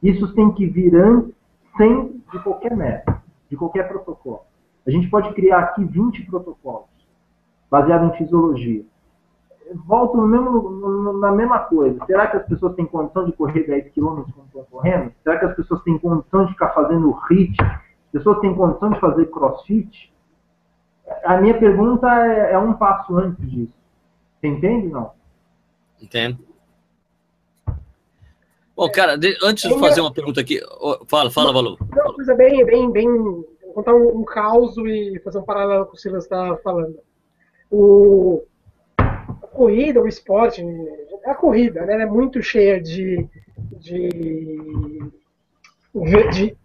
Isso 0.03 0.35
tem 0.35 0.53
que 0.53 0.67
vir 0.67 0.95
antes, 0.95 1.35
sempre, 1.77 2.21
de 2.33 2.39
qualquer 2.43 2.77
método, 2.77 3.19
de 3.51 3.57
qualquer 3.57 3.89
protocolo. 3.89 4.43
A 4.87 4.91
gente 4.91 5.09
pode 5.09 5.33
criar 5.35 5.59
aqui 5.61 5.85
20 5.85 6.25
protocolos, 6.27 6.89
baseados 7.71 8.15
em 8.15 8.19
fisiologia 8.19 8.85
volto 9.87 10.17
no 10.17 10.27
mesmo, 10.27 11.13
na 11.19 11.33
mesma 11.33 11.61
coisa. 11.61 11.99
Será 12.07 12.27
que 12.27 12.37
as 12.37 12.47
pessoas 12.47 12.75
têm 12.75 12.87
condição 12.87 13.25
de 13.25 13.33
correr 13.33 13.67
10 13.67 13.93
km 13.93 14.23
como 14.33 14.47
estão 14.47 14.65
correndo? 14.71 15.13
Será 15.23 15.39
que 15.39 15.45
as 15.47 15.57
pessoas 15.57 15.83
têm 15.83 15.99
condição 15.99 16.47
de 16.47 16.53
ficar 16.53 16.71
fazendo 16.71 17.15
HIIT? 17.29 17.57
As 17.61 18.13
pessoas 18.13 18.39
têm 18.41 18.55
condição 18.55 18.91
de 18.91 19.01
fazer 19.01 19.27
crossfit? 19.27 20.13
A 21.25 21.41
minha 21.41 21.59
pergunta 21.59 22.07
é, 22.27 22.53
é 22.53 22.59
um 22.59 22.75
passo 22.75 23.17
antes 23.17 23.51
disso. 23.51 23.73
Você 24.41 24.47
entende, 24.47 24.89
não? 24.89 25.13
Entendo. 26.01 26.39
Bom, 28.77 28.89
cara, 28.91 29.17
de, 29.17 29.37
antes 29.43 29.69
de 29.69 29.79
fazer 29.81 30.01
uma 30.01 30.13
pergunta 30.13 30.41
aqui, 30.41 30.61
fala, 31.09 31.31
fala, 31.31 31.53
Valor. 31.53 31.79
Uma 31.81 32.15
coisa 32.15 32.35
bem, 32.35 32.65
bem, 32.65 32.91
bem. 32.91 33.09
Vou 33.09 33.75
contar 33.75 33.95
um, 33.95 34.21
um 34.21 34.25
caos 34.25 34.77
e 34.79 35.21
fazer 35.25 35.39
um 35.39 35.43
paralelo 35.45 35.87
com 35.87 35.91
o 35.91 35.93
que 35.95 35.99
o 35.99 36.01
Silas 36.01 36.25
está 36.25 36.57
falando. 36.59 36.99
O, 37.71 38.45
corrida, 39.59 40.01
o 40.01 40.07
esporte, 40.07 40.65
a 41.25 41.35
corrida, 41.35 41.85
né, 41.85 42.03
é 42.03 42.07
muito 42.07 42.41
cheia 42.41 42.81
de, 42.81 43.29
de, 43.73 44.09
de, 46.31 46.57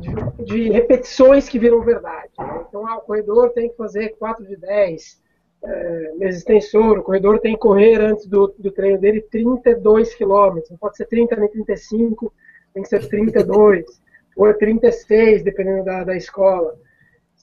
de, 0.00 0.44
de 0.44 0.70
repetições 0.70 1.48
que 1.48 1.58
viram 1.58 1.80
verdade. 1.82 2.30
Né? 2.38 2.64
Então, 2.68 2.86
ah, 2.86 2.96
o 2.96 3.02
corredor 3.02 3.50
tem 3.50 3.68
que 3.68 3.76
fazer 3.76 4.16
4 4.18 4.46
de 4.46 4.56
10 4.56 5.22
é, 5.64 6.12
mês 6.16 6.36
extensor, 6.36 6.98
o 6.98 7.02
corredor 7.02 7.40
tem 7.40 7.54
que 7.54 7.60
correr 7.60 8.00
antes 8.00 8.26
do, 8.26 8.54
do 8.58 8.70
treino 8.70 8.98
dele 8.98 9.20
32 9.22 10.14
quilômetros, 10.14 10.70
não 10.70 10.78
pode 10.78 10.96
ser 10.96 11.06
30 11.06 11.36
nem 11.36 11.48
35, 11.48 12.32
tem 12.74 12.82
que 12.82 12.88
ser 12.88 13.08
32, 13.08 13.84
ou 14.36 14.52
36, 14.54 15.42
dependendo 15.42 15.84
da, 15.84 16.04
da 16.04 16.16
escola. 16.16 16.76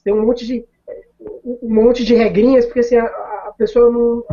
Tem 0.02 0.12
um 0.12 0.24
monte 0.24 0.46
de 0.46 0.66
um 1.44 1.74
monte 1.74 2.04
de 2.04 2.14
regrinhas, 2.14 2.66
porque 2.66 2.80
assim, 2.80 2.96
a, 2.96 3.06
a 3.06 3.54
pessoa 3.56 3.90
não, 3.90 4.24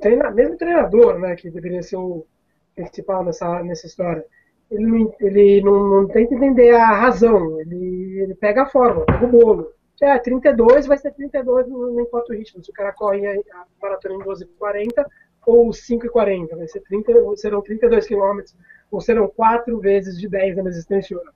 treina, 0.00 0.30
mesmo 0.30 0.56
treinador, 0.56 1.18
né, 1.18 1.36
que 1.36 1.50
deveria 1.50 1.82
ser 1.82 1.96
o 1.96 2.26
principal 2.74 3.24
nessa, 3.24 3.62
nessa 3.62 3.86
história, 3.86 4.24
ele, 4.70 4.86
não, 4.86 5.14
ele 5.20 5.62
não, 5.62 5.88
não 5.88 6.08
tenta 6.08 6.34
entender 6.34 6.74
a 6.74 6.92
razão, 6.92 7.60
ele, 7.60 8.20
ele 8.20 8.34
pega 8.34 8.62
a 8.62 8.66
fórmula, 8.66 9.06
pega 9.06 9.26
o 9.26 9.28
bolo. 9.28 9.72
É, 10.00 10.18
32 10.18 10.86
vai 10.86 10.96
ser 10.96 11.12
32, 11.12 11.68
não, 11.68 11.92
não 11.92 12.00
importa 12.00 12.32
o 12.32 12.36
ritmo. 12.36 12.64
Se 12.64 12.70
o 12.70 12.74
cara 12.74 12.92
corre 12.92 13.26
a, 13.26 13.32
a 13.32 13.66
maratona 13.82 14.14
em 14.14 14.18
12,40 14.26 15.04
ou 15.46 15.68
5,40, 15.68 16.56
vai 16.56 16.68
ser 16.68 16.80
30, 16.80 17.12
serão 17.36 17.60
32 17.60 18.06
quilômetros, 18.06 18.56
ou 18.90 19.00
serão 19.00 19.28
4 19.28 19.78
vezes 19.78 20.18
de 20.18 20.28
10 20.28 20.56
na 20.56 20.70
extensiona. 20.70 21.30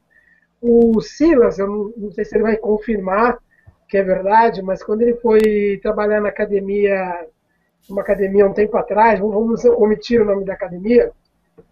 O 0.62 1.00
Silas, 1.02 1.58
eu 1.58 1.66
não, 1.66 1.92
não 1.96 2.10
sei 2.12 2.24
se 2.24 2.34
ele 2.36 2.44
vai 2.44 2.56
confirmar 2.56 3.38
que 3.88 3.98
é 3.98 4.02
verdade, 4.02 4.62
mas 4.62 4.82
quando 4.82 5.02
ele 5.02 5.14
foi 5.16 5.78
trabalhar 5.82 6.20
na 6.20 6.30
academia 6.30 7.26
uma 7.88 8.00
academia 8.00 8.46
um 8.46 8.52
tempo 8.52 8.76
atrás, 8.76 9.20
vamos 9.20 9.64
omitir 9.64 10.20
o 10.22 10.24
nome 10.24 10.44
da 10.44 10.54
academia, 10.54 11.12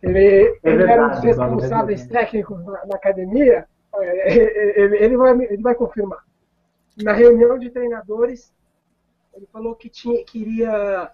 ele, 0.02 0.18
é 0.18 0.58
ele 0.64 0.82
era 0.82 1.06
um 1.06 1.10
dos 1.10 1.20
responsáveis 1.20 2.06
técnicos 2.06 2.64
na, 2.64 2.86
na 2.86 2.96
academia, 2.96 3.66
é, 3.94 4.32
é, 4.32 4.80
ele, 4.80 4.96
ele, 4.96 5.16
vai, 5.16 5.32
ele 5.32 5.62
vai 5.62 5.74
confirmar. 5.74 6.24
Na 7.02 7.12
reunião 7.12 7.58
de 7.58 7.70
treinadores, 7.70 8.52
ele 9.34 9.46
falou 9.52 9.74
que 9.74 9.88
tinha, 9.88 10.24
queria, 10.24 11.10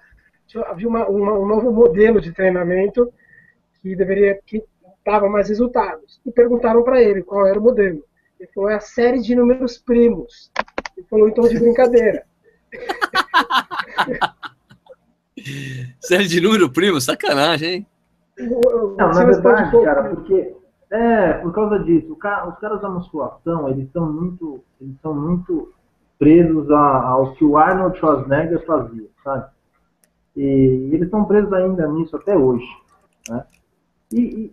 havia 0.67 0.89
uma, 0.89 1.09
uma, 1.09 1.33
um 1.35 1.47
novo 1.47 1.73
modelo 1.73 2.21
de 2.21 2.33
treinamento 2.33 3.13
que 3.81 3.95
deveria 3.95 4.41
que 4.45 4.63
dava 5.05 5.29
mais 5.29 5.49
resultados. 5.49 6.21
E 6.27 6.33
perguntaram 6.33 6.83
para 6.83 7.01
ele 7.01 7.23
qual 7.23 7.47
era 7.47 7.59
o 7.59 7.63
modelo. 7.63 8.05
Ele 8.39 8.51
falou, 8.55 8.71
é 8.71 8.77
a 8.77 8.81
série 8.81 9.21
de 9.21 9.35
números 9.35 9.79
primos. 9.79 10.51
Ele 10.97 11.07
falou, 11.09 11.29
então 11.29 11.49
de 11.49 11.59
brincadeira. 11.59 12.27
série 16.01 16.27
de 16.27 16.41
número 16.41 16.71
primo, 16.71 17.01
sacanagem, 17.01 17.71
hein? 17.71 17.87
Não, 18.39 18.95
na 18.97 19.25
verdade, 19.25 19.85
cara, 19.85 20.11
porque 20.11 20.55
é, 20.91 21.33
por 21.35 21.53
causa 21.53 21.79
disso, 21.81 22.13
os 22.13 22.19
caras 22.19 22.81
da 22.81 22.89
musculação, 22.89 23.69
eles 23.69 23.91
são 23.93 24.11
muito, 24.11 24.63
eles 24.81 24.99
são 25.03 25.15
muito 25.15 25.73
presos 26.19 26.71
ao 26.71 27.33
que 27.35 27.45
o 27.45 27.57
Arnold 27.57 27.99
Schwarzenegger 27.99 28.65
fazia, 28.65 29.07
sabe? 29.23 29.47
E, 30.37 30.91
eles 30.93 31.03
estão 31.03 31.25
presos 31.25 31.53
ainda 31.53 31.87
nisso 31.89 32.17
até 32.17 32.37
hoje, 32.37 32.67
né? 33.29 33.45
E, 34.13 34.21
e, 34.21 34.53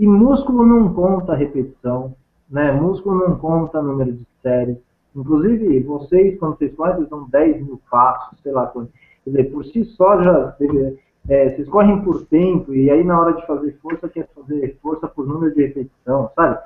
e, 0.00 0.06
músculo 0.06 0.64
não 0.64 0.94
conta 0.94 1.34
repetição, 1.34 2.16
né? 2.48 2.72
Músculo 2.72 3.28
não 3.28 3.38
conta 3.38 3.82
número 3.82 4.12
de 4.12 4.26
séries. 4.42 4.78
Inclusive, 5.14 5.80
vocês, 5.80 6.38
quando 6.38 6.56
vocês 6.56 6.74
fazem, 6.74 7.06
são 7.08 7.28
10 7.28 7.62
mil 7.62 7.80
passos, 7.90 8.38
sei 8.42 8.52
lá 8.52 8.66
quanto. 8.66 8.90
Quer 9.22 9.30
dizer, 9.30 9.44
por 9.52 9.64
si 9.66 9.84
só 9.84 10.22
já 10.22 10.56
é, 11.28 11.50
vocês 11.50 11.68
correm 11.68 12.02
por 12.02 12.26
tempo 12.26 12.74
e 12.74 12.90
aí 12.90 13.02
na 13.02 13.18
hora 13.18 13.34
de 13.34 13.46
fazer 13.46 13.76
força 13.80 14.08
quer 14.08 14.28
fazer 14.34 14.78
força 14.82 15.08
por 15.08 15.26
número 15.26 15.54
de 15.54 15.62
repetição, 15.62 16.30
sabe? 16.36 16.58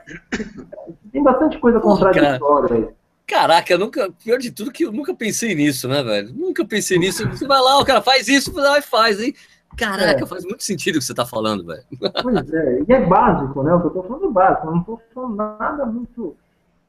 Tem 1.12 1.22
bastante 1.22 1.58
coisa 1.58 1.78
contraditória 1.78 2.76
aí. 2.76 2.88
Caraca, 3.26 3.72
eu 3.72 3.78
nunca, 3.78 4.10
pior 4.24 4.38
de 4.38 4.50
tudo 4.50 4.72
que 4.72 4.84
eu 4.84 4.90
nunca 4.90 5.14
pensei 5.14 5.54
nisso, 5.54 5.86
né, 5.86 6.02
velho? 6.02 6.32
Nunca 6.34 6.64
pensei 6.64 6.98
nisso. 6.98 7.28
Você 7.28 7.46
vai 7.46 7.60
lá, 7.60 7.78
o 7.78 7.84
cara 7.84 8.00
faz 8.00 8.26
isso, 8.26 8.52
vai 8.52 8.80
faz, 8.80 9.20
hein? 9.20 9.34
Caraca, 9.76 10.24
é. 10.24 10.26
faz 10.26 10.44
muito 10.44 10.64
sentido 10.64 10.96
o 10.96 10.98
que 10.98 11.04
você 11.04 11.14
tá 11.14 11.26
falando, 11.26 11.64
velho. 11.64 11.84
Pois 12.22 12.52
é, 12.52 12.82
e 12.88 12.92
é 12.92 13.04
básico, 13.04 13.62
né? 13.62 13.74
O 13.74 13.80
que 13.80 13.86
eu 13.88 13.90
tô 13.90 14.02
falando 14.02 14.26
é 14.26 14.32
básico, 14.32 14.66
eu 14.66 14.72
não 14.72 14.82
tô 14.82 15.00
falando 15.14 15.36
nada 15.36 15.86
muito. 15.86 16.36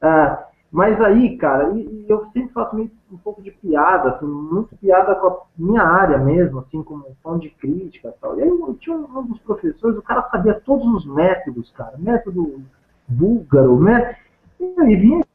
Uh, 0.01 0.37
mas 0.71 1.01
aí, 1.01 1.35
cara, 1.37 1.71
e, 1.71 1.81
e 1.81 2.05
eu 2.07 2.25
sempre 2.31 2.53
faço 2.53 2.75
meio, 2.75 2.91
um 3.11 3.17
pouco 3.17 3.41
de 3.41 3.49
piada, 3.49 4.11
assim, 4.11 4.25
muito 4.25 4.75
piada 4.77 5.15
com 5.15 5.27
a 5.27 5.41
minha 5.57 5.81
área 5.81 6.17
mesmo, 6.19 6.59
assim, 6.59 6.83
como 6.83 7.17
tom 7.23 7.39
de 7.39 7.49
crítica 7.49 8.09
e 8.09 8.21
tal. 8.21 8.37
E 8.37 8.43
aí 8.43 8.49
eu 8.49 8.75
tinha 8.79 8.95
um, 8.95 9.17
um, 9.17 9.25
dos 9.25 9.39
professores, 9.39 9.97
o 9.97 10.01
cara 10.03 10.29
sabia 10.29 10.61
todos 10.61 10.85
os 10.93 11.05
métodos, 11.07 11.71
cara, 11.71 11.97
método 11.97 12.61
búlgaro, 13.07 13.77
método. 13.77 14.15
E 14.59 14.95
vinha, 14.95 15.25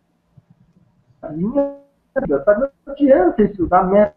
vinha, 1.31 1.77
sabe, 2.13 2.29
não 2.29 2.71
adianta 2.87 3.43
estudar 3.43 3.85
método. 3.85 4.17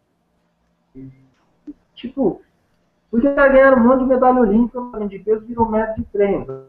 Tipo, 1.95 2.41
porque 3.09 3.27
ganharam 3.33 3.81
um 3.81 3.87
monte 3.87 3.99
de 4.01 4.05
medalha 4.05 4.41
olímpica 4.41 4.79
no 4.79 5.09
de 5.09 5.17
peso, 5.17 5.45
virou 5.45 5.67
método 5.67 6.01
de 6.01 6.05
treino. 6.11 6.65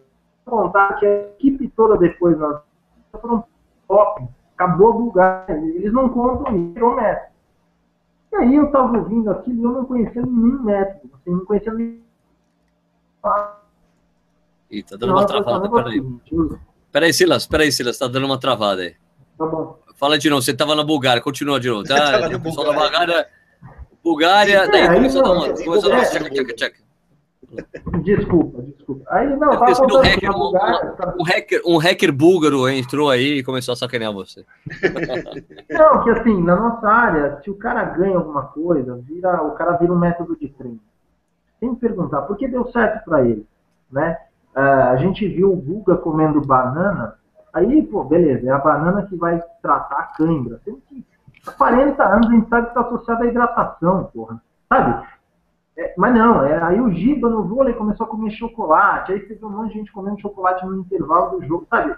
Contar 0.46 0.94
que 0.98 1.04
a 1.04 1.20
equipe 1.28 1.68
toda 1.68 1.98
depois 1.98 2.38
nós 2.38 2.62
foram 3.12 3.44
top 3.86 4.26
acabou 4.58 4.92
do 4.92 5.04
lugar. 5.04 5.46
Eles 5.48 5.92
não 5.92 6.08
contam 6.08 6.54
isso, 6.56 6.94
método. 6.96 7.28
E 8.32 8.36
aí 8.36 8.54
eu 8.56 8.66
estava 8.66 8.98
ouvindo 8.98 9.30
aquilo 9.30 9.60
e 9.60 9.64
eu 9.64 9.72
não 9.72 9.84
conhecia 9.84 10.22
nenhum 10.22 10.62
método. 10.62 11.10
Assim, 11.14 11.30
não 11.30 11.44
conhecia 11.44 11.72
nenhum. 11.72 12.00
Ih, 14.70 14.82
tá 14.82 14.96
dando 14.96 15.12
uma 15.12 15.26
travada, 15.26 15.70
peraí. 15.70 16.02
Peraí, 16.92 17.12
Silas, 17.12 17.46
peraí, 17.46 17.72
Silas, 17.72 17.98
tá 17.98 18.08
dando 18.08 18.26
uma 18.26 18.38
travada 18.38 18.82
aí. 18.82 18.96
Tá 19.38 19.46
bom. 19.46 19.78
Fala 19.96 20.18
de 20.18 20.28
novo, 20.28 20.42
você 20.42 20.54
tava 20.54 20.74
na 20.74 20.84
Bulgária, 20.84 21.22
continua 21.22 21.58
de 21.58 21.68
novo. 21.68 21.84
Tá? 21.84 22.28
O 22.36 22.40
pessoal 22.40 22.66
da 22.66 22.72
Bulgária. 22.72 23.26
Bulgária, 24.02 24.68
daí 24.68 24.82
é, 24.82 24.94
começou 24.94 25.20
a 25.20 25.24
dar 25.24 25.32
uma. 25.32 25.48
Começou 25.48 25.92
a 25.92 25.96
dar 25.96 26.02
uma. 26.02 26.04
Tchaca, 26.04 26.30
tchaca, 26.30 26.54
tchaca. 26.54 26.87
Desculpa, 28.02 28.62
desculpa. 28.62 29.04
Aí 29.08 29.34
não, 29.36 29.50
Deve 29.50 29.74
ter 29.74 29.94
um 29.94 30.00
hacker, 30.00 30.36
um, 30.36 30.52
um, 31.18 31.24
hacker, 31.24 31.62
um 31.64 31.78
hacker 31.78 32.12
búlgaro 32.12 32.68
entrou 32.68 33.10
aí 33.10 33.38
e 33.38 33.42
começou 33.42 33.72
a 33.72 33.76
sacanear 33.76 34.12
você. 34.12 34.44
Não, 35.70 36.02
que 36.02 36.10
assim, 36.10 36.42
na 36.42 36.56
nossa 36.56 36.86
área, 36.86 37.40
se 37.42 37.50
o 37.50 37.54
cara 37.54 37.84
ganha 37.84 38.16
alguma 38.16 38.42
coisa, 38.42 38.96
vira, 38.96 39.42
o 39.42 39.52
cara 39.52 39.76
vira 39.78 39.92
um 39.92 39.98
método 39.98 40.36
de 40.36 40.48
treino. 40.48 40.80
Tem 41.58 41.74
que 41.74 41.80
perguntar, 41.80 42.22
por 42.22 42.36
que 42.36 42.46
deu 42.46 42.70
certo 42.70 43.04
para 43.04 43.24
ele? 43.24 43.46
Né? 43.90 44.16
Uh, 44.54 44.90
a 44.90 44.96
gente 44.96 45.26
viu 45.26 45.52
o 45.52 45.56
Guga 45.56 45.96
comendo 45.96 46.40
banana, 46.40 47.14
aí, 47.52 47.82
pô, 47.82 48.04
beleza, 48.04 48.46
é 48.46 48.52
a 48.52 48.58
banana 48.58 49.06
que 49.06 49.16
vai 49.16 49.42
tratar 49.62 49.96
a 49.96 50.16
cãibra. 50.16 50.60
Tem 50.64 50.76
que, 50.88 51.04
há 51.46 51.52
40 51.52 52.04
anos 52.04 52.28
a 52.28 52.32
gente 52.32 52.48
sabe 52.48 52.66
que 52.66 52.78
está 52.78 52.80
associado 52.82 53.22
à 53.22 53.26
hidratação, 53.26 54.10
porra. 54.12 54.40
Sabe? 54.68 55.06
É, 55.78 55.94
mas 55.96 56.12
não, 56.12 56.44
é, 56.44 56.60
aí 56.60 56.80
o 56.80 56.90
Giba 56.90 57.30
no 57.30 57.44
vôlei 57.44 57.72
começou 57.72 58.04
a 58.04 58.08
comer 58.08 58.32
chocolate, 58.32 59.12
aí 59.12 59.20
teve 59.20 59.44
um 59.44 59.50
monte 59.50 59.68
de 59.68 59.78
gente 59.78 59.92
comendo 59.92 60.20
chocolate 60.20 60.66
no 60.66 60.80
intervalo 60.80 61.38
do 61.38 61.46
jogo, 61.46 61.68
sabe? 61.70 61.96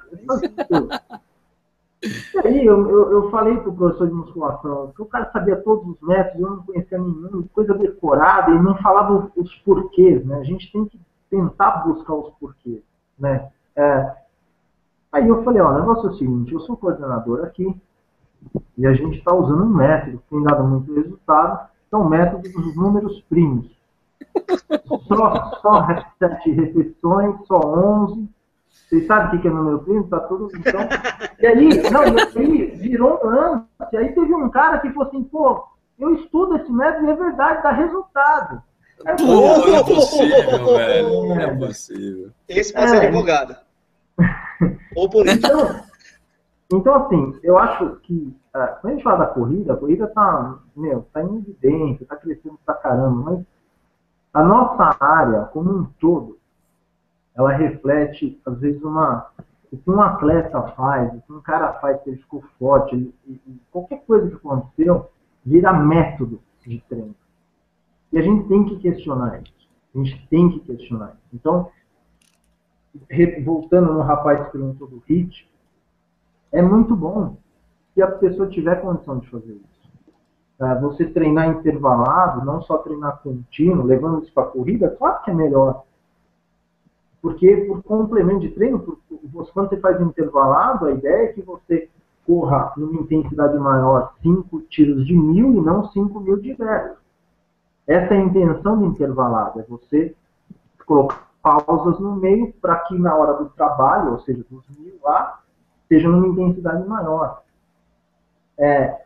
e 2.03 2.39
aí 2.47 2.67
eu, 2.67 2.91
eu, 2.91 3.11
eu 3.11 3.31
falei 3.31 3.57
pro 3.57 3.73
professor 3.73 4.07
de 4.07 4.13
musculação 4.13 4.93
que 4.95 5.01
o 5.01 5.07
cara 5.07 5.31
sabia 5.33 5.57
todos 5.57 5.87
os 5.87 6.01
métodos, 6.07 6.43
eu 6.43 6.51
não 6.57 6.63
conhecia 6.63 6.99
nenhum, 6.99 7.49
coisa 7.55 7.73
decorada, 7.73 8.51
e 8.51 8.63
não 8.63 8.77
falava 8.77 9.33
os 9.35 9.55
porquês, 9.61 10.27
né? 10.27 10.37
A 10.37 10.45
gente 10.45 10.71
tem 10.71 10.85
que 10.85 11.01
tentar 11.31 11.87
buscar 11.87 12.13
os 12.13 12.35
porquês, 12.35 12.83
né? 13.19 13.49
É, 13.75 14.15
aí 15.11 15.27
eu 15.27 15.43
falei, 15.43 15.63
ó, 15.63 15.71
o 15.71 15.79
negócio 15.79 16.09
é 16.09 16.11
o 16.11 16.19
seguinte, 16.19 16.53
eu 16.53 16.61
sou 16.61 16.77
coordenador 16.77 17.47
aqui, 17.47 17.75
e 18.77 18.87
a 18.87 18.93
gente 18.93 19.17
está 19.17 19.35
usando 19.35 19.65
um 19.65 19.75
método 19.75 20.19
que 20.19 20.29
tem 20.29 20.43
dado 20.43 20.65
muito 20.65 20.93
resultado, 20.93 21.70
são 21.91 22.09
métodos 22.09 22.53
dos 22.53 22.77
números 22.77 23.21
primos. 23.29 23.67
Só, 25.09 25.61
só 25.61 25.87
7 26.19 26.51
repetições, 26.53 27.35
só 27.47 27.59
11. 27.59 28.29
Vocês 28.69 29.07
sabem 29.07 29.39
o 29.39 29.43
que 29.43 29.49
é 29.49 29.51
número 29.51 29.81
primo? 29.81 30.05
Tá 30.09 30.21
tudo. 30.21 30.49
Então... 30.57 30.81
E 31.41 31.47
aí, 31.47 31.91
não, 31.91 32.05
e 32.05 32.39
aí 32.39 32.67
virou 32.77 33.21
um 33.25 33.29
lance. 33.29 33.67
E 33.93 33.97
aí 33.97 34.13
teve 34.13 34.35
um 34.35 34.51
cara 34.51 34.79
que 34.79 34.91
falou 34.91 35.09
assim, 35.09 35.23
pô, 35.25 35.65
eu 35.99 36.15
estudo 36.15 36.57
esse 36.57 36.71
método 36.71 37.07
e 37.07 37.11
é 37.11 37.15
verdade, 37.15 37.63
dá 37.63 37.73
resultado. 37.73 38.63
É, 39.07 39.15
pô, 39.15 39.25
não 39.25 39.77
é 39.77 39.85
possível, 39.85 40.67
velho. 40.77 41.09
Não 41.29 41.41
é 41.41 41.57
possível. 41.57 42.31
Esse 42.49 42.73
pode 42.73 42.87
é, 42.87 42.89
ser 42.89 43.07
advogado. 43.07 43.57
Ou 44.95 45.09
político. 45.09 45.47
Então, 45.47 45.90
então, 46.73 46.95
assim, 46.95 47.39
eu 47.43 47.59
acho 47.59 47.97
que 47.97 48.35
é, 48.55 48.67
quando 48.67 48.93
a 48.93 48.95
gente 48.95 49.03
fala 49.03 49.27
da 49.27 49.33
corrida, 49.33 49.73
a 49.73 49.77
corrida 49.77 50.05
está 50.05 50.59
meu, 50.77 51.07
tá 51.13 51.23
em 51.23 51.39
evidência, 51.39 52.05
está 52.05 52.17
crescendo 52.17 52.59
pra 52.65 52.75
caramba, 52.75 53.31
mas 53.31 53.47
a 54.33 54.45
nossa 54.45 54.97
área 55.01 55.43
como 55.47 55.71
um 55.71 55.85
todo, 55.99 56.39
ela 57.35 57.51
reflete, 57.53 58.41
às 58.47 58.59
vezes, 58.59 58.83
uma. 58.83 59.31
O 59.73 59.77
que 59.77 59.89
um 59.89 60.01
atleta 60.01 60.61
faz, 60.77 61.15
o 61.15 61.21
que 61.21 61.33
um 61.33 61.41
cara 61.41 61.75
faz 61.75 62.01
que 62.03 62.11
ele 62.11 62.19
ficou 62.19 62.43
forte, 62.59 62.95
ele, 62.97 63.15
ele, 63.25 63.61
qualquer 63.71 64.05
coisa 64.05 64.29
que 64.29 64.35
aconteceu, 64.35 65.09
vira 65.47 65.73
método 65.73 66.41
de 66.67 66.81
treino. 66.89 67.15
E 68.13 68.19
a 68.19 68.23
gente 68.23 68.49
tem 68.49 68.65
que 68.65 68.81
questionar 68.81 69.41
isso. 69.41 69.69
A 69.95 69.99
gente 69.99 70.27
tem 70.29 70.51
que 70.51 70.61
questionar 70.61 71.11
isso. 71.11 71.29
Então, 71.33 71.71
voltando 73.45 73.93
no 73.93 74.01
rapaz 74.01 74.45
que 74.47 74.53
perguntou 74.53 74.89
do 74.89 75.03
HIT, 75.09 75.49
é 76.53 76.63
muito 76.63 76.95
bom 76.97 77.37
se 77.95 78.03
a 78.03 78.11
pessoa 78.11 78.49
tiver 78.49 78.81
condição 78.81 79.19
de 79.19 79.29
fazer 79.29 79.53
isso. 79.53 79.81
Você 80.83 81.07
treinar 81.07 81.49
intervalado, 81.49 82.45
não 82.45 82.61
só 82.63 82.79
treinar 82.79 83.21
contínuo, 83.23 83.87
levando 83.87 84.23
isso 84.23 84.33
para 84.33 84.43
a 84.45 84.51
corrida, 84.51 84.95
claro 84.99 85.23
que 85.23 85.31
é 85.31 85.35
melhor. 85.35 85.85
Porque 87.23 87.57
por 87.67 87.83
complemento 87.83 88.41
de 88.41 88.51
treino, 88.51 88.79
quando 89.53 89.67
você 89.67 89.77
faz 89.79 90.01
intervalado, 90.01 90.87
a 90.87 90.93
ideia 90.93 91.25
é 91.25 91.33
que 91.33 91.43
você 91.43 91.89
corra 92.27 92.73
numa 92.77 93.01
intensidade 93.01 93.59
maior 93.59 94.13
5 94.23 94.61
tiros 94.63 95.07
de 95.07 95.15
mil 95.15 95.53
e 95.53 95.61
não 95.61 95.89
5 95.89 96.21
mil 96.21 96.37
de 96.37 96.55
10. 96.55 96.93
Essa 97.87 98.15
é 98.15 98.19
a 98.19 98.21
intenção 98.21 98.79
do 98.79 98.87
intervalado, 98.87 99.61
é 99.61 99.63
você 99.63 100.15
colocar 100.87 101.29
pausas 101.43 101.99
no 101.99 102.17
meio 102.17 102.53
para 102.61 102.77
que 102.81 102.99
na 102.99 103.15
hora 103.17 103.35
do 103.43 103.49
trabalho, 103.51 104.13
ou 104.13 104.21
seja, 104.21 104.45
dos 104.51 104.79
mil 104.79 104.95
lá, 105.03 105.40
seja 105.91 106.09
numa 106.09 106.29
intensidade 106.29 106.89
maior. 106.89 107.43
É, 108.57 109.03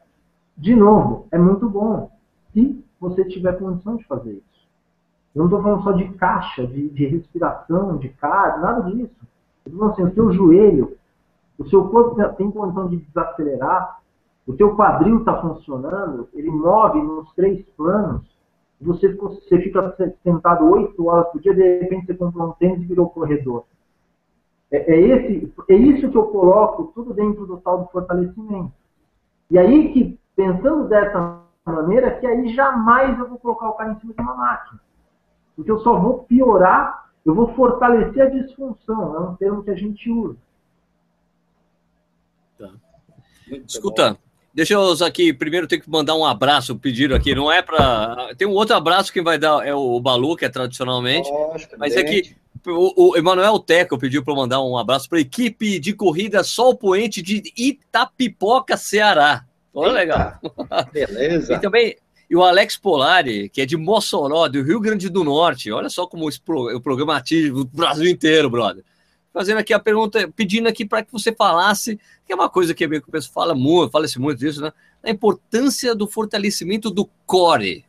de 0.56 0.76
novo, 0.76 1.26
é 1.30 1.38
muito 1.38 1.68
bom 1.68 2.10
se 2.52 2.84
você 3.00 3.24
tiver 3.24 3.58
condição 3.58 3.96
de 3.96 4.04
fazer 4.04 4.32
isso. 4.32 4.68
Eu 5.34 5.40
não 5.40 5.46
estou 5.46 5.62
falando 5.62 5.82
só 5.82 5.92
de 5.92 6.08
caixa, 6.10 6.66
de, 6.66 6.90
de 6.90 7.06
respiração, 7.06 7.96
de 7.96 8.10
cardio, 8.10 8.62
nada 8.62 8.90
disso. 8.90 9.16
Eu 9.64 9.72
estou 9.72 9.78
falando 9.78 9.92
assim, 9.92 10.02
o 10.02 10.14
seu 10.14 10.32
joelho, 10.32 10.96
o 11.58 11.64
seu 11.68 11.88
corpo 11.88 12.22
tem 12.34 12.50
condição 12.50 12.88
de 12.88 12.98
desacelerar, 12.98 14.00
o 14.46 14.54
seu 14.54 14.76
quadril 14.76 15.20
está 15.20 15.40
funcionando, 15.40 16.28
ele 16.34 16.50
move 16.50 17.00
nos 17.00 17.32
três 17.32 17.64
planos, 17.76 18.22
você, 18.78 19.12
você 19.14 19.58
fica 19.62 19.96
sentado 20.22 20.66
oito 20.70 21.06
horas 21.06 21.32
por 21.32 21.40
dia, 21.40 21.54
de 21.54 21.80
repente 21.80 22.06
você 22.06 22.14
comprou 22.14 22.48
um 22.48 22.52
tênis 22.52 22.82
e 22.82 22.84
virou 22.84 23.08
corredor. 23.08 23.64
É, 24.74 24.92
é, 24.92 25.00
esse, 25.00 25.52
é 25.68 25.74
isso 25.76 26.10
que 26.10 26.16
eu 26.16 26.26
coloco 26.26 26.90
tudo 26.92 27.14
dentro 27.14 27.46
do 27.46 27.58
tal 27.58 27.84
do 27.84 27.86
fortalecimento. 27.92 28.72
E 29.48 29.56
aí 29.56 29.92
que, 29.92 30.18
pensando 30.34 30.88
dessa 30.88 31.42
maneira, 31.64 32.18
que 32.18 32.26
aí 32.26 32.52
jamais 32.52 33.16
eu 33.16 33.28
vou 33.28 33.38
colocar 33.38 33.68
o 33.68 33.74
cara 33.74 33.92
em 33.92 34.00
cima 34.00 34.14
de 34.14 34.20
uma 34.20 34.34
máquina. 34.34 34.80
Porque 35.54 35.70
eu 35.70 35.78
só 35.78 35.96
vou 35.96 36.24
piorar 36.24 37.04
Eu 37.24 37.34
vou 37.34 37.54
fortalecer 37.54 38.22
a 38.22 38.28
disfunção, 38.28 39.16
é 39.16 39.20
um 39.20 39.34
termo 39.36 39.62
que 39.62 39.70
a 39.70 39.76
gente 39.76 40.10
usa. 40.10 40.36
Tá. 42.58 42.68
Escuta, 43.66 44.18
deixa 44.52 44.74
eu 44.74 45.06
aqui, 45.06 45.32
primeiro 45.32 45.66
tem 45.66 45.80
que 45.80 45.88
mandar 45.88 46.16
um 46.16 46.26
abraço, 46.26 46.76
pedido 46.76 47.14
aqui, 47.14 47.34
não 47.34 47.50
é 47.50 47.62
para... 47.62 48.34
Tem 48.36 48.46
um 48.46 48.52
outro 48.52 48.74
abraço 48.74 49.10
que 49.10 49.22
vai 49.22 49.38
dar, 49.38 49.66
é 49.66 49.74
o 49.74 49.98
Balu, 50.00 50.36
que 50.36 50.44
é 50.44 50.50
tradicionalmente, 50.50 51.30
Lógico, 51.30 51.76
mas 51.78 51.96
é 51.96 52.02
que 52.02 52.36
o, 52.66 53.10
o 53.10 53.16
Emanuel 53.16 53.58
Teco 53.58 53.98
pediu 53.98 54.24
para 54.24 54.34
mandar 54.34 54.62
um 54.62 54.76
abraço 54.76 55.08
para 55.08 55.18
a 55.18 55.20
equipe 55.20 55.78
de 55.78 55.92
corrida 55.92 56.42
Sol 56.44 56.76
Poente 56.76 57.20
de 57.20 57.42
Itapipoca, 57.56 58.76
Ceará. 58.76 59.44
Olha, 59.72 59.92
legal. 59.92 60.38
Beleza. 60.92 61.54
e 61.54 61.60
também 61.60 61.96
e 62.28 62.36
o 62.36 62.42
Alex 62.42 62.76
Polari, 62.76 63.48
que 63.48 63.60
é 63.60 63.66
de 63.66 63.76
Mossoró, 63.76 64.48
do 64.48 64.62
Rio 64.62 64.80
Grande 64.80 65.08
do 65.08 65.22
Norte. 65.22 65.70
Olha 65.70 65.88
só 65.88 66.06
como 66.06 66.28
o 66.28 66.80
programa 66.80 67.16
atinge 67.16 67.50
o 67.50 67.64
Brasil 67.64 68.08
inteiro, 68.08 68.48
brother. 68.48 68.82
Fazendo 69.32 69.58
aqui 69.58 69.74
a 69.74 69.78
pergunta, 69.78 70.28
pedindo 70.34 70.68
aqui 70.68 70.84
para 70.84 71.02
que 71.02 71.12
você 71.12 71.32
falasse, 71.32 71.98
que 72.24 72.32
é 72.32 72.34
uma 72.36 72.48
coisa 72.48 72.72
que, 72.72 72.88
que 72.88 73.08
o 73.08 73.10
pessoal 73.10 73.46
fala 73.46 73.54
muito, 73.54 73.90
fala-se 73.90 74.18
muito 74.18 74.38
disso, 74.38 74.62
né? 74.62 74.72
A 75.02 75.10
importância 75.10 75.94
do 75.94 76.06
fortalecimento 76.06 76.90
do 76.90 77.08
core. 77.26 77.84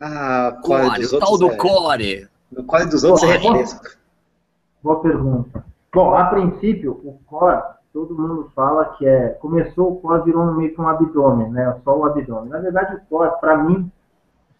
Ah, 0.00 0.58
core, 0.62 0.88
core 0.88 1.06
o 1.06 1.18
tal 1.18 1.38
do 1.38 1.50
é... 1.50 1.56
core. 1.56 2.28
O 2.56 2.64
core 2.64 2.86
dos 2.86 3.04
outros 3.04 3.28
é 3.28 3.36
refresco. 3.36 3.84
Boa 4.82 5.00
pergunta. 5.00 5.64
Bom, 5.94 6.14
a 6.14 6.24
princípio, 6.26 6.92
o 7.04 7.18
core 7.26 7.62
todo 7.92 8.16
mundo 8.16 8.50
fala 8.54 8.96
que 8.96 9.06
é. 9.06 9.30
Começou 9.40 9.92
o 9.92 10.00
core, 10.00 10.24
virou 10.24 10.54
meio 10.54 10.74
que 10.74 10.80
um 10.80 10.88
abdômen, 10.88 11.50
né? 11.50 11.80
Só 11.84 11.96
o 11.96 12.04
abdômen. 12.04 12.50
Na 12.50 12.58
verdade, 12.58 12.96
o 12.96 13.00
core, 13.08 13.38
para 13.40 13.56
mim, 13.56 13.90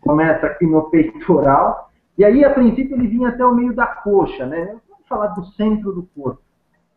começa 0.01 0.47
aqui 0.47 0.67
no 0.67 0.91
peitoral, 0.91 1.91
e 2.17 2.25
aí, 2.25 2.45
a 2.45 2.53
princípio, 2.53 2.97
ele 2.97 3.07
vinha 3.07 3.29
até 3.29 3.45
o 3.45 3.55
meio 3.55 3.75
da 3.75 3.87
coxa, 3.87 4.45
né? 4.45 4.77
Vamos 4.89 5.07
falar 5.09 5.29
do 5.29 5.45
centro 5.53 5.93
do 5.93 6.03
corpo, 6.17 6.43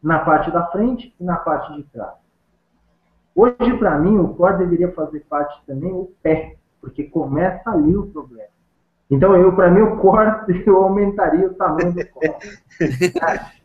na 0.02 0.20
parte 0.20 0.50
da 0.50 0.66
frente 0.68 1.14
e 1.20 1.24
na 1.24 1.36
parte 1.36 1.74
de 1.76 1.84
trás. 1.84 2.16
Hoje, 3.36 3.78
para 3.78 4.00
mim, 4.00 4.18
o 4.18 4.34
core 4.34 4.58
deveria 4.58 4.92
fazer 4.94 5.20
parte 5.30 5.62
também 5.66 5.92
o 5.92 6.12
pé, 6.24 6.56
porque 6.82 7.04
começa 7.04 7.70
ali 7.70 7.96
o 7.96 8.08
problema. 8.08 8.50
Então, 9.12 9.36
eu, 9.36 9.54
para 9.54 9.70
mim, 9.70 9.82
o 9.82 9.98
core, 9.98 10.64
eu 10.66 10.78
aumentaria 10.78 11.48
o 11.48 11.54
tamanho 11.54 11.94
do 11.94 12.08
core. 12.08 12.34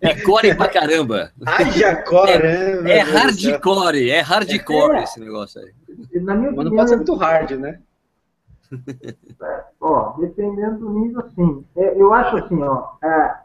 É 0.00 0.20
core 0.22 0.54
pra 0.56 0.68
caramba. 0.68 1.30
Haja 1.46 2.02
core, 2.02 2.32
é, 2.32 2.82
né? 2.82 2.90
É 2.90 3.00
hardcore, 3.00 4.10
é 4.10 4.20
hardcore 4.20 4.96
é, 4.96 5.02
esse 5.04 5.20
negócio 5.20 5.62
aí. 5.62 5.72
Na 6.20 6.34
minha 6.34 6.50
Mas 6.50 6.64
não 6.64 6.76
pode 6.76 6.90
ser 6.90 6.96
muito 6.96 7.14
hard, 7.14 7.50
né? 7.52 7.80
É, 9.40 9.64
ó, 9.80 10.14
dependendo 10.18 10.80
do 10.80 10.90
nível, 10.90 11.22
sim. 11.36 11.64
É, 11.76 12.00
eu 12.00 12.12
acho 12.12 12.36
assim, 12.36 12.60
ó, 12.62 12.94
é, 13.02 13.36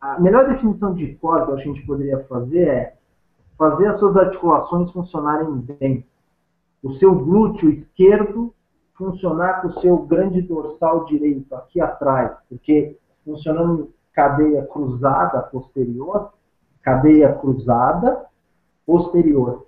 a 0.00 0.18
melhor 0.18 0.48
definição 0.48 0.94
de 0.94 1.14
core 1.16 1.44
que 1.46 1.52
a 1.52 1.56
gente 1.56 1.82
poderia 1.86 2.18
fazer 2.24 2.66
é 2.66 2.94
fazer 3.58 3.86
as 3.86 3.98
suas 4.00 4.16
articulações 4.16 4.90
funcionarem 4.90 5.52
bem. 5.78 6.06
O 6.82 6.94
seu 6.94 7.14
glúteo 7.14 7.70
esquerdo 7.70 8.54
funcionar 8.94 9.60
com 9.60 9.68
o 9.68 9.80
seu 9.80 9.98
grande 9.98 10.40
dorsal 10.42 11.04
direito 11.06 11.54
aqui 11.54 11.80
atrás, 11.80 12.36
porque 12.48 12.96
funcionando 13.24 13.92
cadeia 14.12 14.64
cruzada 14.66 15.42
posterior, 15.42 16.32
cadeia 16.82 17.32
cruzada 17.34 18.26
posterior. 18.86 19.66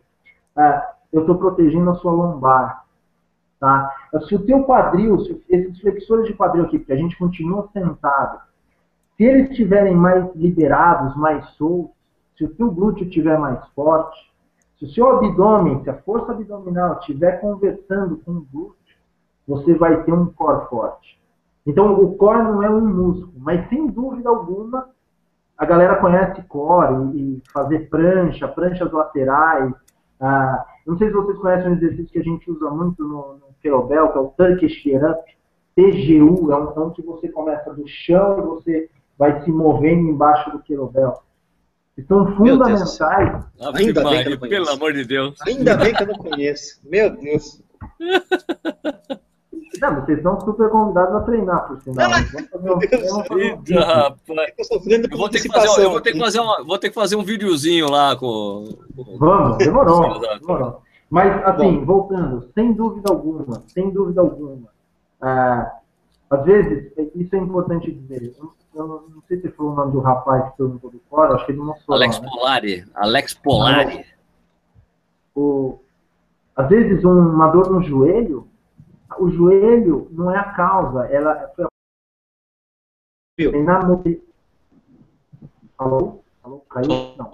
Ah, 0.54 0.94
eu 1.12 1.22
estou 1.22 1.36
protegendo 1.36 1.90
a 1.90 1.94
sua 1.96 2.12
lombar. 2.12 2.84
Tá? 3.58 3.90
Se 4.28 4.34
o 4.34 4.44
teu 4.44 4.64
quadril, 4.64 5.16
esses 5.48 5.80
flexores 5.80 6.26
de 6.26 6.34
quadril 6.34 6.64
aqui, 6.64 6.78
porque 6.78 6.92
a 6.92 6.96
gente 6.96 7.18
continua 7.18 7.68
sentado, 7.72 8.40
se 9.16 9.24
eles 9.24 9.50
estiverem 9.50 9.96
mais 9.96 10.34
liberados, 10.34 11.16
mais 11.16 11.44
soltos, 11.52 11.96
se 12.36 12.44
o 12.44 12.54
teu 12.54 12.70
glúteo 12.70 13.06
estiver 13.06 13.38
mais 13.38 13.66
forte, 13.68 14.30
se 14.78 14.84
o 14.84 14.88
seu 14.90 15.16
abdômen, 15.16 15.82
se 15.82 15.88
a 15.88 16.02
força 16.02 16.32
abdominal 16.32 16.98
estiver 17.00 17.40
conversando 17.40 18.18
com 18.18 18.32
o 18.32 18.46
glúteo, 18.52 18.85
você 19.46 19.74
vai 19.74 20.02
ter 20.02 20.12
um 20.12 20.26
core 20.26 20.68
forte. 20.68 21.18
Então, 21.66 21.94
o 22.00 22.16
core 22.16 22.42
não 22.42 22.62
é 22.62 22.70
um 22.70 22.86
músculo, 22.86 23.32
mas 23.38 23.68
sem 23.68 23.86
dúvida 23.88 24.28
alguma, 24.28 24.88
a 25.58 25.64
galera 25.64 25.96
conhece 25.96 26.42
core 26.42 27.16
e, 27.16 27.42
fazer 27.52 27.88
prancha, 27.88 28.46
pranchas 28.46 28.92
laterais. 28.92 29.72
Ah, 30.20 30.64
não 30.86 30.96
sei 30.96 31.08
se 31.08 31.14
vocês 31.14 31.38
conhecem 31.38 31.70
um 31.70 31.74
exercício 31.74 32.12
que 32.12 32.18
a 32.18 32.22
gente 32.22 32.50
usa 32.50 32.70
muito 32.70 33.02
no, 33.02 33.34
no 33.34 33.46
kettlebell, 33.60 34.12
que 34.12 34.18
é 34.18 34.20
o 34.20 34.28
Turkish 34.28 34.82
Get 34.82 35.02
Up, 35.02 35.36
TGU, 35.74 36.52
é 36.52 36.56
um, 36.56 36.86
um 36.86 36.90
que 36.90 37.02
você 37.02 37.28
começa 37.28 37.72
do 37.72 37.86
chão 37.86 38.38
e 38.38 38.42
você 38.42 38.90
vai 39.18 39.42
se 39.42 39.50
movendo 39.50 40.08
embaixo 40.08 40.50
do 40.50 40.60
kettlebell. 40.60 41.22
São 42.06 42.36
fundamentais. 42.36 43.46
Ainda 43.58 43.72
bem 43.72 44.22
que 44.22 44.28
eu 44.28 44.32
não 44.32 44.38
conheço. 44.38 44.48
Pelo 44.48 44.68
amor 44.68 44.92
de 44.92 45.04
Deus. 45.04 45.40
Ainda 45.46 45.76
bem 45.78 45.94
que 45.94 46.02
eu 46.02 46.06
não 46.06 46.14
conheço. 46.14 46.80
Meu 46.84 47.10
Deus. 47.10 47.62
Não, 49.80 49.94
vocês 49.94 50.18
estão 50.18 50.40
super 50.40 50.68
convidados 50.70 51.14
a 51.14 51.20
treinar, 51.20 51.66
por 51.68 51.80
sinal. 51.80 52.10
Eu 52.52 52.78
vou 55.16 55.28
ter 55.28 55.40
que 55.40 55.48
fazer, 55.48 55.84
eu 55.84 55.90
vou 55.90 56.00
ter 56.00 56.12
que 56.12 56.18
fazer, 56.18 56.40
uma, 56.40 56.64
vou 56.64 56.78
ter 56.78 56.88
que 56.88 56.94
fazer 56.94 57.16
um 57.16 57.22
videozinho 57.22 57.90
lá 57.90 58.16
com. 58.16 58.76
Vamos, 59.18 59.58
demorou, 59.58 60.20
demorou. 60.20 60.82
Mas, 61.08 61.44
assim, 61.46 61.78
Bom. 61.78 61.84
voltando, 61.84 62.48
sem 62.54 62.72
dúvida 62.72 63.10
alguma, 63.10 63.62
sem 63.68 63.90
dúvida 63.90 64.20
alguma, 64.20 64.68
ah, 65.20 65.72
às 66.28 66.44
vezes, 66.44 66.92
isso 67.14 67.36
é 67.36 67.38
importante 67.38 67.90
dizer. 67.92 68.34
Eu 68.74 68.86
não, 68.86 69.02
não 69.08 69.22
sei 69.28 69.40
se 69.40 69.48
foi 69.50 69.66
o 69.66 69.74
nome 69.74 69.92
do 69.92 70.00
rapaz 70.00 70.50
que 70.50 70.58
perguntou 70.58 70.90
do 70.90 71.00
fora, 71.08 71.34
acho 71.34 71.46
que 71.46 71.52
ele 71.52 71.58
não 71.58 71.66
mostrou. 71.66 71.96
Alex 71.96 72.20
né? 72.20 72.28
Polari. 72.28 72.84
Alex 72.94 73.34
Polari. 73.34 74.04
O, 75.34 75.78
às 76.56 76.68
vezes, 76.68 77.04
uma 77.04 77.48
dor 77.48 77.70
no 77.70 77.82
joelho 77.82 78.48
o 79.18 79.30
joelho 79.30 80.08
não 80.10 80.30
é 80.30 80.38
a 80.38 80.52
causa, 80.52 81.06
ela 81.06 81.50
foi 81.54 81.64
a... 81.64 83.62
na 83.62 83.80
mobilidade. 83.84 84.26
Alô? 85.78 86.20
Alô? 86.42 86.58
Caiu? 86.70 86.88
Não. 87.16 87.32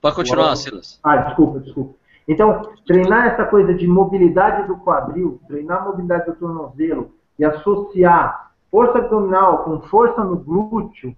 Pode 0.00 0.16
continuar, 0.16 0.54
Silas. 0.56 1.00
Ah, 1.02 1.16
desculpa, 1.16 1.60
desculpa. 1.60 1.94
Então, 2.26 2.62
treinar 2.86 3.26
essa 3.26 3.44
coisa 3.46 3.74
de 3.74 3.86
mobilidade 3.86 4.66
do 4.66 4.76
quadril, 4.78 5.40
treinar 5.46 5.82
a 5.82 5.84
mobilidade 5.86 6.26
do 6.26 6.36
tornozelo 6.36 7.14
e 7.38 7.44
associar 7.44 8.52
força 8.70 8.98
abdominal 8.98 9.64
com 9.64 9.80
força 9.82 10.24
no 10.24 10.36
glúteo, 10.36 11.14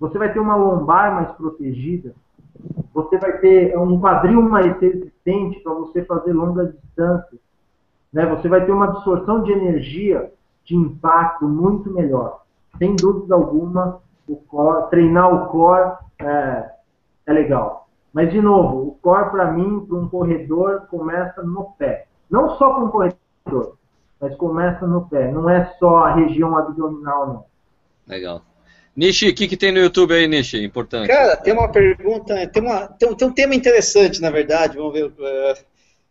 você 0.00 0.18
vai 0.18 0.32
ter 0.32 0.40
uma 0.40 0.56
lombar 0.56 1.14
mais 1.14 1.30
protegida, 1.32 2.14
você 3.02 3.16
vai 3.16 3.38
ter 3.38 3.78
um 3.78 4.00
quadril 4.00 4.42
mais 4.42 4.76
resistente 4.80 5.60
para 5.60 5.72
você 5.72 6.04
fazer 6.04 6.32
longas 6.32 6.74
distâncias. 6.74 7.40
Né? 8.12 8.26
Você 8.26 8.48
vai 8.48 8.66
ter 8.66 8.72
uma 8.72 8.86
absorção 8.86 9.44
de 9.44 9.52
energia, 9.52 10.32
de 10.64 10.74
impacto 10.74 11.46
muito 11.46 11.92
melhor. 11.92 12.42
Sem 12.76 12.96
dúvida 12.96 13.36
alguma, 13.36 14.00
o 14.28 14.34
core, 14.34 14.90
treinar 14.90 15.32
o 15.32 15.46
core 15.46 15.96
é, 16.18 16.70
é 17.26 17.32
legal. 17.32 17.86
Mas, 18.12 18.32
de 18.32 18.40
novo, 18.40 18.88
o 18.88 18.98
core, 19.00 19.30
para 19.30 19.52
mim, 19.52 19.86
para 19.86 19.96
um 19.96 20.08
corredor, 20.08 20.88
começa 20.90 21.40
no 21.40 21.72
pé. 21.78 22.08
Não 22.28 22.56
só 22.56 22.74
para 22.74 22.84
um 22.84 22.90
corredor, 22.90 23.76
mas 24.20 24.34
começa 24.36 24.84
no 24.88 25.08
pé. 25.08 25.30
Não 25.30 25.48
é 25.48 25.66
só 25.78 25.98
a 25.98 26.14
região 26.14 26.56
abdominal, 26.58 27.26
não. 27.28 27.44
Legal. 28.08 28.42
Nishi, 28.98 29.28
o 29.28 29.34
que, 29.34 29.46
que 29.46 29.56
tem 29.56 29.70
no 29.70 29.78
YouTube 29.78 30.12
aí, 30.12 30.26
Nishi? 30.26 30.60
Importante. 30.60 31.06
Cara, 31.06 31.36
tem 31.36 31.52
uma 31.52 31.70
pergunta, 31.70 32.34
tem, 32.48 32.60
uma, 32.60 32.88
tem, 32.88 33.08
um, 33.08 33.14
tem 33.14 33.28
um 33.28 33.32
tema 33.32 33.54
interessante, 33.54 34.20
na 34.20 34.28
verdade, 34.28 34.76
vamos 34.76 34.92
ver. 34.92 35.04
Uh, 35.04 35.64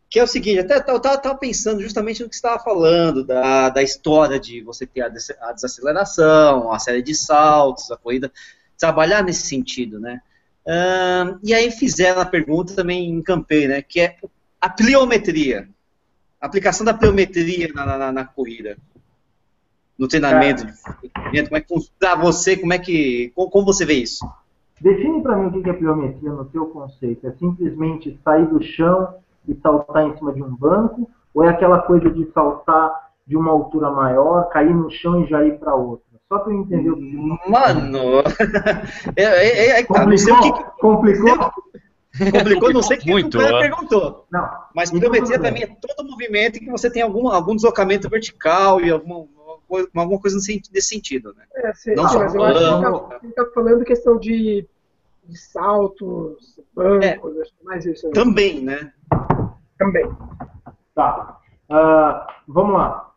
que 0.09 0.17
é 0.17 0.23
o 0.23 0.27
seguinte, 0.27 0.59
até 0.59 0.89
eu 0.89 0.95
estava 0.95 1.35
pensando 1.35 1.81
justamente 1.81 2.23
no 2.23 2.29
que 2.29 2.35
você 2.37 2.39
estava 2.39 2.63
falando, 2.63 3.25
da, 3.25 3.67
da 3.67 3.83
história 3.83 4.39
de 4.39 4.61
você 4.61 4.87
ter 4.87 5.01
a, 5.01 5.09
des, 5.09 5.29
a 5.41 5.51
desaceleração, 5.51 6.71
a 6.71 6.79
série 6.79 7.01
de 7.01 7.13
saltos, 7.13 7.91
a 7.91 7.97
corrida, 7.97 8.31
trabalhar 8.79 9.21
nesse 9.21 9.47
sentido, 9.47 9.99
né? 9.99 10.21
Uh, 10.65 11.37
e 11.43 11.53
aí 11.53 11.69
fizeram 11.71 12.21
a 12.21 12.25
pergunta 12.25 12.73
também 12.73 13.09
em 13.09 13.21
campei, 13.21 13.67
né? 13.67 13.81
Que 13.81 13.99
é 13.99 14.15
a 14.61 14.69
pliometria. 14.69 15.67
A 16.39 16.45
aplicação 16.45 16.85
da 16.85 16.93
pliometria 16.93 17.67
na, 17.73 17.97
na, 17.97 18.11
na 18.13 18.23
corrida 18.23 18.77
no 19.97 20.07
treinamento, 20.07 20.65
como 21.47 21.57
é 21.57 21.61
que 21.61 21.73
para 21.99 22.15
você, 22.15 22.55
como 22.55 22.73
é 22.73 22.79
que, 22.79 23.31
como, 23.35 23.49
como 23.49 23.65
você 23.65 23.85
vê 23.85 23.95
isso? 23.95 24.25
Define 24.79 25.21
para 25.23 25.35
mim 25.35 25.47
o 25.47 25.63
que 25.63 25.69
é 25.69 25.73
pliometria 25.73 26.29
no 26.29 26.49
seu 26.51 26.67
conceito. 26.67 27.27
É 27.27 27.31
simplesmente 27.31 28.19
sair 28.23 28.45
do 28.45 28.61
chão 28.61 29.15
e 29.47 29.55
saltar 29.55 30.07
em 30.07 30.15
cima 30.17 30.33
de 30.33 30.43
um 30.43 30.55
banco, 30.55 31.09
ou 31.33 31.43
é 31.43 31.49
aquela 31.49 31.79
coisa 31.79 32.09
de 32.09 32.29
saltar 32.31 33.07
de 33.25 33.35
uma 33.35 33.51
altura 33.51 33.89
maior, 33.89 34.49
cair 34.49 34.73
no 34.73 34.89
chão 34.91 35.23
e 35.23 35.27
já 35.27 35.43
ir 35.43 35.57
para 35.57 35.73
outra? 35.73 36.05
Só 36.29 36.39
para 36.39 36.53
eu 36.53 36.59
entender 36.59 36.89
o 36.89 36.97
que. 36.97 37.49
Mano! 37.49 38.21
é, 39.15 39.23
é, 39.23 39.79
é, 39.79 39.83
tá, 39.83 39.93
complicou? 39.93 40.41
Que... 40.41 40.63
Complicou? 40.79 41.51
Complicou, 42.31 42.73
não 42.73 42.81
sei 42.81 42.97
que 42.97 43.09
muito, 43.09 43.37
o 43.37 43.59
perguntou. 43.59 44.25
Não. 44.31 44.49
Mas 44.75 44.89
pliometria 44.89 45.39
para 45.39 45.51
mim 45.51 45.61
é 45.61 45.67
todo 45.67 46.07
movimento 46.07 46.57
em 46.57 46.61
que 46.61 46.71
você 46.71 46.89
tem 46.89 47.03
algum, 47.03 47.27
algum 47.29 47.55
deslocamento 47.55 48.09
vertical 48.09 48.81
e 48.81 48.89
algum, 49.69 49.99
alguma 49.99 50.19
coisa 50.19 50.37
nesse 50.37 50.81
sentido, 50.81 51.33
né? 51.35 51.43
É, 51.55 51.73
sim, 51.73 51.95
não 51.95 52.07
sim, 52.07 52.17
mas 52.17 52.35
eu 52.35 52.43
acho 52.43 52.59
que 52.59 53.25
ele 53.25 53.29
está 53.29 53.45
tá 53.45 53.51
falando 53.53 53.83
questão 53.83 54.17
de, 54.17 54.67
de 55.25 55.37
saltos, 55.37 56.59
bancos, 56.73 57.37
é, 57.37 57.41
acho 57.41 57.53
que 57.57 57.65
mais 57.65 57.85
isso. 57.85 58.07
Né? 58.07 58.13
Também, 58.13 58.63
né? 58.63 58.93
Também. 59.77 60.09
Tá. 60.95 61.39
Uh, 61.69 62.33
vamos 62.47 62.73
lá. 62.73 63.11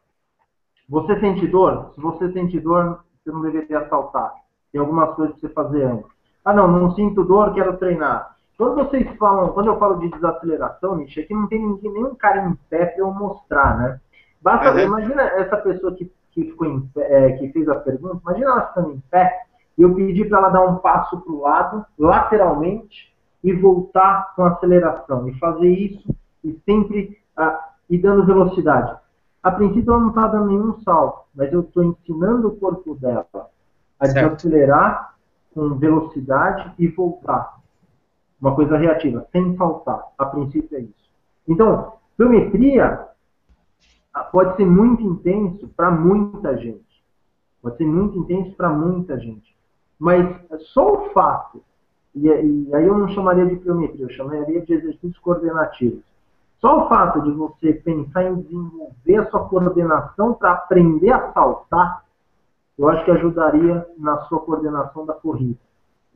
Você 0.88 1.18
sente 1.20 1.46
dor? 1.46 1.92
Se 1.94 2.01
você 2.01 2.32
sente 2.32 2.59
dor, 2.59 3.05
você 3.22 3.30
não 3.30 3.42
deveria 3.42 3.88
saltar. 3.88 4.34
Tem 4.72 4.80
algumas 4.80 5.14
coisas 5.14 5.34
que 5.36 5.42
você 5.42 5.48
fazer 5.51 5.84
antes. 5.84 6.11
Ah, 6.44 6.53
não, 6.53 6.66
não 6.66 6.94
sinto 6.94 7.22
dor, 7.24 7.55
quero 7.55 7.76
treinar. 7.76 8.36
Quando 8.57 8.74
vocês 8.74 9.09
falam, 9.16 9.53
quando 9.53 9.68
eu 9.68 9.78
falo 9.78 9.98
de 10.01 10.11
desaceleração, 10.11 10.96
Nietzsche, 10.96 11.20
aqui 11.20 11.32
não 11.32 11.46
tem 11.46 11.61
ninguém, 11.61 11.92
nenhum 11.92 12.14
cara 12.14 12.44
em 12.44 12.55
pé 12.68 12.86
para 12.86 13.01
eu 13.01 13.11
mostrar, 13.12 13.78
né? 13.78 14.01
Basta, 14.41 14.72
uhum. 14.72 14.80
imagina 14.80 15.22
essa 15.22 15.57
pessoa 15.59 15.95
que, 15.95 16.11
que, 16.32 16.45
ficou 16.45 16.66
em 16.66 16.91
é, 16.97 17.32
que 17.32 17.49
fez 17.53 17.68
a 17.68 17.74
pergunta, 17.76 18.20
imagina 18.22 18.51
ela 18.51 18.66
ficando 18.68 18.93
em 18.93 19.01
pé 19.11 19.45
e 19.76 19.82
eu 19.82 19.95
pedir 19.95 20.28
para 20.28 20.38
ela 20.38 20.49
dar 20.49 20.62
um 20.62 20.76
passo 20.76 21.20
para 21.20 21.32
o 21.32 21.41
lado, 21.41 21.86
lateralmente, 21.99 23.14
e 23.43 23.53
voltar 23.53 24.34
com 24.34 24.45
aceleração. 24.45 25.28
E 25.28 25.38
fazer 25.38 25.68
isso 25.68 26.14
e 26.45 26.59
sempre 26.64 27.18
ah, 27.36 27.70
e 27.88 27.99
dando 27.99 28.26
velocidade. 28.26 28.97
A 29.43 29.51
princípio 29.51 29.93
ela 29.93 30.01
não 30.01 30.09
está 30.11 30.26
dando 30.26 30.49
nenhum 30.49 30.80
salto, 30.82 31.24
mas 31.34 31.53
eu 31.53 31.61
estou 31.61 31.82
ensinando 31.82 32.49
o 32.49 32.57
corpo 32.57 32.95
dela 32.95 33.26
a 33.99 34.07
desacelerar 34.07 35.14
com 35.55 35.74
velocidade 35.74 36.72
e 36.78 36.86
voltar. 36.88 37.59
Uma 38.41 38.55
coisa 38.55 38.76
reativa, 38.76 39.26
sem 39.32 39.57
saltar. 39.57 40.03
A 40.18 40.26
princípio 40.26 40.76
é 40.76 40.80
isso. 40.80 41.11
Então, 41.49 41.95
pliometria 42.16 43.07
pode 44.32 44.56
ser 44.56 44.66
muito 44.66 45.02
intenso 45.02 45.68
para 45.76 45.90
muita 45.90 46.56
gente. 46.56 46.84
Pode 47.62 47.76
ser 47.76 47.86
muito 47.86 48.18
intenso 48.18 48.56
para 48.56 48.68
muita 48.68 49.18
gente. 49.18 49.54
Mas 49.98 50.26
só 50.72 50.92
o 50.92 51.11
fato, 51.11 51.62
e, 52.14 52.26
e, 52.26 52.74
aí 52.74 52.86
eu 52.86 52.98
não 52.98 53.08
chamaria 53.08 53.46
de 53.46 53.56
pliometria, 53.56 54.06
eu 54.06 54.11
chamaria 54.11 54.62
de 54.62 54.72
exercícios 54.72 55.18
coordenativos. 55.18 56.02
Só 56.58 56.84
o 56.84 56.88
fato 56.88 57.22
de 57.22 57.30
você 57.30 57.74
pensar 57.74 58.24
em 58.24 58.36
desenvolver 58.36 59.16
a 59.16 59.30
sua 59.30 59.48
coordenação 59.48 60.34
para 60.34 60.52
aprender 60.52 61.12
a 61.12 61.32
saltar, 61.32 62.04
eu 62.78 62.88
acho 62.88 63.04
que 63.04 63.11
ajudaria 63.11 63.86
na 63.98 64.18
sua 64.22 64.40
coordenação 64.40 65.04
da 65.04 65.14
corrida. 65.14 65.58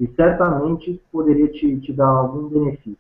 E 0.01 0.07
certamente 0.09 1.01
poderia 1.13 1.49
te, 1.49 1.81
te 1.81 1.93
dar 1.93 2.09
algum 2.09 2.49
benefício. 2.49 2.99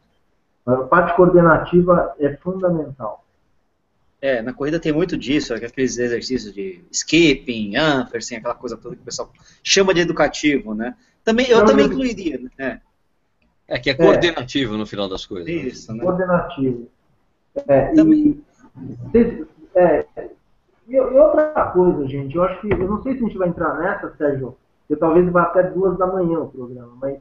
A 0.66 0.76
parte 0.84 1.16
coordenativa 1.16 2.14
é 2.18 2.36
fundamental. 2.36 3.23
É, 4.24 4.40
na 4.40 4.54
corrida 4.54 4.80
tem 4.80 4.90
muito 4.90 5.18
disso, 5.18 5.52
aqueles 5.52 5.98
exercícios 5.98 6.54
de 6.54 6.82
skipping, 6.90 7.76
Ampersand, 7.76 8.36
aquela 8.36 8.54
coisa 8.54 8.74
toda 8.74 8.96
que 8.96 9.02
o 9.02 9.04
pessoal 9.04 9.30
chama 9.62 9.92
de 9.92 10.00
educativo, 10.00 10.74
né? 10.74 10.96
Também, 11.22 11.46
eu 11.46 11.58
Não, 11.58 11.66
também 11.66 11.84
incluiria, 11.84 12.40
né? 12.58 12.80
É 13.68 13.78
que 13.78 13.90
é 13.90 13.94
coordenativo 13.94 14.76
é. 14.76 14.78
no 14.78 14.86
final 14.86 15.10
das 15.10 15.26
coisas. 15.26 15.46
Né? 15.46 15.52
Isso, 15.52 15.92
né? 15.92 16.02
Coordenativo. 16.02 16.88
É, 17.68 17.94
e, 17.94 18.42
é, 19.74 20.06
e, 20.88 20.98
outra 20.98 21.70
coisa, 21.74 22.08
gente, 22.08 22.34
eu 22.34 22.44
acho 22.44 22.62
que, 22.62 22.72
eu 22.72 22.78
não 22.78 23.02
sei 23.02 23.18
se 23.18 23.22
a 23.22 23.26
gente 23.26 23.36
vai 23.36 23.48
entrar 23.50 23.78
nessa, 23.78 24.10
Sérgio, 24.16 24.56
porque 24.94 24.96
talvez 24.96 25.30
vá 25.30 25.42
até 25.42 25.62
duas 25.64 25.98
da 25.98 26.06
manhã 26.06 26.40
o 26.40 26.48
programa, 26.48 26.92
mas... 27.00 27.14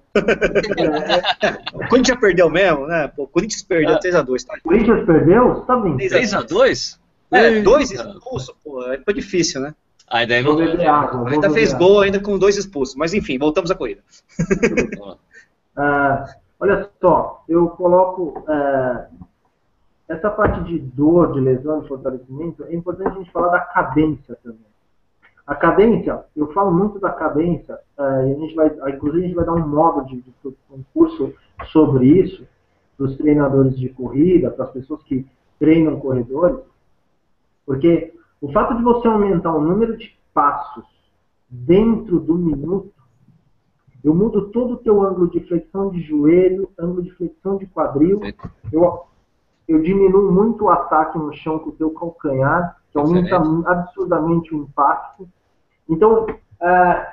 é, 1.42 1.58
o 1.74 1.88
Corinthians 1.90 2.20
perdeu 2.20 2.50
mesmo, 2.50 2.88
né? 2.88 3.08
Pô, 3.08 3.24
o 3.24 3.28
Corinthians 3.28 3.64
perdeu 3.64 3.98
3x2, 3.98 4.46
tá? 4.46 4.56
O 4.64 4.70
Corinthians 4.70 5.06
perdeu? 5.06 5.56
Você 5.56 5.66
tá 5.66 5.76
vendo? 5.76 5.98
3x2? 5.98 7.00
É, 7.32 7.62
dois 7.62 7.92
expulsos, 7.92 8.56
pô, 8.64 8.82
aí 8.82 9.00
foi 9.04 9.14
difícil, 9.14 9.62
né? 9.62 9.74
Aí 10.08 10.28
daí 10.28 10.44
não... 10.44 10.60
Água, 10.88 11.30
ainda 11.30 11.50
fez 11.50 11.74
gol 11.74 12.02
ainda 12.02 12.20
com 12.20 12.38
dois 12.38 12.58
expulsos, 12.58 12.96
mas 12.96 13.14
enfim, 13.14 13.40
voltamos 13.40 13.72
à 13.72 13.76
corrida. 13.76 14.02
ah, 15.76 16.26
olha 16.60 16.90
só, 17.02 17.44
eu 17.50 17.70
coloco... 17.70 18.44
É, 18.48 19.06
essa 20.10 20.30
parte 20.30 20.62
de 20.66 20.78
dor, 20.78 21.34
de 21.34 21.40
lesão, 21.40 21.82
de 21.82 21.88
fortalecimento, 21.88 22.66
é 22.66 22.76
importante 22.76 23.16
a 23.16 23.20
gente 23.20 23.32
falar 23.32 23.48
da 23.48 23.62
cadência 23.62 24.38
também. 24.44 24.73
A 25.46 25.56
cadência, 25.56 26.24
eu 26.36 26.52
falo 26.54 26.72
muito 26.72 27.00
da 27.00 27.12
cadência, 27.12 27.78
uh, 27.98 28.02
a 28.02 28.26
gente 28.26 28.56
vai, 28.56 28.68
inclusive 28.68 29.24
a 29.24 29.28
gente 29.28 29.36
vai 29.36 29.46
dar 29.46 29.54
um 29.54 29.68
modo 29.68 30.06
de, 30.06 30.22
de 30.22 30.56
um 30.72 30.84
curso 30.94 31.34
sobre 31.72 32.08
isso, 32.08 32.48
para 32.96 33.08
os 33.08 33.18
treinadores 33.18 33.78
de 33.78 33.90
corrida, 33.90 34.52
para 34.52 34.66
as 34.66 34.72
pessoas 34.72 35.04
que 35.04 35.26
treinam 35.60 36.00
corredores, 36.00 36.60
porque 37.66 38.14
o 38.40 38.52
fato 38.52 38.76
de 38.76 38.84
você 38.84 39.08
aumentar 39.08 39.54
o 39.54 39.62
número 39.62 39.98
de 39.98 40.16
passos 40.34 40.86
dentro 41.50 42.20
do 42.20 42.36
minuto, 42.36 42.94
eu 44.04 44.14
mudo 44.14 44.50
todo 44.50 44.74
o 44.74 44.78
teu 44.78 45.02
ângulo 45.02 45.30
de 45.30 45.40
flexão 45.42 45.90
de 45.90 46.02
joelho, 46.02 46.70
ângulo 46.78 47.02
de 47.02 47.12
flexão 47.12 47.58
de 47.58 47.66
quadril, 47.68 48.22
eu 48.72 49.06
eu 49.68 49.82
diminuo 49.82 50.32
muito 50.32 50.66
o 50.66 50.70
ataque 50.70 51.18
no 51.18 51.34
chão 51.34 51.58
com 51.60 51.70
o 51.70 51.74
teu 51.74 51.90
calcanhar, 51.92 52.78
que 52.94 53.00
aumenta 53.00 53.36
absurdamente 53.66 54.56
o 54.56 54.60
impacto. 54.64 55.28
Então, 55.90 56.26
uh, 56.26 57.06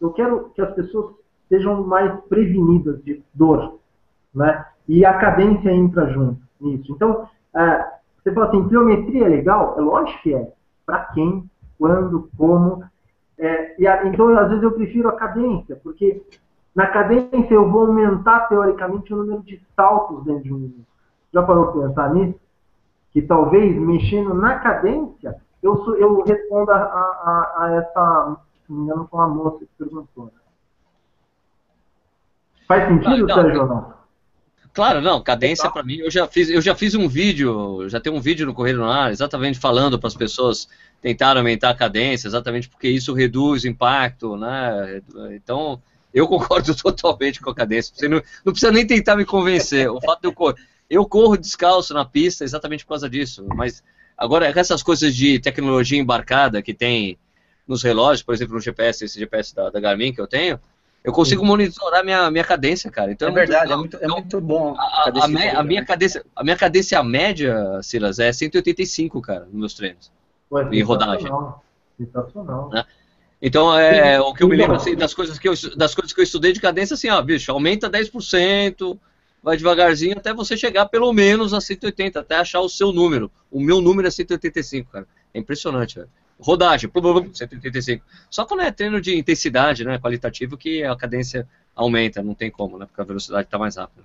eu 0.00 0.12
quero 0.12 0.50
que 0.50 0.60
as 0.60 0.74
pessoas 0.74 1.14
sejam 1.48 1.86
mais 1.86 2.12
prevenidas 2.24 3.02
de 3.04 3.22
dor, 3.32 3.78
né? 4.34 4.66
E 4.88 5.04
a 5.04 5.16
cadência 5.18 5.70
entra 5.70 6.12
junto 6.12 6.40
nisso. 6.60 6.92
Então, 6.92 7.22
uh, 7.22 7.96
você 8.22 8.32
fala 8.32 8.48
assim, 8.48 8.68
pliometria 8.68 9.26
é 9.26 9.28
legal? 9.28 9.76
É 9.78 9.80
lógico 9.80 10.20
que 10.22 10.34
é. 10.34 10.52
Para 10.84 11.04
quem, 11.06 11.48
quando, 11.78 12.28
como. 12.36 12.84
É, 13.38 13.80
e 13.80 13.86
a, 13.86 14.06
então, 14.06 14.36
às 14.36 14.48
vezes, 14.48 14.62
eu 14.62 14.72
prefiro 14.72 15.08
a 15.08 15.12
cadência, 15.12 15.78
porque 15.82 16.22
na 16.74 16.86
cadência 16.88 17.54
eu 17.54 17.70
vou 17.70 17.86
aumentar, 17.86 18.48
teoricamente, 18.48 19.12
o 19.12 19.18
número 19.18 19.42
de 19.42 19.60
saltos 19.76 20.24
dentro 20.24 20.42
de 20.42 20.54
um. 20.54 20.72
Já 21.32 21.42
parou 21.42 21.72
para 21.72 21.88
pensar 21.88 22.14
nisso? 22.14 22.40
Que 23.16 23.22
talvez 23.22 23.74
mexendo 23.74 24.34
na 24.34 24.58
cadência, 24.58 25.36
eu, 25.62 25.96
eu 25.96 26.22
responda 26.22 26.74
a, 26.74 26.76
a, 26.76 27.54
a 27.64 27.74
essa, 27.76 28.36
se 28.66 28.70
não 28.70 28.78
me 28.78 28.84
engano, 28.84 29.08
com 29.08 29.18
a 29.18 29.26
moça 29.26 29.60
que 29.60 29.70
perguntou. 29.78 30.26
Né? 30.26 30.32
Faz 32.68 32.86
sentido, 32.86 33.32
ah, 33.32 33.34
Sérgio, 33.34 33.62
ou 33.62 33.68
não? 33.68 33.94
Claro, 34.74 35.00
não, 35.00 35.22
cadência 35.22 35.70
para 35.70 35.82
mim, 35.82 35.96
eu 35.96 36.10
já 36.10 36.26
fiz, 36.26 36.50
eu 36.50 36.60
já 36.60 36.74
fiz 36.74 36.94
um 36.94 37.08
vídeo, 37.08 37.88
já 37.88 37.98
tem 37.98 38.12
um 38.12 38.20
vídeo 38.20 38.44
no 38.44 38.52
Correio 38.52 38.76
no 38.76 38.84
Ar, 38.84 39.10
exatamente 39.10 39.58
falando 39.58 39.98
para 39.98 40.08
as 40.08 40.14
pessoas 40.14 40.68
tentar 41.00 41.38
aumentar 41.38 41.70
a 41.70 41.74
cadência, 41.74 42.28
exatamente 42.28 42.68
porque 42.68 42.86
isso 42.86 43.14
reduz 43.14 43.64
o 43.64 43.68
impacto, 43.68 44.36
né? 44.36 45.00
Então, 45.30 45.80
eu 46.12 46.28
concordo 46.28 46.74
totalmente 46.74 47.40
com 47.40 47.48
a 47.48 47.54
cadência. 47.54 47.94
Você 47.96 48.08
não, 48.08 48.20
não 48.44 48.52
precisa 48.52 48.70
nem 48.70 48.86
tentar 48.86 49.16
me 49.16 49.24
convencer. 49.24 49.90
O 49.90 50.02
fato 50.02 50.20
de 50.20 50.26
eu 50.26 50.34
eu 50.88 51.06
corro 51.06 51.36
descalço 51.36 51.92
na 51.92 52.04
pista 52.04 52.44
exatamente 52.44 52.84
por 52.84 52.90
causa 52.90 53.08
disso. 53.08 53.44
Mas 53.54 53.82
agora, 54.16 54.46
essas 54.46 54.82
coisas 54.82 55.14
de 55.14 55.38
tecnologia 55.38 55.98
embarcada 55.98 56.62
que 56.62 56.74
tem 56.74 57.18
nos 57.66 57.82
relógios, 57.82 58.22
por 58.22 58.34
exemplo, 58.34 58.54
no 58.54 58.60
GPS, 58.60 59.04
esse 59.04 59.18
GPS 59.18 59.54
da, 59.54 59.70
da 59.70 59.80
Garmin 59.80 60.12
que 60.12 60.20
eu 60.20 60.26
tenho, 60.26 60.60
eu 61.02 61.12
consigo 61.12 61.42
Sim. 61.42 61.48
monitorar 61.48 62.04
minha, 62.04 62.30
minha 62.30 62.44
cadência, 62.44 62.90
cara. 62.90 63.12
Então, 63.12 63.28
é, 63.28 63.30
é 63.30 63.34
verdade, 63.34 63.76
muito, 63.76 63.96
é, 63.96 64.00
muito, 64.00 64.04
é 64.04 64.20
muito 64.20 64.40
bom. 64.40 64.74
A, 64.76 64.82
a, 64.82 65.24
a, 65.24 65.28
me, 65.28 65.48
a 65.48 65.62
minha 65.62 65.84
cadência, 65.84 66.24
a 66.34 66.42
minha 66.42 66.56
cadência 66.56 67.02
média, 67.02 67.80
Silas, 67.82 68.18
é 68.18 68.32
185, 68.32 69.20
cara, 69.20 69.44
nos 69.44 69.54
meus 69.54 69.74
treinos. 69.74 70.10
Ué, 70.50 70.68
em 70.72 70.82
rodagem. 70.82 71.28
Sensacional. 71.96 72.70
Né? 72.70 72.84
Então, 73.40 73.78
é, 73.78 74.20
o 74.20 74.34
que 74.34 74.42
eu 74.42 74.48
me 74.48 74.56
lembro 74.56 74.74
assim, 74.74 74.96
das, 74.96 75.14
coisas 75.14 75.38
que 75.38 75.48
eu, 75.48 75.54
das 75.76 75.94
coisas 75.94 76.12
que 76.12 76.20
eu 76.20 76.24
estudei 76.24 76.52
de 76.52 76.60
cadência, 76.60 76.94
assim, 76.94 77.08
ó, 77.08 77.20
bicho, 77.22 77.52
aumenta 77.52 77.88
10%, 77.88 78.98
vai 79.46 79.56
devagarzinho 79.56 80.18
até 80.18 80.34
você 80.34 80.56
chegar 80.56 80.86
pelo 80.86 81.12
menos 81.12 81.54
a 81.54 81.60
180, 81.60 82.18
até 82.18 82.34
achar 82.34 82.58
o 82.58 82.68
seu 82.68 82.92
número. 82.92 83.30
O 83.48 83.60
meu 83.60 83.80
número 83.80 84.08
é 84.08 84.10
185, 84.10 84.90
cara. 84.90 85.06
É 85.32 85.38
impressionante, 85.38 85.94
velho. 85.94 86.08
Rodagem, 86.40 86.90
185. 87.32 88.04
Só 88.28 88.44
quando 88.44 88.62
é 88.62 88.72
treino 88.72 89.00
de 89.00 89.16
intensidade, 89.16 89.84
né, 89.84 90.00
qualitativo, 90.00 90.56
que 90.56 90.82
a 90.82 90.96
cadência 90.96 91.46
aumenta, 91.76 92.24
não 92.24 92.34
tem 92.34 92.50
como, 92.50 92.76
né, 92.76 92.86
porque 92.86 93.00
a 93.00 93.04
velocidade 93.04 93.44
está 93.44 93.56
mais 93.56 93.76
rápida. 93.76 94.02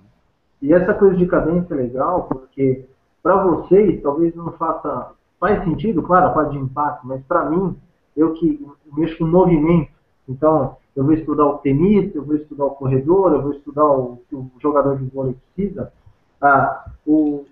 E 0.62 0.72
essa 0.72 0.94
coisa 0.94 1.16
de 1.16 1.26
cadência 1.26 1.74
é 1.74 1.76
legal, 1.76 2.22
porque 2.28 2.84
para 3.20 3.42
vocês 3.42 4.00
talvez 4.00 4.32
não 4.36 4.52
faça, 4.52 5.10
faz 5.40 5.64
sentido, 5.64 6.04
claro, 6.04 6.28
a 6.28 6.30
parte 6.30 6.52
de 6.52 6.58
impacto, 6.58 7.04
mas 7.04 7.20
para 7.24 7.50
mim, 7.50 7.76
eu 8.16 8.32
que 8.34 8.64
mexo 8.92 9.18
com 9.18 9.26
movimento, 9.26 9.90
então 10.28 10.76
eu 10.94 11.04
vou 11.04 11.14
estudar 11.14 11.46
o 11.46 11.58
tenista, 11.58 12.18
eu 12.18 12.24
vou 12.24 12.36
estudar 12.36 12.66
o 12.66 12.70
corredor, 12.70 13.32
eu 13.32 13.42
vou 13.42 13.52
estudar 13.52 13.86
o 13.86 14.18
que 14.28 14.36
o 14.36 14.50
jogador 14.60 14.98
de 14.98 15.04
vôlei 15.06 15.36
precisa. 15.54 15.92
Ah, 16.40 16.86
o, 17.06 17.46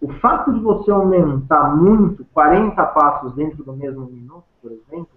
o 0.00 0.12
fato 0.20 0.52
de 0.52 0.60
você 0.60 0.90
aumentar 0.90 1.76
muito, 1.76 2.24
40 2.32 2.84
passos 2.86 3.34
dentro 3.34 3.64
do 3.64 3.72
mesmo 3.72 4.06
minuto, 4.06 4.44
por 4.60 4.70
exemplo, 4.70 5.08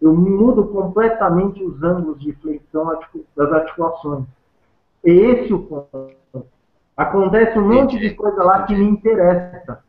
eu 0.00 0.14
mudo 0.14 0.66
completamente 0.68 1.62
os 1.62 1.82
ângulos 1.82 2.20
de 2.20 2.32
flexão 2.34 2.98
das 3.36 3.52
articulações. 3.52 4.24
É 5.04 5.10
esse 5.10 5.52
o 5.52 5.62
ponto. 5.62 6.46
Acontece 6.96 7.58
um 7.58 7.68
monte 7.68 7.98
de 7.98 8.10
coisa 8.14 8.42
lá 8.42 8.62
que 8.64 8.74
me 8.74 8.84
interessa. 8.84 9.82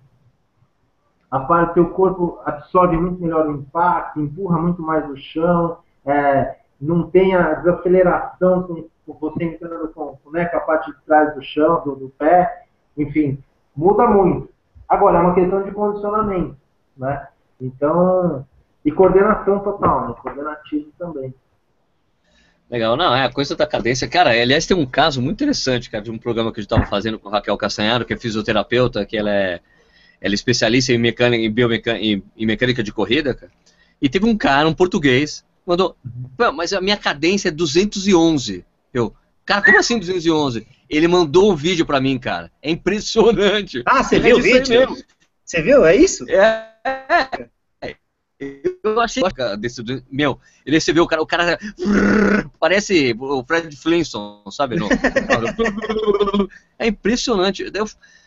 a 1.29 1.39
parte 1.39 1.73
teu 1.73 1.89
corpo 1.89 2.39
absorve 2.45 2.97
muito 2.97 3.21
melhor 3.21 3.47
o 3.47 3.51
impacto, 3.51 4.19
empurra 4.19 4.59
muito 4.59 4.81
mais 4.81 5.09
o 5.09 5.15
chão, 5.17 5.77
é, 6.05 6.60
não 6.81 7.09
tem 7.09 7.35
a 7.35 7.53
desaceleração 7.53 8.63
com, 8.63 8.89
você 9.19 9.43
entrando 9.43 9.89
com, 9.89 10.17
né, 10.31 10.45
com 10.45 10.57
a 10.57 10.61
parte 10.61 10.91
de 10.91 10.97
trás 11.05 11.35
do 11.35 11.43
chão, 11.43 11.83
do, 11.83 11.95
do 11.95 12.09
pé, 12.09 12.65
enfim, 12.97 13.37
muda 13.75 14.07
muito. 14.07 14.49
Agora, 14.89 15.19
é 15.19 15.21
uma 15.21 15.35
questão 15.35 15.63
de 15.63 15.71
condicionamento, 15.71 16.57
né? 16.97 17.27
Então, 17.59 18.45
e 18.83 18.91
coordenação 18.91 19.59
total, 19.59 20.09
né? 20.09 20.15
Coordenativo 20.21 20.91
também. 20.97 21.33
Legal, 22.69 22.95
não, 22.95 23.13
é 23.13 23.25
a 23.25 23.31
coisa 23.31 23.55
da 23.55 23.67
cadência. 23.67 24.07
Cara, 24.07 24.31
aliás, 24.31 24.65
tem 24.65 24.75
um 24.75 24.85
caso 24.85 25.21
muito 25.21 25.35
interessante, 25.35 25.89
cara, 25.89 26.03
de 26.03 26.09
um 26.09 26.17
programa 26.17 26.51
que 26.51 26.59
a 26.59 26.63
gente 26.63 26.71
estava 26.71 26.89
fazendo 26.89 27.19
com 27.19 27.29
Raquel 27.29 27.57
Castanharo, 27.57 28.05
que 28.05 28.13
é 28.13 28.17
fisioterapeuta, 28.17 29.05
que 29.05 29.17
ela 29.17 29.29
é, 29.29 29.59
ela 30.21 30.33
é 30.33 30.35
especialista 30.35 30.93
em 30.93 30.97
mecânica, 30.97 31.43
em 31.43 31.51
biomecânica, 31.51 32.03
em, 32.03 32.23
em 32.35 32.45
mecânica 32.45 32.81
de 32.81 32.93
corrida, 32.93 33.33
cara. 33.33 33.51
E 34.01 34.09
teve 34.09 34.25
um 34.25 34.37
cara, 34.37 34.67
um 34.67 34.73
português, 34.73 35.45
mandou, 35.65 35.95
mas 36.55 36.73
a 36.73 36.81
minha 36.81 36.97
cadência 36.97 37.49
é 37.49 37.51
211. 37.51 38.65
Eu, 38.93 39.13
cara, 39.45 39.61
como 39.61 39.79
assim 39.79 39.99
211? 39.99 40.67
Ele 40.89 41.07
mandou 41.07 41.51
um 41.51 41.55
vídeo 41.55 41.85
para 41.85 42.01
mim, 42.01 42.19
cara. 42.19 42.51
É 42.61 42.69
impressionante. 42.69 43.81
Ah, 43.85 44.03
você 44.03 44.17
é 44.17 44.19
viu 44.19 44.37
o 44.37 44.41
vídeo? 44.41 44.97
Você 45.45 45.61
viu? 45.61 45.85
É 45.85 45.95
isso? 45.95 46.25
É. 46.29 46.67
é. 47.81 47.95
Eu 48.83 48.99
achei 48.99 49.21
desse, 49.59 49.83
meu, 50.11 50.39
ele 50.65 50.77
recebeu 50.77 51.03
o 51.03 51.07
cara, 51.07 51.21
o 51.21 51.27
cara 51.27 51.59
parece 52.59 53.15
o 53.19 53.43
Fred 53.43 53.75
Flintstone, 53.75 54.51
sabe? 54.51 54.77
No, 54.77 54.89
é 56.79 56.87
impressionante. 56.87 57.71
Eu, 57.71 57.85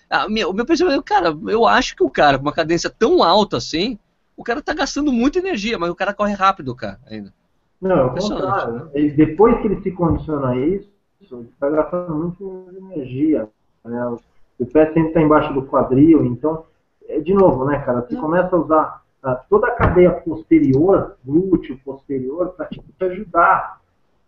a, 0.08 0.28
minha, 0.28 0.48
o 0.48 0.52
meu 0.52 0.64
pensamento, 0.64 1.02
cara, 1.02 1.36
eu 1.48 1.66
acho 1.66 1.96
que 1.96 2.04
o 2.04 2.10
cara 2.10 2.38
com 2.38 2.44
uma 2.44 2.52
cadência 2.52 2.88
tão 2.88 3.24
alta 3.24 3.56
assim, 3.56 3.98
o 4.36 4.42
cara 4.42 4.62
tá 4.62 4.74
gastando 4.74 5.12
muita 5.12 5.38
energia, 5.38 5.78
mas 5.78 5.90
o 5.90 5.94
cara 5.94 6.14
corre 6.14 6.34
rápido, 6.34 6.74
cara, 6.74 6.98
ainda. 7.06 7.32
Não, 7.80 7.96
é 7.96 8.04
o 8.04 8.14
contrário. 8.14 8.90
Ele, 8.94 9.10
depois 9.10 9.60
que 9.60 9.66
ele 9.66 9.82
se 9.82 9.90
condiciona 9.92 10.48
a 10.48 10.56
isso, 10.56 10.90
ele 11.20 11.48
está 11.52 11.68
gastando 11.70 12.14
muito 12.14 12.66
energia. 12.76 13.48
Né? 13.84 14.16
O 14.58 14.66
pé 14.66 14.86
sempre 14.86 15.08
está 15.08 15.20
embaixo 15.20 15.52
do 15.52 15.66
quadril, 15.66 16.24
então, 16.24 16.64
é, 17.08 17.20
de 17.20 17.34
novo, 17.34 17.64
né, 17.64 17.78
cara? 17.80 18.02
Você 18.02 18.14
Não. 18.14 18.22
começa 18.22 18.54
a 18.54 18.58
usar 18.58 19.04
toda 19.48 19.68
a 19.68 19.72
cadeia 19.72 20.10
posterior, 20.10 21.16
glúteo 21.24 21.78
posterior, 21.84 22.50
para 22.50 22.66
te 22.66 22.80
ajudar. 23.00 23.80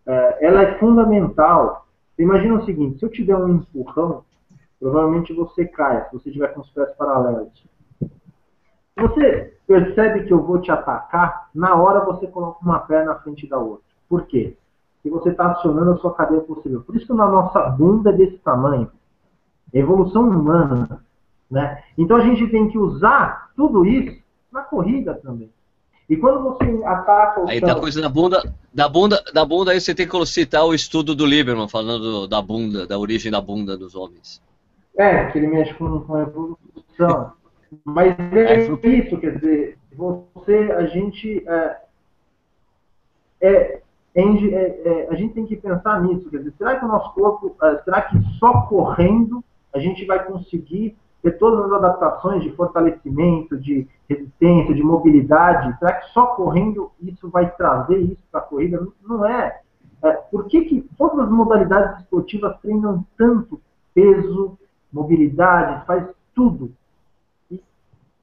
É, 0.06 0.46
ela 0.46 0.62
é 0.62 0.78
fundamental. 0.78 1.86
Você 2.14 2.22
imagina 2.22 2.54
o 2.54 2.64
seguinte, 2.64 2.98
se 2.98 3.04
eu 3.04 3.10
te 3.10 3.24
der 3.24 3.36
um 3.36 3.56
empurrão, 3.56 4.24
provavelmente 4.78 5.32
você 5.32 5.64
cai, 5.66 6.04
se 6.04 6.12
você 6.12 6.30
tiver 6.30 6.48
com 6.54 6.60
os 6.60 6.70
pés 6.70 6.90
paralelos. 6.96 7.66
Você 8.96 9.55
percebe 9.66 10.24
que 10.24 10.32
eu 10.32 10.42
vou 10.42 10.60
te 10.60 10.70
atacar, 10.70 11.48
na 11.54 11.74
hora 11.74 12.04
você 12.04 12.26
coloca 12.26 12.58
uma 12.62 12.78
perna 12.78 13.12
na 13.12 13.20
frente 13.20 13.46
da 13.46 13.58
outra. 13.58 13.84
Por 14.08 14.26
quê? 14.26 14.56
Porque 15.02 15.10
você 15.10 15.30
está 15.30 15.50
acionando 15.50 15.92
a 15.92 15.96
sua 15.96 16.14
cadeia 16.14 16.40
posterior. 16.40 16.82
Por 16.84 16.96
isso 16.96 17.06
que 17.06 17.12
na 17.12 17.26
nossa 17.26 17.60
bunda 17.70 18.10
é 18.10 18.12
desse 18.12 18.38
tamanho. 18.38 18.90
É 19.72 19.78
evolução 19.78 20.28
humana. 20.28 21.00
Né? 21.50 21.82
Então 21.96 22.16
a 22.16 22.20
gente 22.20 22.46
tem 22.48 22.68
que 22.68 22.78
usar 22.78 23.50
tudo 23.56 23.84
isso 23.84 24.20
na 24.52 24.62
corrida 24.62 25.14
também. 25.14 25.50
E 26.08 26.16
quando 26.16 26.42
você 26.42 26.64
ataca 26.84 27.40
o 27.40 27.48
Aí 27.48 27.60
tá 27.60 27.74
coisa 27.74 28.00
da 28.00 28.08
bunda, 28.08 28.54
da 28.72 28.88
bunda, 28.88 29.22
da 29.34 29.44
bunda 29.44 29.72
aí 29.72 29.80
você 29.80 29.92
tem 29.92 30.08
que 30.08 30.26
citar 30.26 30.64
o 30.64 30.72
estudo 30.72 31.16
do 31.16 31.26
Lieberman 31.26 31.68
falando 31.68 32.28
da 32.28 32.40
bunda, 32.40 32.86
da 32.86 32.96
origem 32.96 33.30
da 33.30 33.40
bunda 33.40 33.76
dos 33.76 33.96
homens. 33.96 34.40
É, 34.96 35.26
que 35.26 35.38
ele 35.38 35.48
mexe 35.48 35.74
com, 35.74 36.00
com 36.00 36.14
a 36.14 36.22
evolução. 36.22 37.32
Mas 37.84 38.16
é, 38.18 38.54
é 38.54 38.64
isso, 38.64 39.18
quer 39.18 39.36
dizer, 39.36 39.78
você, 39.94 40.72
a 40.72 40.86
gente 40.86 41.46
é, 41.48 41.80
é, 43.40 43.82
é, 44.14 44.22
é, 44.22 45.08
a 45.10 45.14
gente 45.14 45.34
tem 45.34 45.46
que 45.46 45.56
pensar 45.56 46.02
nisso, 46.02 46.30
quer 46.30 46.38
dizer, 46.38 46.54
será 46.56 46.78
que 46.78 46.84
o 46.84 46.88
nosso 46.88 47.12
corpo, 47.12 47.54
é, 47.62 47.82
será 47.82 48.02
que 48.02 48.18
só 48.38 48.62
correndo 48.62 49.44
a 49.74 49.78
gente 49.78 50.04
vai 50.06 50.24
conseguir 50.24 50.96
ter 51.22 51.32
todas 51.32 51.66
as 51.66 51.72
adaptações 51.72 52.42
de 52.42 52.50
fortalecimento, 52.52 53.58
de 53.58 53.86
resistência, 54.08 54.74
de 54.74 54.82
mobilidade, 54.82 55.76
será 55.78 55.92
que 55.94 56.08
só 56.12 56.26
correndo 56.28 56.90
isso 57.02 57.28
vai 57.28 57.50
trazer 57.56 57.98
isso 57.98 58.22
para 58.30 58.40
a 58.40 58.44
corrida? 58.44 58.86
Não 59.06 59.24
é. 59.24 59.60
é. 60.02 60.12
Por 60.12 60.46
que, 60.46 60.62
que 60.62 60.80
todas 60.96 61.26
as 61.26 61.30
modalidades 61.30 62.00
esportivas 62.00 62.56
treinam 62.60 63.04
tanto 63.18 63.60
peso, 63.92 64.58
mobilidade, 64.92 65.84
faz 65.84 66.06
tudo? 66.34 66.72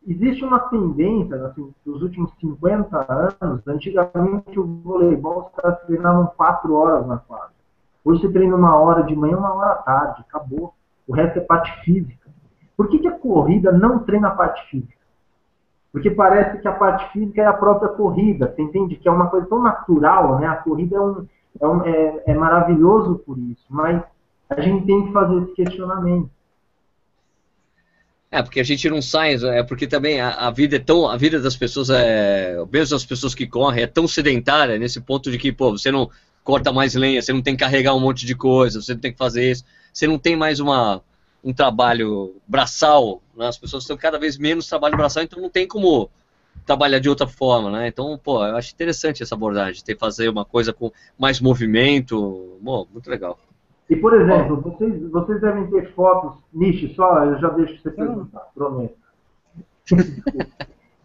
Existe 0.05 0.43
uma 0.43 0.59
tendência, 0.59 1.45
assim, 1.45 1.73
nos 1.85 2.01
últimos 2.01 2.33
50 2.39 3.05
anos, 3.41 3.65
antigamente 3.65 4.59
o 4.59 4.65
voleibol 4.83 5.45
os 5.45 5.61
caras 5.61 5.79
treinavam 5.85 6.27
4 6.35 6.73
horas 6.73 7.07
na 7.07 7.17
quadra. 7.17 7.53
Hoje 8.03 8.21
você 8.21 8.31
treina 8.33 8.55
uma 8.55 8.77
hora 8.77 9.03
de 9.03 9.15
manhã, 9.15 9.37
uma 9.37 9.53
hora 9.53 9.71
à 9.71 9.75
tarde, 9.75 10.25
acabou. 10.27 10.73
O 11.07 11.13
resto 11.13 11.39
é 11.39 11.41
parte 11.41 11.71
física. 11.85 12.29
Por 12.75 12.89
que, 12.89 12.99
que 12.99 13.07
a 13.07 13.17
corrida 13.17 13.71
não 13.71 13.99
treina 13.99 14.27
a 14.27 14.35
parte 14.35 14.69
física? 14.69 15.03
Porque 15.91 16.11
parece 16.11 16.59
que 16.59 16.67
a 16.67 16.73
parte 16.73 17.09
física 17.13 17.41
é 17.41 17.45
a 17.45 17.53
própria 17.53 17.89
corrida. 17.89 18.51
Você 18.53 18.61
entende 18.61 18.97
que 18.97 19.07
é 19.07 19.11
uma 19.11 19.27
coisa 19.27 19.47
tão 19.47 19.61
natural, 19.61 20.39
né? 20.39 20.47
A 20.47 20.55
corrida 20.57 20.97
é, 20.97 20.99
um, 20.99 21.27
é, 21.61 21.67
um, 21.67 21.81
é, 21.83 22.23
é 22.27 22.33
maravilhoso 22.33 23.19
por 23.19 23.37
isso, 23.37 23.65
mas 23.69 24.03
a 24.49 24.59
gente 24.59 24.85
tem 24.85 25.05
que 25.05 25.13
fazer 25.13 25.43
esse 25.43 25.53
questionamento. 25.53 26.29
É, 28.33 28.41
porque 28.41 28.59
a 28.59 28.63
gente 28.63 28.89
não 28.89 28.99
sai, 28.99 29.35
é 29.35 29.61
porque 29.61 29.85
também 29.85 30.19
a, 30.19 30.31
a, 30.31 30.49
vida 30.49 30.77
é 30.77 30.79
tão, 30.79 31.07
a 31.07 31.15
vida 31.15 31.39
das 31.39 31.55
pessoas 31.55 31.91
é, 31.91 32.55
mesmo 32.71 32.95
as 32.95 33.05
pessoas 33.05 33.35
que 33.35 33.45
correm, 33.45 33.83
é 33.83 33.85
tão 33.85 34.07
sedentária 34.07 34.75
nesse 34.79 34.99
ponto 34.99 35.29
de 35.29 35.37
que, 35.37 35.51
pô, 35.51 35.69
você 35.69 35.91
não 35.91 36.09
corta 36.43 36.73
mais 36.73 36.95
lenha, 36.95 37.21
você 37.21 37.31
não 37.31 37.43
tem 37.43 37.55
que 37.55 37.63
carregar 37.63 37.93
um 37.93 37.99
monte 37.99 38.25
de 38.25 38.33
coisa, 38.33 38.81
você 38.81 38.95
não 38.95 38.99
tem 38.99 39.11
que 39.11 39.19
fazer 39.19 39.51
isso, 39.51 39.63
você 39.93 40.07
não 40.07 40.17
tem 40.17 40.35
mais 40.35 40.59
uma, 40.59 41.03
um 41.43 41.53
trabalho 41.53 42.35
braçal, 42.47 43.21
né? 43.37 43.45
as 43.45 43.57
pessoas 43.59 43.85
têm 43.85 43.95
cada 43.95 44.17
vez 44.17 44.35
menos 44.35 44.65
trabalho 44.65 44.97
braçal, 44.97 45.21
então 45.21 45.39
não 45.39 45.49
tem 45.51 45.67
como 45.67 46.09
trabalhar 46.65 46.97
de 46.97 47.09
outra 47.09 47.27
forma, 47.27 47.69
né? 47.69 47.87
Então, 47.87 48.17
pô, 48.17 48.43
eu 48.43 48.57
acho 48.57 48.73
interessante 48.73 49.21
essa 49.21 49.35
abordagem, 49.35 49.83
ter 49.83 49.95
fazer 49.95 50.27
uma 50.27 50.43
coisa 50.43 50.73
com 50.73 50.91
mais 51.19 51.39
movimento, 51.39 52.57
bom, 52.59 52.87
muito 52.91 53.07
legal. 53.11 53.37
E, 53.89 53.95
por 53.95 54.13
exemplo, 54.13 54.61
vocês, 54.61 55.11
vocês 55.11 55.41
devem 55.41 55.69
ter 55.69 55.93
fotos, 55.93 56.37
Nishi, 56.53 56.93
só, 56.95 57.25
eu 57.25 57.37
já 57.39 57.49
deixo 57.49 57.81
você 57.81 57.91
perguntar, 57.91 58.47
prometo. 58.55 58.95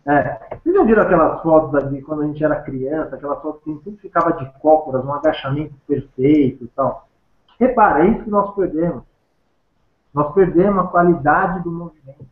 é, 0.06 0.56
vocês 0.56 0.74
não 0.74 0.86
viram 0.86 1.02
aquelas 1.02 1.42
fotos 1.42 1.74
ali 1.74 2.00
quando 2.02 2.22
a 2.22 2.26
gente 2.26 2.42
era 2.42 2.62
criança, 2.62 3.16
aquelas 3.16 3.42
fotos 3.42 3.62
que 3.64 3.84
tudo 3.84 3.96
ficava 3.98 4.32
de 4.32 4.50
cócoras, 4.60 5.04
um 5.04 5.12
agachamento 5.12 5.74
perfeito 5.86 6.64
e 6.64 6.68
tal? 6.68 7.08
Repara, 7.58 8.06
é 8.06 8.10
isso 8.10 8.24
que 8.24 8.30
nós 8.30 8.54
perdemos. 8.54 9.02
Nós 10.14 10.32
perdemos 10.32 10.84
a 10.84 10.88
qualidade 10.88 11.62
do 11.64 11.70
movimento. 11.70 12.26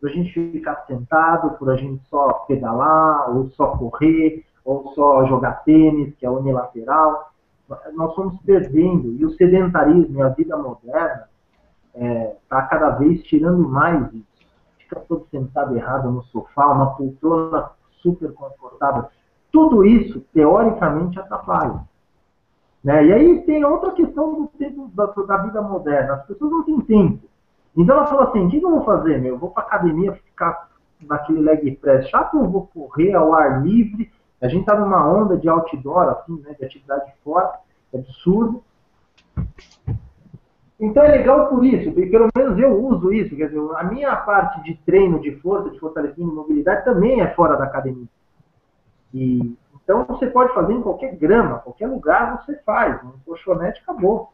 Por 0.00 0.10
a 0.10 0.12
gente 0.12 0.32
ficar 0.32 0.84
sentado, 0.86 1.56
por 1.58 1.70
a 1.70 1.76
gente 1.76 2.02
só 2.08 2.32
pedalar, 2.48 3.30
ou 3.36 3.50
só 3.50 3.76
correr, 3.76 4.44
ou 4.64 4.92
só 4.94 5.26
jogar 5.26 5.62
tênis, 5.64 6.14
que 6.16 6.26
é 6.26 6.30
unilateral. 6.30 7.31
Nós 7.94 8.14
fomos 8.14 8.40
perdendo. 8.44 9.12
E 9.12 9.24
o 9.24 9.30
sedentarismo 9.36 10.18
e 10.18 10.22
a 10.22 10.28
vida 10.28 10.56
moderna 10.56 11.28
está 11.94 12.04
é, 12.04 12.36
tá 12.48 12.62
cada 12.62 12.90
vez 12.90 13.22
tirando 13.22 13.68
mais 13.68 14.12
isso. 14.12 14.26
Fica 14.78 15.00
todo 15.00 15.26
sentado 15.30 15.76
errado 15.76 16.10
no 16.10 16.22
sofá, 16.24 16.66
uma 16.68 16.94
poltrona 16.94 17.70
super 18.02 18.32
confortável. 18.32 19.06
Tudo 19.50 19.84
isso, 19.84 20.20
teoricamente, 20.32 21.18
atrapalha. 21.18 21.80
Né? 22.82 23.06
E 23.06 23.12
aí 23.12 23.42
tem 23.42 23.64
outra 23.64 23.92
questão 23.92 24.34
do 24.34 24.46
tempo 24.58 24.90
da, 24.94 25.06
da, 25.06 25.36
vida 25.38 25.62
moderna. 25.62 26.14
As 26.14 26.26
pessoas 26.26 26.50
não 26.50 26.64
têm 26.64 26.80
tempo. 26.80 27.26
Então 27.76 27.96
ela 27.96 28.06
falou 28.06 28.28
assim, 28.28 28.46
o 28.46 28.50
que 28.50 28.62
eu 28.62 28.70
vou 28.70 28.84
fazer, 28.84 29.18
meu? 29.18 29.34
Eu 29.34 29.38
vou 29.38 29.50
para 29.50 29.62
academia 29.62 30.12
ficar 30.12 30.68
naquele 31.00 31.40
leg 31.40 31.76
press 31.76 32.08
chato, 32.08 32.36
eu 32.36 32.48
vou 32.48 32.66
correr 32.66 33.14
ao 33.14 33.32
ar 33.32 33.62
livre. 33.62 34.10
A 34.42 34.48
gente 34.48 34.66
tá 34.66 34.74
numa 34.74 35.06
onda 35.08 35.36
de 35.36 35.48
outdoor, 35.48 36.08
assim, 36.08 36.40
né? 36.40 36.54
De 36.58 36.64
atividade 36.64 37.12
fora. 37.22 37.60
É 37.92 37.98
absurdo. 37.98 38.62
Então 40.80 41.04
é 41.04 41.12
legal 41.12 41.46
por 41.48 41.64
isso, 41.64 41.92
pelo 41.92 42.28
menos 42.34 42.58
eu 42.58 42.84
uso 42.84 43.12
isso. 43.12 43.36
Quer 43.36 43.46
dizer, 43.46 43.60
a 43.76 43.84
minha 43.84 44.16
parte 44.16 44.60
de 44.64 44.74
treino, 44.78 45.20
de 45.20 45.36
força, 45.36 45.70
de 45.70 45.78
fortalecimento 45.78 46.32
e 46.32 46.34
mobilidade 46.34 46.84
também 46.84 47.20
é 47.20 47.32
fora 47.34 47.56
da 47.56 47.64
academia. 47.64 48.08
E 49.14 49.56
então 49.84 50.04
você 50.04 50.26
pode 50.26 50.52
fazer 50.54 50.72
em 50.72 50.82
qualquer 50.82 51.14
grama, 51.16 51.58
qualquer 51.60 51.86
lugar 51.86 52.44
você 52.44 52.56
faz. 52.62 53.02
Um 53.04 53.12
colchonete 53.24 53.80
acabou. 53.82 54.32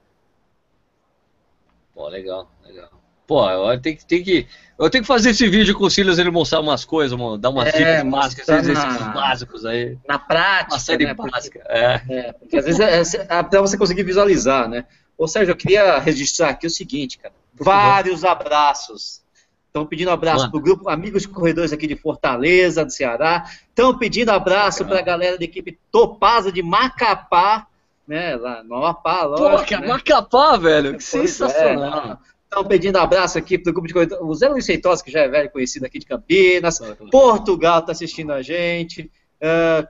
Pô, 1.94 2.09
legal, 2.09 2.48
legal. 2.64 2.90
Pô, 3.29 3.49
eu 3.49 3.81
tenho 3.81 3.97
que, 3.97 4.07
tenho 4.07 4.24
que, 4.24 4.47
eu 4.79 4.89
tenho 4.89 5.05
que 5.05 5.09
fazer 5.09 5.31
esse 5.31 5.47
vídeo 5.47 5.76
com 5.76 5.85
o 5.85 5.91
Silas 5.91 6.18
ele 6.18 6.31
mostrar 6.31 6.61
umas 6.61 6.85
coisas, 6.85 7.18
dar 7.39 7.51
umas 7.51 7.68
é, 7.68 7.72
dicas 7.72 8.11
básicas, 8.11 8.49
exercícios 8.49 9.01
na, 9.01 9.12
básicos 9.12 9.66
aí. 9.66 9.99
Na 10.09 10.18
prática. 10.18 10.72
Uma 10.72 10.81
série 10.81 11.05
né, 11.05 11.14
básica. 11.14 11.62
É. 11.68 12.01
é. 12.09 12.33
porque 12.33 12.57
às 12.57 12.64
vezes 12.64 12.81
é, 12.81 13.20
é, 13.20 13.26
até 13.29 13.61
você 13.61 13.76
conseguir 13.76 14.03
visualizar, 14.03 14.66
né? 14.66 14.87
Ou 15.18 15.29
seja, 15.29 15.53
eu 15.53 15.57
queria 15.57 15.99
registrar 15.99 16.49
aqui 16.49 16.66
o 16.66 16.70
seguinte, 16.70 17.18
cara. 17.18 17.35
Vários 17.55 18.24
abraços 18.24 19.20
Estão 19.68 19.85
pedindo 19.85 20.11
abraço 20.11 20.51
para 20.51 20.59
o 20.59 20.62
grupo 20.62 20.89
Amigos 20.89 21.26
Corredores 21.26 21.72
aqui 21.72 21.87
de 21.87 21.95
Fortaleza, 21.95 22.85
do 22.85 22.91
Ceará. 22.91 23.45
Estão 23.68 23.97
pedindo 23.97 24.31
abraço 24.31 24.85
para 24.85 24.99
a 24.99 25.03
galera 25.03 25.37
da 25.37 25.45
equipe 25.45 25.79
Topasa 25.93 26.51
de 26.51 26.62
Macapá, 26.62 27.66
né? 28.07 28.35
Lá 28.37 28.64
no 28.64 28.76
Amapá, 28.76 29.24
lógico. 29.24 29.68
Pô, 29.68 29.81
né? 29.81 29.87
Macapá, 29.87 30.57
velho, 30.57 30.97
que 30.97 31.05
pois 31.05 31.14
é, 31.14 31.26
sensacional. 31.26 32.18
Estão 32.49 32.64
pedindo 32.64 32.96
abraço 32.96 33.36
aqui 33.36 33.59
para 33.59 33.70
o 33.70 33.72
grupo 33.74 33.86
de 33.86 33.92
corredores. 33.92 34.24
O 34.24 34.34
Zé 34.34 34.49
Luiz 34.49 34.64
Feitosa, 34.64 35.05
que 35.05 35.11
já 35.11 35.20
é 35.20 35.28
velho 35.28 35.51
conhecido 35.51 35.84
aqui 35.84 35.99
de 35.99 36.07
Campinas. 36.07 36.80
Portugal 37.11 37.80
está 37.80 37.92
assistindo 37.92 38.32
a 38.32 38.40
gente. 38.40 39.11
Uh, 39.36 39.86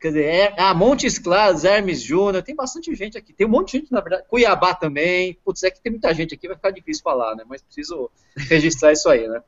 quer 0.00 0.08
dizer, 0.08 0.24
é, 0.24 0.54
ah, 0.56 0.72
Montes 0.72 1.18
Claros, 1.18 1.64
Hermes 1.64 2.00
Júnior. 2.00 2.44
Tem 2.44 2.54
bastante 2.54 2.94
gente 2.94 3.18
aqui. 3.18 3.32
Tem 3.32 3.44
um 3.44 3.50
monte 3.50 3.72
de 3.72 3.78
gente, 3.78 3.92
na 3.92 4.00
verdade. 4.00 4.22
Cuiabá 4.28 4.72
também. 4.72 5.36
Putz, 5.44 5.64
é 5.64 5.70
que 5.70 5.82
tem 5.82 5.90
muita 5.90 6.14
gente 6.14 6.32
aqui, 6.32 6.46
vai 6.46 6.56
ficar 6.56 6.70
difícil 6.70 7.02
falar, 7.02 7.34
né? 7.34 7.42
Mas 7.44 7.60
preciso 7.60 8.08
registrar 8.36 8.92
isso 8.92 9.08
aí, 9.08 9.26
né? 9.26 9.42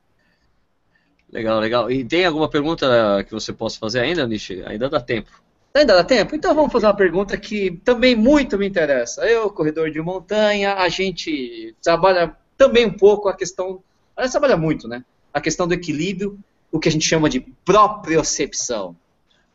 Legal, 1.31 1.61
legal. 1.61 1.89
E 1.89 2.03
tem 2.03 2.25
alguma 2.25 2.49
pergunta 2.49 3.23
que 3.23 3.31
você 3.31 3.53
possa 3.53 3.79
fazer 3.79 4.01
ainda, 4.01 4.27
Nishi? 4.27 4.61
Ainda 4.65 4.89
dá 4.89 4.99
tempo. 4.99 5.31
Ainda 5.73 5.95
dá 5.95 6.03
tempo? 6.03 6.35
Então 6.35 6.53
vamos 6.53 6.73
fazer 6.73 6.87
uma 6.87 6.95
pergunta 6.95 7.37
que 7.37 7.79
também 7.85 8.17
muito 8.17 8.57
me 8.57 8.67
interessa. 8.67 9.25
Eu, 9.25 9.49
corredor 9.49 9.89
de 9.89 10.01
montanha, 10.01 10.73
a 10.75 10.89
gente 10.89 11.73
trabalha 11.81 12.35
também 12.59 12.85
um 12.85 12.93
pouco 12.93 13.29
a 13.29 13.33
questão. 13.33 13.81
A 14.15 14.23
gente 14.23 14.31
trabalha 14.31 14.57
muito, 14.57 14.87
né? 14.87 15.03
A 15.33 15.39
questão 15.39 15.65
do 15.65 15.73
equilíbrio, 15.73 16.37
o 16.69 16.77
que 16.77 16.89
a 16.89 16.91
gente 16.91 17.07
chama 17.07 17.29
de 17.29 17.39
propriocepção. 17.39 18.95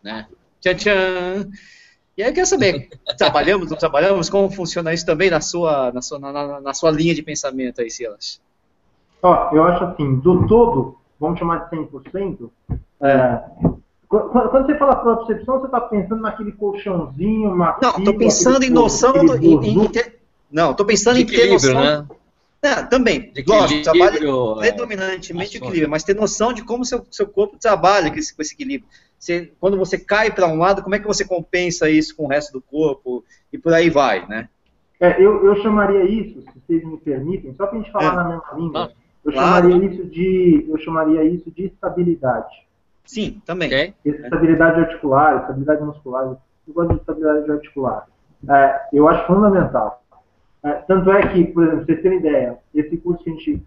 Né? 0.03 0.27
Tchan, 0.61 0.75
tchan. 0.75 1.51
E 2.17 2.23
aí 2.23 2.31
eu 2.31 2.35
quero 2.35 2.47
saber, 2.47 2.89
trabalhamos, 3.19 3.71
não 3.71 3.77
trabalhamos? 3.77 4.31
Como 4.31 4.51
funciona 4.51 4.95
isso 4.95 5.05
também 5.05 5.31
na 5.31 5.41
sua, 5.41 5.93
na 5.93 6.01
sua, 6.01 6.19
na, 6.19 6.61
na 6.61 6.75
sua 6.75 6.91
linha 6.91 7.15
de 7.15 7.23
pensamento 7.23 7.83
aí, 7.83 7.91
Silas? 7.91 8.41
Ó, 9.23 9.51
eu 9.53 9.65
acho 9.65 9.85
assim, 9.85 10.17
do 10.17 10.47
todo, 10.47 10.97
vamos 11.21 11.39
chamar 11.39 11.69
de 11.69 11.77
100%, 11.77 12.51
é, 13.01 13.43
quando 14.09 14.67
você 14.67 14.79
fala 14.79 14.97
propriocepção, 14.97 15.59
você 15.59 15.67
está 15.67 15.81
pensando 15.81 16.21
naquele 16.21 16.53
colchãozinho, 16.53 17.55
macio, 17.57 17.81
Não, 17.83 17.99
estou 17.99 18.17
pensando 18.17 18.63
em 18.63 18.71
noção 18.71 19.13
do, 19.13 19.37
em, 19.37 19.71
em, 19.71 19.91
Não, 20.53 20.71
estou 20.71 20.87
pensando 20.87 21.19
em 21.19 21.27
ter 21.27 21.51
noção... 21.51 21.75
Né? 21.75 22.07
É, 22.65 22.83
também, 22.83 23.31
de 23.31 23.45
lógico, 23.47 23.83
trabalha 23.83 24.17
é. 24.17 24.71
predominantemente 24.71 25.59
equilíbrio, 25.59 25.91
mas 25.91 26.03
ter 26.03 26.17
noção 26.17 26.51
de 26.51 26.65
como 26.65 26.83
seu, 26.83 27.05
seu 27.11 27.27
corpo 27.27 27.59
trabalha 27.61 28.11
com 28.11 28.19
esse, 28.19 28.35
com 28.35 28.41
esse 28.41 28.55
equilíbrio. 28.55 28.89
Você, 29.19 29.53
quando 29.61 29.77
você 29.77 29.99
cai 29.99 30.31
para 30.31 30.47
um 30.47 30.57
lado, 30.57 30.83
como 30.83 30.95
é 30.95 30.99
que 30.99 31.07
você 31.07 31.27
compensa 31.27 31.91
isso 31.91 32.17
com 32.17 32.25
o 32.25 32.27
resto 32.27 32.55
do 32.55 32.63
corpo 32.63 33.23
e 33.53 33.59
por 33.59 33.75
aí 33.75 33.91
vai, 33.91 34.27
né? 34.27 34.49
É, 34.99 35.23
eu, 35.23 35.45
eu 35.45 35.63
chamaria 35.63 36.05
isso, 36.05 36.41
se 36.41 36.61
vocês 36.67 36.83
me 36.83 36.97
permitem, 36.97 37.55
só 37.55 37.67
para 37.67 37.79
a 37.79 37.83
gente 37.83 37.93
falar 37.93 38.13
é. 38.13 38.17
na 38.17 38.25
mesma 38.25 38.55
língua, 38.57 38.93
eu 39.23 39.33
claro. 39.33 39.69
chamaria 39.69 39.91
isso 39.91 40.05
de 40.07 40.67
eu 40.67 40.79
chamaria 40.79 41.25
isso 41.25 41.51
de 41.51 41.67
estabilidade. 41.67 42.65
Sim, 43.05 43.43
também. 43.45 43.69
Okay. 43.69 43.95
Estabilidade 44.07 44.81
articular, 44.81 45.41
estabilidade 45.43 45.83
muscular, 45.83 46.25
eu 46.67 46.73
gosto 46.73 46.95
de 46.95 47.01
estabilidade 47.01 47.51
articular. 47.51 48.07
É, 48.49 48.81
eu 48.91 49.07
acho 49.07 49.27
fundamental. 49.27 50.03
É, 50.65 50.73
tanto 50.87 51.11
é 51.13 51.29
que, 51.29 51.45
por 51.45 51.63
exemplo, 51.63 51.85
você 51.85 51.97
tem 51.97 52.13
uma 52.13 52.21
ideia, 52.21 52.59
esse 52.75 52.97
curso 52.97 53.23
que 53.23 53.31
a 53.31 53.35
gente 53.35 53.63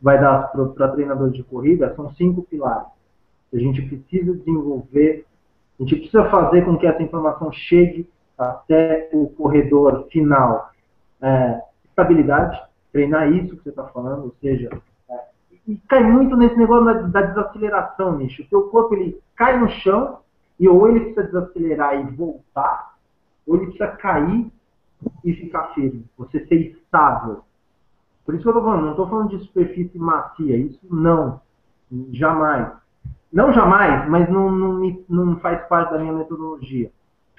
vai 0.00 0.20
dar 0.20 0.52
para 0.52 0.88
treinadores 0.92 1.34
de 1.34 1.42
corrida 1.42 1.92
são 1.96 2.14
cinco 2.14 2.42
pilares. 2.42 2.86
A 3.52 3.58
gente 3.58 3.82
precisa 3.82 4.32
desenvolver, 4.32 5.26
a 5.78 5.82
gente 5.82 5.96
precisa 5.96 6.24
fazer 6.30 6.64
com 6.64 6.78
que 6.78 6.86
essa 6.86 7.02
informação 7.02 7.50
chegue 7.50 8.08
até 8.38 9.08
o 9.12 9.28
corredor 9.28 10.06
final. 10.10 10.70
É, 11.20 11.60
estabilidade, 11.84 12.62
treinar 12.92 13.32
isso 13.32 13.56
que 13.56 13.64
você 13.64 13.70
está 13.70 13.84
falando, 13.84 14.24
ou 14.24 14.34
seja, 14.40 14.70
é, 15.10 15.20
e 15.66 15.76
cai 15.88 16.04
muito 16.04 16.36
nesse 16.36 16.56
negócio 16.56 16.84
da, 16.84 16.92
da 16.92 17.22
desaceleração, 17.22 18.16
nicho. 18.16 18.42
O 18.42 18.46
teu 18.46 18.62
corpo 18.68 18.94
ele 18.94 19.18
cai 19.34 19.58
no 19.58 19.68
chão 19.68 20.18
e 20.60 20.68
ou 20.68 20.88
ele 20.88 21.12
precisa 21.12 21.40
desacelerar 21.40 21.98
e 21.98 22.14
voltar, 22.14 22.94
ou 23.46 23.56
ele 23.56 23.66
precisa 23.66 23.88
cair 23.88 24.52
e 25.24 25.32
ficar 25.34 25.74
firme, 25.74 26.04
você 26.16 26.44
ser 26.46 26.56
estável. 26.56 27.42
Por 28.24 28.34
isso 28.34 28.42
que 28.42 28.48
eu 28.48 28.52
estou 28.52 28.64
falando, 28.64 28.84
não 28.84 28.90
estou 28.92 29.08
falando 29.08 29.30
de 29.30 29.44
superfície 29.44 29.98
macia, 29.98 30.56
isso 30.56 30.80
não, 30.90 31.40
jamais. 32.12 32.72
Não 33.32 33.52
jamais, 33.52 34.08
mas 34.08 34.28
não, 34.28 34.50
não, 34.50 34.96
não 35.08 35.36
faz 35.40 35.66
parte 35.66 35.92
da 35.92 35.98
minha 35.98 36.12
metodologia. 36.12 36.90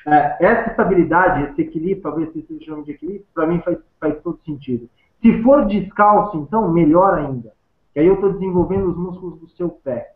É, 0.06 0.46
essa 0.46 0.70
estabilidade, 0.70 1.52
esse 1.52 1.62
equilíbrio, 1.62 2.04
talvez 2.04 2.32
vocês 2.32 2.64
chamem 2.64 2.84
de 2.84 2.92
equilíbrio, 2.92 3.26
para 3.34 3.48
mim 3.48 3.60
faz, 3.62 3.78
faz 4.00 4.22
todo 4.22 4.40
sentido. 4.46 4.88
Se 5.22 5.42
for 5.42 5.66
descalço, 5.66 6.38
então, 6.38 6.72
melhor 6.72 7.16
ainda. 7.16 7.54
Que 7.94 8.00
aí 8.00 8.08
eu 8.08 8.16
estou 8.16 8.34
desenvolvendo 8.34 8.90
os 8.90 8.98
músculos 8.98 9.40
do 9.40 9.50
seu 9.50 9.70
pé. 9.70 10.14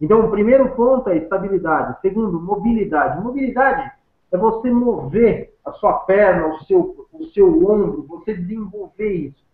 Então, 0.00 0.24
o 0.24 0.30
primeiro 0.30 0.74
ponto 0.74 1.08
é 1.10 1.18
estabilidade. 1.18 2.00
Segundo, 2.00 2.40
mobilidade. 2.40 3.22
Mobilidade 3.22 3.92
é 4.32 4.36
você 4.36 4.70
mover 4.70 5.54
a 5.68 5.72
sua 5.74 5.92
perna, 6.00 6.46
o 6.48 6.64
seu, 6.64 7.08
o 7.12 7.24
seu 7.26 7.48
ombro, 7.68 8.06
você 8.08 8.34
desenvolver 8.34 9.12
isso. 9.12 9.48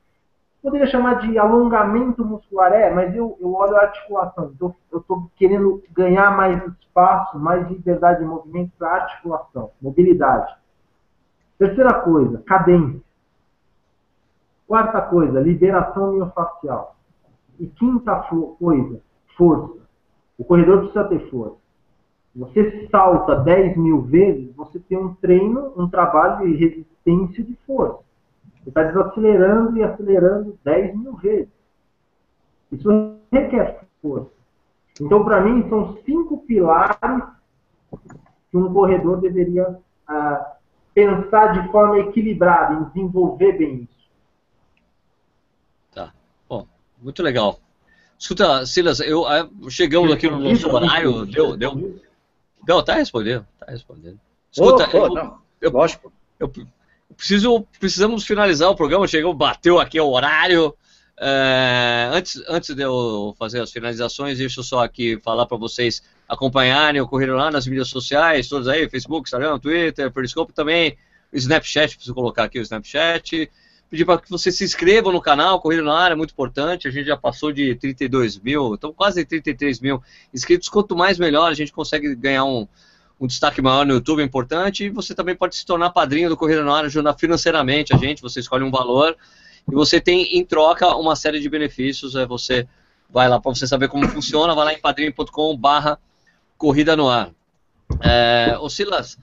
Poderia 0.62 0.86
chamar 0.86 1.20
de 1.20 1.38
alongamento 1.38 2.24
muscular, 2.24 2.72
é, 2.72 2.90
mas 2.90 3.14
eu, 3.14 3.36
eu 3.40 3.52
olho 3.52 3.76
a 3.76 3.82
articulação. 3.82 4.50
Então, 4.54 4.74
eu 4.90 5.00
estou 5.00 5.30
querendo 5.36 5.82
ganhar 5.92 6.34
mais 6.34 6.62
espaço, 6.78 7.38
mais 7.38 7.68
liberdade 7.68 8.20
de 8.20 8.24
movimento 8.24 8.72
para 8.78 9.02
articulação, 9.02 9.70
mobilidade. 9.80 10.54
Terceira 11.58 12.00
coisa, 12.00 12.42
cadência. 12.46 13.02
Quarta 14.66 15.02
coisa, 15.02 15.40
liberação 15.40 16.12
miofacial. 16.12 16.96
E 17.60 17.66
quinta 17.66 18.16
coisa, 18.58 19.00
força. 19.36 19.84
O 20.38 20.44
corredor 20.44 20.78
precisa 20.78 21.04
ter 21.04 21.30
força 21.30 21.63
você 22.34 22.88
salta 22.90 23.36
10 23.36 23.76
mil 23.76 24.02
vezes, 24.02 24.52
você 24.56 24.80
tem 24.80 24.98
um 24.98 25.14
treino, 25.14 25.72
um 25.76 25.88
trabalho 25.88 26.46
de 26.46 26.56
resistência 26.56 27.44
de 27.44 27.56
força. 27.64 28.00
Você 28.62 28.70
está 28.70 28.82
desacelerando 28.82 29.76
e 29.76 29.82
acelerando 29.82 30.58
10 30.64 30.96
mil 30.96 31.14
vezes. 31.16 31.52
Isso 32.72 32.88
requer 33.30 33.84
força. 34.02 34.30
Então, 35.00 35.24
para 35.24 35.40
mim, 35.42 35.68
são 35.68 35.96
cinco 36.04 36.38
pilares 36.38 37.24
que 38.50 38.56
um 38.56 38.72
corredor 38.72 39.20
deveria 39.20 39.78
ah, 40.08 40.56
pensar 40.92 41.60
de 41.60 41.70
forma 41.70 41.98
equilibrada, 41.98 42.74
em 42.74 42.84
desenvolver 42.84 43.52
bem 43.58 43.82
isso. 43.82 44.10
Tá. 45.92 46.12
Bom, 46.48 46.66
muito 47.00 47.22
legal. 47.22 47.58
Escuta, 48.18 48.64
Silas, 48.66 49.00
eu, 49.00 49.26
ah, 49.26 49.48
chegamos 49.68 50.12
aqui 50.12 50.28
no 50.28 50.38
nosso 50.38 50.68
horário, 50.68 51.26
deu, 51.26 51.56
deu, 51.56 52.00
não, 52.66 52.82
tá 52.82 52.94
respondendo, 52.94 53.46
tá 53.58 53.66
respondendo. 53.68 54.18
Escuta, 54.50 54.88
oh, 54.92 54.96
oh, 54.96 55.06
eu, 55.06 55.14
não, 55.14 55.38
eu, 55.60 55.70
lógico. 55.70 56.12
Eu, 56.38 56.52
preciso, 57.16 57.66
precisamos 57.78 58.24
finalizar 58.24 58.70
o 58.70 58.76
programa, 58.76 59.06
chegou, 59.06 59.34
bateu 59.34 59.78
aqui 59.78 60.00
o 60.00 60.10
horário. 60.10 60.74
É, 61.18 62.10
antes, 62.12 62.42
antes 62.48 62.74
de 62.74 62.82
eu 62.82 63.34
fazer 63.38 63.60
as 63.60 63.70
finalizações, 63.70 64.38
deixa 64.38 64.60
eu 64.60 64.64
só 64.64 64.82
aqui 64.82 65.18
falar 65.22 65.46
para 65.46 65.56
vocês 65.56 66.02
acompanharem 66.28 67.00
o 67.00 67.06
Correio 67.06 67.36
lá 67.36 67.50
nas 67.50 67.66
mídias 67.66 67.88
sociais, 67.88 68.48
todas 68.48 68.66
aí, 68.66 68.88
Facebook, 68.88 69.28
Instagram, 69.28 69.58
Twitter, 69.58 70.10
Periscope 70.10 70.52
também, 70.52 70.96
Snapchat, 71.32 71.94
preciso 71.96 72.14
colocar 72.14 72.44
aqui 72.44 72.58
o 72.58 72.62
Snapchat 72.62 73.50
pedir 73.90 74.04
para 74.04 74.20
que 74.20 74.30
você 74.30 74.50
se 74.50 74.64
inscreva 74.64 75.12
no 75.12 75.20
canal, 75.20 75.60
Corrida 75.60 75.82
na 75.82 75.96
Área 75.96 76.14
é 76.14 76.16
muito 76.16 76.32
importante, 76.32 76.88
a 76.88 76.90
gente 76.90 77.06
já 77.06 77.16
passou 77.16 77.52
de 77.52 77.74
32 77.76 78.38
mil, 78.38 78.74
então 78.74 78.92
quase 78.92 79.24
33 79.24 79.80
mil 79.80 80.02
inscritos, 80.32 80.68
quanto 80.68 80.96
mais 80.96 81.18
melhor, 81.18 81.50
a 81.50 81.54
gente 81.54 81.72
consegue 81.72 82.14
ganhar 82.14 82.44
um, 82.44 82.66
um 83.20 83.26
destaque 83.26 83.62
maior 83.62 83.86
no 83.86 83.94
YouTube, 83.94 84.20
é 84.20 84.24
importante, 84.24 84.84
e 84.84 84.90
você 84.90 85.14
também 85.14 85.36
pode 85.36 85.56
se 85.56 85.64
tornar 85.64 85.90
padrinho 85.90 86.28
do 86.28 86.36
Corrida 86.36 86.64
na 86.64 86.76
Área, 86.76 86.86
ajudar 86.86 87.14
financeiramente 87.14 87.94
a 87.94 87.96
gente, 87.96 88.22
você 88.22 88.40
escolhe 88.40 88.64
um 88.64 88.70
valor, 88.70 89.16
e 89.70 89.74
você 89.74 90.00
tem 90.00 90.36
em 90.36 90.44
troca 90.44 90.94
uma 90.96 91.16
série 91.16 91.40
de 91.40 91.48
benefícios, 91.48 92.16
é 92.16 92.26
você 92.26 92.66
vai 93.08 93.28
lá 93.28 93.40
para 93.40 93.54
você 93.54 93.66
saber 93.66 93.88
como 93.88 94.08
funciona, 94.08 94.54
vai 94.54 94.64
lá 94.64 94.72
em 94.72 94.80
padrinho.com 94.80 95.56
barra 95.56 95.98
Corrida 96.58 96.96
no 96.96 97.08
Ar. 97.08 97.30
É, 98.00 98.56
ô 98.60 98.68
Silas, 98.68 99.18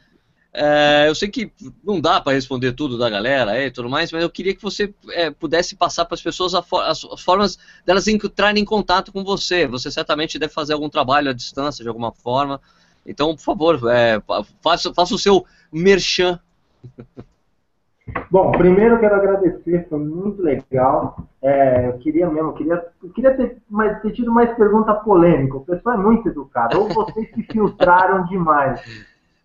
é, 0.53 1.07
eu 1.07 1.15
sei 1.15 1.29
que 1.29 1.51
não 1.81 2.01
dá 2.01 2.19
para 2.19 2.33
responder 2.33 2.73
tudo 2.73 2.97
da 2.97 3.09
galera 3.09 3.57
e 3.63 3.71
tudo 3.71 3.89
mais, 3.89 4.11
mas 4.11 4.21
eu 4.21 4.29
queria 4.29 4.53
que 4.53 4.61
você 4.61 4.93
é, 5.11 5.31
pudesse 5.31 5.75
passar 5.75 6.03
para 6.03 6.15
as 6.15 6.21
pessoas 6.21 6.53
as, 6.53 6.65
as, 6.73 7.21
formas 7.21 7.57
delas 7.85 8.07
entrarem 8.07 8.61
em 8.61 8.65
contato 8.65 9.13
com 9.13 9.23
você. 9.23 9.65
Você 9.67 9.89
certamente 9.89 10.37
deve 10.37 10.53
fazer 10.53 10.73
algum 10.73 10.89
trabalho 10.89 11.29
à 11.29 11.33
distância 11.33 11.83
de 11.83 11.87
alguma 11.87 12.11
forma. 12.11 12.59
Então, 13.05 13.33
por 13.33 13.41
favor, 13.41 13.79
é, 13.89 14.21
faça, 14.61 14.93
faça 14.93 15.15
o 15.15 15.19
seu 15.19 15.45
merchan. 15.71 16.37
Bom, 18.29 18.51
primeiro 18.51 18.95
eu 18.95 18.99
quero 18.99 19.15
agradecer, 19.15 19.87
foi 19.87 19.99
muito 19.99 20.41
legal. 20.41 21.15
É, 21.41 21.87
eu 21.87 21.97
queria 21.99 22.29
mesmo, 22.29 22.49
eu 22.49 22.53
queria, 22.53 22.85
eu 23.01 23.09
queria 23.11 23.37
ter, 23.37 23.57
mais, 23.69 24.01
ter 24.01 24.11
tido 24.11 24.31
mais 24.31 24.53
pergunta 24.57 24.93
polêmica. 24.95 25.57
O 25.57 25.65
pessoal 25.65 25.95
é 25.95 25.97
muito 25.97 26.27
educado, 26.27 26.77
ou 26.77 26.89
vocês 26.89 27.29
se 27.33 27.43
filtraram 27.43 28.25
demais. 28.25 28.81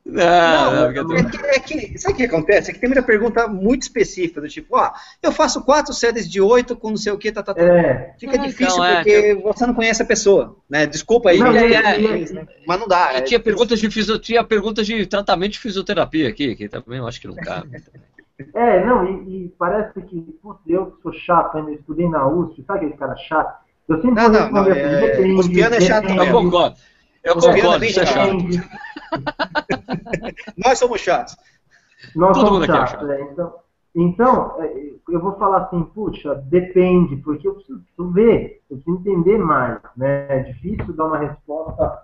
Não, 0.09 0.92
não, 0.92 1.02
não 1.02 1.16
é, 1.16 1.24
que, 1.24 1.36
é 1.36 1.59
que, 1.59 1.98
sabe 1.98 2.14
o 2.14 2.16
que 2.16 2.22
acontece? 2.22 2.70
É 2.70 2.74
que 2.74 2.78
tem 2.78 2.88
muita 2.88 3.02
pergunta 3.02 3.48
muito 3.48 3.82
específica, 3.82 4.40
do 4.40 4.48
tipo, 4.48 4.76
ó, 4.76 4.92
eu 5.20 5.32
faço 5.32 5.64
quatro 5.64 5.92
séries 5.92 6.30
de 6.30 6.40
oito 6.40 6.76
com 6.76 6.90
não 6.90 6.96
sei 6.96 7.12
o 7.12 7.18
que, 7.18 7.32
tá, 7.32 7.42
tá, 7.42 7.52
tá. 7.52 7.61
É. 7.61 8.14
Fica 8.16 8.38
difícil 8.38 8.84
então, 8.84 8.94
porque 8.94 9.11
é, 9.11 9.34
você 9.34 9.66
não 9.66 9.74
conhece 9.74 10.00
a 10.00 10.07
pessoa, 10.07 10.57
né? 10.70 10.86
Desculpa 10.86 11.30
aí, 11.30 11.40
não, 11.40 11.50
é, 11.50 11.72
é, 11.72 12.46
mas 12.64 12.78
não 12.78 12.86
dá. 12.86 13.20
tinha, 13.22 13.40
perguntas 13.40 13.80
de 13.80 13.90
fisio, 13.90 14.16
tinha 14.20 14.44
perguntas 14.44 14.86
de 14.86 15.04
tratamento 15.07 15.52
de 15.52 15.59
fisioterapia 15.59 16.28
aqui, 16.28 16.54
que 16.54 16.68
também 16.68 16.98
eu 16.98 17.09
acho 17.09 17.20
que 17.20 17.26
não 17.26 17.34
cabe. 17.34 17.82
É, 18.52 18.84
não, 18.84 19.22
e, 19.22 19.46
e 19.46 19.48
parece 19.59 19.98
que, 19.98 20.20
putz, 20.42 20.61
eu 20.66 20.90
que 20.90 21.02
sou 21.02 21.11
chato 21.11 21.57
ainda, 21.57 21.72
estudei 21.72 22.07
na 22.07 22.28
USP, 22.28 22.62
sabe 22.66 22.80
aquele 22.80 22.98
cara 22.98 23.16
chato? 23.16 23.64
Eu 23.88 23.96
sempre 24.02 24.22
não, 24.22 24.28
não, 24.28 24.50
não, 24.50 24.66
é, 24.70 25.20
os 25.38 25.48
pianos 25.48 25.78
é 25.78 25.80
chato 25.80 26.11
Eu 26.11 26.30
concordo. 26.30 26.76
Eu 27.27 27.35
concordo, 27.35 27.85
isso 27.85 28.01
é 28.01 28.07
chato. 28.07 28.37
Nós 30.57 30.79
somos 30.79 31.01
chatos. 31.01 31.37
Nós 32.14 32.37
Todo 32.37 32.47
somos 32.47 32.62
é 32.62 32.66
chatos, 32.66 33.11
é, 33.11 33.20
então, 33.22 33.55
então, 33.95 34.62
é, 34.62 34.93
eu 35.09 35.20
vou 35.20 35.33
falar 35.37 35.62
assim, 35.62 35.83
puxa, 35.83 36.35
depende, 36.35 37.16
porque 37.16 37.49
eu 37.49 37.55
preciso, 37.55 37.83
ver, 38.12 38.62
eu 38.70 38.77
preciso 38.77 39.01
entender 39.01 39.39
mais, 39.39 39.81
né? 39.97 40.27
É 40.29 40.39
difícil 40.45 40.95
dar 40.95 41.07
uma 41.07 41.18
resposta. 41.18 41.99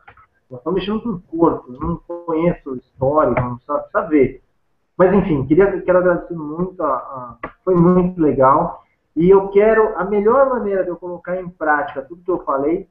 Nós 0.51 0.59
estamos 0.59 0.81
mexendo 0.81 1.03
com 1.03 1.11
o 1.11 1.21
corpo, 1.21 1.73
eu 1.73 1.81
não 1.81 2.01
conheço 2.27 2.75
história, 2.77 3.41
não 3.41 3.61
sabe, 3.61 3.89
saber. 3.93 4.43
Mas 4.99 5.15
enfim, 5.15 5.47
queria, 5.47 5.81
quero 5.83 5.99
agradecer 5.99 6.35
muito, 6.35 6.83
a, 6.83 6.95
a, 6.95 7.39
foi 7.65 7.77
muito 7.77 8.21
legal. 8.21 8.83
E 9.15 9.31
eu 9.31 9.49
quero, 9.49 9.97
a 9.97 10.05
melhor 10.05 10.49
maneira 10.49 10.83
de 10.83 10.89
eu 10.89 10.97
colocar 10.97 11.41
em 11.41 11.49
prática 11.49 12.03
tudo 12.03 12.25
que 12.25 12.31
eu 12.31 12.43
falei 12.45 12.81
é 12.81 12.87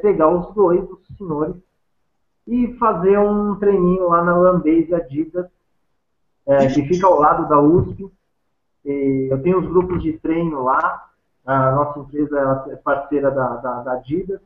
pegar 0.00 0.28
os 0.28 0.54
dois, 0.54 0.82
os 0.82 1.16
senhores, 1.16 1.56
e 2.46 2.74
fazer 2.78 3.18
um 3.18 3.56
treininho 3.56 4.08
lá 4.08 4.24
na 4.24 4.32
Runbase 4.32 4.94
Adidas, 4.94 5.46
é, 6.46 6.66
que 6.68 6.82
fica 6.86 7.06
ao 7.06 7.20
lado 7.20 7.48
da 7.48 7.60
USP. 7.60 8.10
E 8.84 9.28
eu 9.30 9.42
tenho 9.42 9.60
os 9.60 9.66
grupos 9.66 10.02
de 10.02 10.14
treino 10.14 10.64
lá, 10.64 11.08
a 11.44 11.72
nossa 11.72 12.00
empresa 12.00 12.66
é 12.70 12.76
parceira 12.76 13.30
da, 13.30 13.56
da, 13.56 13.82
da 13.82 13.92
Adidas, 13.92 14.40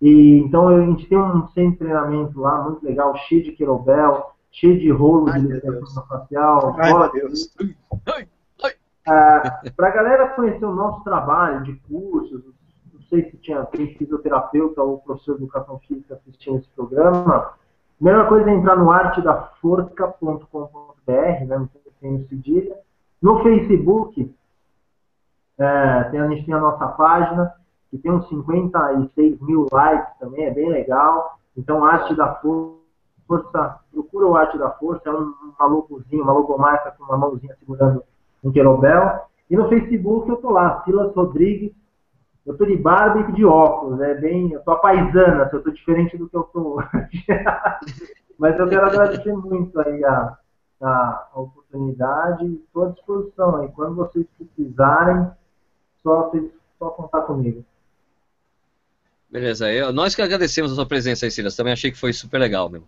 e 0.00 0.38
então 0.38 0.68
a 0.68 0.80
gente 0.84 1.08
tem 1.08 1.16
um 1.16 1.48
centro 1.48 1.72
de 1.72 1.78
treinamento 1.78 2.38
lá 2.38 2.62
muito 2.62 2.84
legal, 2.84 3.16
cheio 3.16 3.42
de 3.42 3.52
kettlebell, 3.52 4.32
cheio 4.50 4.78
de 4.78 4.90
rolo 4.90 5.28
Ai, 5.30 5.40
de 5.40 5.46
licenciatura 5.46 6.06
facial. 6.06 6.76
Ai, 6.78 6.92
meu 6.92 7.12
Deus. 7.12 7.54
Ah, 9.08 9.60
Para 9.76 9.88
a 9.88 9.90
galera 9.90 10.28
conhecer 10.28 10.64
o 10.64 10.74
nosso 10.74 11.04
trabalho 11.04 11.62
de 11.62 11.74
cursos, 11.88 12.42
sei 13.08 13.30
se 13.30 13.36
tinha 13.38 13.64
tem 13.64 13.96
fisioterapeuta 13.96 14.82
ou 14.82 14.98
professor 14.98 15.36
de 15.36 15.44
educação 15.44 15.78
física 15.80 16.14
assistindo 16.14 16.58
esse 16.58 16.68
programa. 16.70 17.54
A 18.00 18.00
melhor 18.00 18.28
coisa 18.28 18.50
é 18.50 18.54
entrar 18.54 18.76
no 18.76 18.90
artedaforca.com.br, 18.90 21.44
né, 21.46 21.68
tem 22.00 22.16
o 22.16 22.28
cedilha. 22.28 22.76
No 23.20 23.42
Facebook, 23.42 24.34
é, 25.58 26.04
tem, 26.04 26.20
a 26.20 26.28
gente 26.28 26.44
tem 26.44 26.54
a 26.54 26.60
nossa 26.60 26.86
página, 26.88 27.54
que 27.90 27.98
tem 27.98 28.12
uns 28.12 28.28
56 28.28 29.40
mil 29.40 29.66
likes 29.72 30.18
também, 30.18 30.44
é 30.44 30.50
bem 30.50 30.68
legal. 30.68 31.38
Então, 31.56 31.84
Arte 31.84 32.14
da 32.14 32.34
Força, 32.34 33.80
procura 33.90 34.26
o 34.26 34.36
Arte 34.36 34.58
da 34.58 34.70
Força, 34.70 35.08
é 35.08 35.12
um, 35.12 35.34
uma 35.58 35.66
uma 35.66 36.32
logomarca 36.32 36.92
com 36.92 37.04
uma 37.04 37.16
mãozinha 37.16 37.56
segurando 37.58 38.04
um 38.44 38.52
querobel. 38.52 39.26
E 39.48 39.56
no 39.56 39.68
Facebook 39.68 40.28
eu 40.28 40.36
tô 40.36 40.50
lá, 40.50 40.82
Silas 40.84 41.14
Rodrigues, 41.14 41.72
eu 42.46 42.56
tô 42.56 42.64
de 42.64 42.76
barba 42.76 43.28
e 43.28 43.32
de 43.32 43.44
óculos, 43.44 44.00
é 44.00 44.14
bem, 44.14 44.52
eu 44.52 44.60
tô 44.60 44.70
apaisana, 44.70 45.50
eu 45.52 45.62
tô 45.62 45.70
diferente 45.70 46.16
do 46.16 46.28
que 46.28 46.36
eu 46.36 46.44
tô 46.44 46.76
hoje. 46.76 47.24
Mas 48.38 48.58
eu 48.58 48.68
quero 48.68 48.86
agradecer 48.86 49.32
muito 49.32 49.78
aí 49.80 50.04
a, 50.04 50.38
a, 50.80 51.28
a 51.34 51.40
oportunidade, 51.40 52.46
estou 52.46 52.84
à 52.84 52.90
disposição 52.90 53.56
aí. 53.56 53.68
Quando 53.68 53.96
vocês 53.96 54.26
precisarem, 54.38 55.28
só, 56.02 56.30
só 56.78 56.90
contar 56.90 57.22
comigo. 57.22 57.64
Beleza, 59.28 59.72
eu, 59.72 59.92
nós 59.92 60.14
que 60.14 60.22
agradecemos 60.22 60.70
a 60.70 60.74
sua 60.76 60.86
presença 60.86 61.26
aí, 61.26 61.30
Silas, 61.30 61.56
também 61.56 61.72
achei 61.72 61.90
que 61.90 61.98
foi 61.98 62.12
super 62.12 62.38
legal 62.38 62.70
mesmo. 62.70 62.86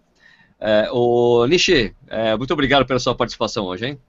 É, 0.60 0.88
o 0.92 1.46
Nishi, 1.46 1.94
é, 2.06 2.36
muito 2.36 2.52
obrigado 2.52 2.86
pela 2.86 2.98
sua 2.98 3.14
participação 3.14 3.66
hoje, 3.66 3.86
hein? 3.86 4.00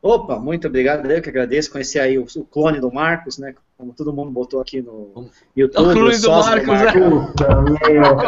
Opa, 0.00 0.38
muito 0.38 0.66
obrigado, 0.68 1.10
eu 1.10 1.22
que 1.22 1.28
agradeço. 1.28 1.70
Conhecer 1.70 1.98
aí 1.98 2.18
o, 2.18 2.26
o, 2.36 2.44
clone 2.44 2.80
do 2.80 2.92
Marcos, 2.92 3.38
né? 3.38 3.54
Como 3.78 3.94
todo 3.94 4.12
mundo 4.12 4.32
botou 4.32 4.60
aqui 4.60 4.82
no 4.82 5.30
YouTube. 5.56 6.00
O 6.00 6.20
do 6.20 6.30
Marcos. 6.32 6.66
Né? 6.66 6.92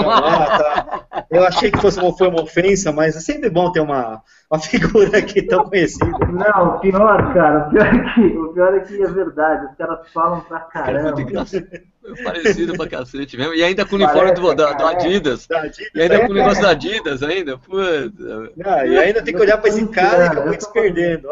Ah. 0.07 1.24
Eu 1.28 1.44
achei 1.44 1.72
que 1.72 1.78
fosse 1.78 1.98
uma, 1.98 2.16
foi 2.16 2.28
uma 2.28 2.40
ofensa, 2.40 2.92
mas 2.92 3.16
é 3.16 3.20
sempre 3.20 3.51
bom 3.51 3.72
ter 3.72 3.80
uma, 3.80 4.22
uma 4.48 4.61
figura 4.62 5.18
aqui 5.18 5.42
tão 5.42 5.64
conhecida. 5.64 6.07
Não, 6.28 6.76
o 6.76 6.78
pior, 6.78 7.34
cara, 7.34 7.66
o 7.66 7.70
pior 7.70 7.84
é 7.84 8.14
que, 8.14 8.20
o 8.38 8.53
pior 8.53 8.74
é, 8.74 8.80
que 8.80 9.03
é 9.03 9.07
verdade. 9.09 9.66
Os 9.66 9.76
caras 9.76 10.09
falam 10.12 10.40
pra 10.42 10.61
caramba. 10.61 11.20
É 11.20 12.22
parecido 12.22 12.76
pra 12.76 12.88
cacete 12.88 13.36
mesmo. 13.36 13.53
E 13.53 13.64
ainda 13.64 13.84
com 13.84 13.96
o 13.96 13.98
uniforme 13.98 14.32
do, 14.32 14.55
do, 14.55 14.55
do 14.55 14.86
Adidas. 14.86 15.48
E 15.92 16.01
ainda 16.01 16.26
com 16.26 16.32
o 16.32 16.34
negócio 16.34 16.62
da 16.62 16.70
Adidas 16.70 17.24
ainda. 17.24 17.59
Puta. 17.59 18.53
Não, 18.57 18.86
e 18.86 18.98
ainda 18.98 19.20
tem 19.20 19.34
que 19.34 19.40
olhar 19.40 19.59
pra 19.59 19.68
esse 19.68 19.84
cara 19.88 20.26
e 20.26 20.28
acabou 20.28 20.61
se 20.61 20.72
perdendo. 20.72 21.28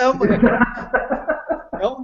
é 0.00 0.08
uma... 0.08 1.34
É 1.80 1.86
um... 1.86 2.02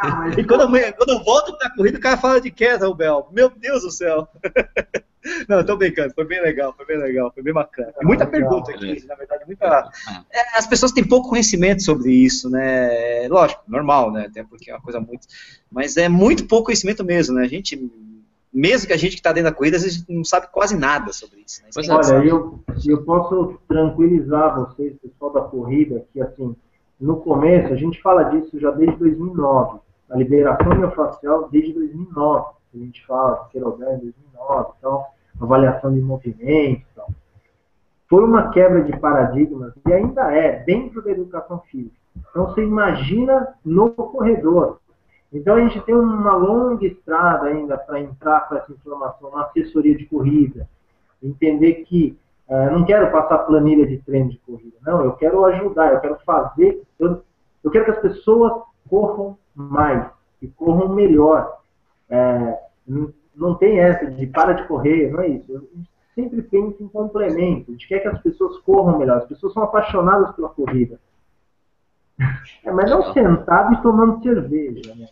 Ah, 0.00 0.30
e 0.36 0.44
quando 0.44 0.62
eu, 0.62 0.92
quando 0.94 1.10
eu 1.10 1.24
volto 1.24 1.56
pra 1.58 1.70
corrida, 1.74 1.98
o 1.98 2.00
cara 2.00 2.16
fala 2.16 2.40
de 2.40 2.50
Kettlebell. 2.50 3.28
Meu 3.32 3.50
Deus 3.50 3.82
do 3.82 3.90
céu. 3.90 4.28
Não, 5.48 5.64
tô 5.64 5.76
brincando, 5.76 6.14
foi 6.14 6.24
bem 6.24 6.40
legal, 6.40 6.72
foi 6.76 6.86
bem 6.86 6.98
legal, 6.98 7.32
foi 7.32 7.42
bem 7.42 7.52
bacana. 7.52 7.92
Tem 7.92 8.06
muita 8.06 8.26
pergunta 8.26 8.70
aqui, 8.70 9.04
na 9.06 9.14
verdade, 9.14 9.44
muita. 9.46 9.90
É, 10.30 10.58
as 10.58 10.66
pessoas 10.66 10.92
têm 10.92 11.06
pouco 11.06 11.28
conhecimento 11.28 11.82
sobre 11.82 12.12
isso, 12.12 12.48
né? 12.48 13.26
Lógico, 13.28 13.62
normal, 13.66 14.12
né? 14.12 14.26
Até 14.28 14.44
porque 14.44 14.70
é 14.70 14.74
uma 14.74 14.80
coisa 14.80 15.00
muito. 15.00 15.26
Mas 15.70 15.96
é 15.96 16.08
muito 16.08 16.46
pouco 16.46 16.66
conhecimento 16.66 17.04
mesmo, 17.04 17.34
né? 17.34 17.44
A 17.44 17.48
gente, 17.48 17.90
mesmo 18.52 18.86
que 18.86 18.92
a 18.92 18.96
gente 18.96 19.12
que 19.12 19.20
está 19.20 19.32
dentro 19.32 19.50
da 19.50 19.56
corrida, 19.56 19.76
a 19.76 19.80
gente 19.80 20.04
não 20.08 20.24
sabe 20.24 20.46
quase 20.52 20.76
nada 20.76 21.12
sobre 21.12 21.42
isso. 21.44 21.62
Né? 21.62 21.68
isso 21.70 21.92
Olha, 21.92 22.24
eu, 22.24 22.60
eu 22.86 23.02
posso 23.02 23.58
tranquilizar 23.68 24.54
vocês, 24.54 24.94
pessoal 25.02 25.32
da 25.32 25.40
corrida, 25.40 26.04
que 26.12 26.20
assim, 26.20 26.54
no 27.00 27.20
começo, 27.20 27.72
a 27.72 27.76
gente 27.76 28.00
fala 28.00 28.24
disso 28.24 28.58
já 28.58 28.70
desde 28.70 28.96
2009. 28.96 29.80
A 30.10 30.16
liberação 30.16 30.74
miofascial 30.74 31.48
desde 31.50 31.72
2009. 31.72 32.56
A 32.74 32.78
gente 32.78 33.06
fala, 33.06 33.48
Querobel 33.50 33.94
em 33.94 33.98
2009, 33.98 34.72
então 34.78 35.04
avaliação 35.40 35.92
de 35.92 36.00
movimento. 36.00 36.84
Então. 36.92 37.06
Foi 38.08 38.24
uma 38.24 38.50
quebra 38.50 38.82
de 38.82 38.96
paradigmas 38.98 39.72
e 39.86 39.92
ainda 39.92 40.32
é 40.32 40.62
dentro 40.64 41.02
da 41.02 41.10
educação 41.10 41.60
física. 41.70 41.96
Então 42.30 42.46
você 42.46 42.62
imagina 42.62 43.54
no 43.64 43.90
corredor. 43.90 44.78
Então 45.32 45.56
a 45.56 45.60
gente 45.60 45.80
tem 45.82 45.94
uma 45.94 46.34
longa 46.34 46.86
estrada 46.86 47.46
ainda 47.46 47.76
para 47.76 48.00
entrar 48.00 48.48
com 48.48 48.54
essa 48.54 48.72
informação 48.72 49.30
na 49.32 49.42
assessoria 49.42 49.96
de 49.96 50.06
corrida, 50.06 50.68
entender 51.22 51.84
que 51.84 52.16
uh, 52.48 52.70
não 52.72 52.84
quero 52.84 53.10
passar 53.10 53.38
planilha 53.38 53.86
de 53.86 53.98
treino 53.98 54.30
de 54.30 54.38
corrida, 54.38 54.76
não, 54.84 55.04
eu 55.04 55.12
quero 55.12 55.44
ajudar, 55.46 55.92
eu 55.92 56.00
quero 56.00 56.18
fazer, 56.24 56.82
eu, 56.98 57.22
eu 57.62 57.70
quero 57.70 57.84
que 57.84 57.90
as 57.92 58.00
pessoas 58.00 58.62
corram 58.88 59.36
mais 59.54 60.08
e 60.40 60.48
corram 60.48 60.94
melhor. 60.94 61.60
É, 62.08 62.58
não 63.34 63.54
tem 63.54 63.80
essa 63.80 64.06
de 64.06 64.26
para 64.26 64.52
de 64.52 64.66
correr, 64.66 65.10
não 65.10 65.20
é 65.20 65.28
isso. 65.28 65.56
A 65.56 65.58
gente 65.58 65.90
sempre 66.14 66.42
pensa 66.42 66.82
em 66.82 66.88
complemento, 66.88 67.70
a 67.70 67.72
gente 67.72 67.88
quer 67.88 68.00
que 68.00 68.08
as 68.08 68.20
pessoas 68.22 68.58
corram 68.58 68.98
melhor, 68.98 69.18
as 69.18 69.26
pessoas 69.26 69.52
são 69.52 69.62
apaixonadas 69.62 70.34
pela 70.34 70.48
corrida. 70.48 70.98
É, 72.64 72.72
mas 72.72 72.90
não 72.90 73.12
sentado 73.12 73.74
e 73.74 73.82
tomando 73.82 74.22
cerveja, 74.22 74.94
né? 74.94 75.06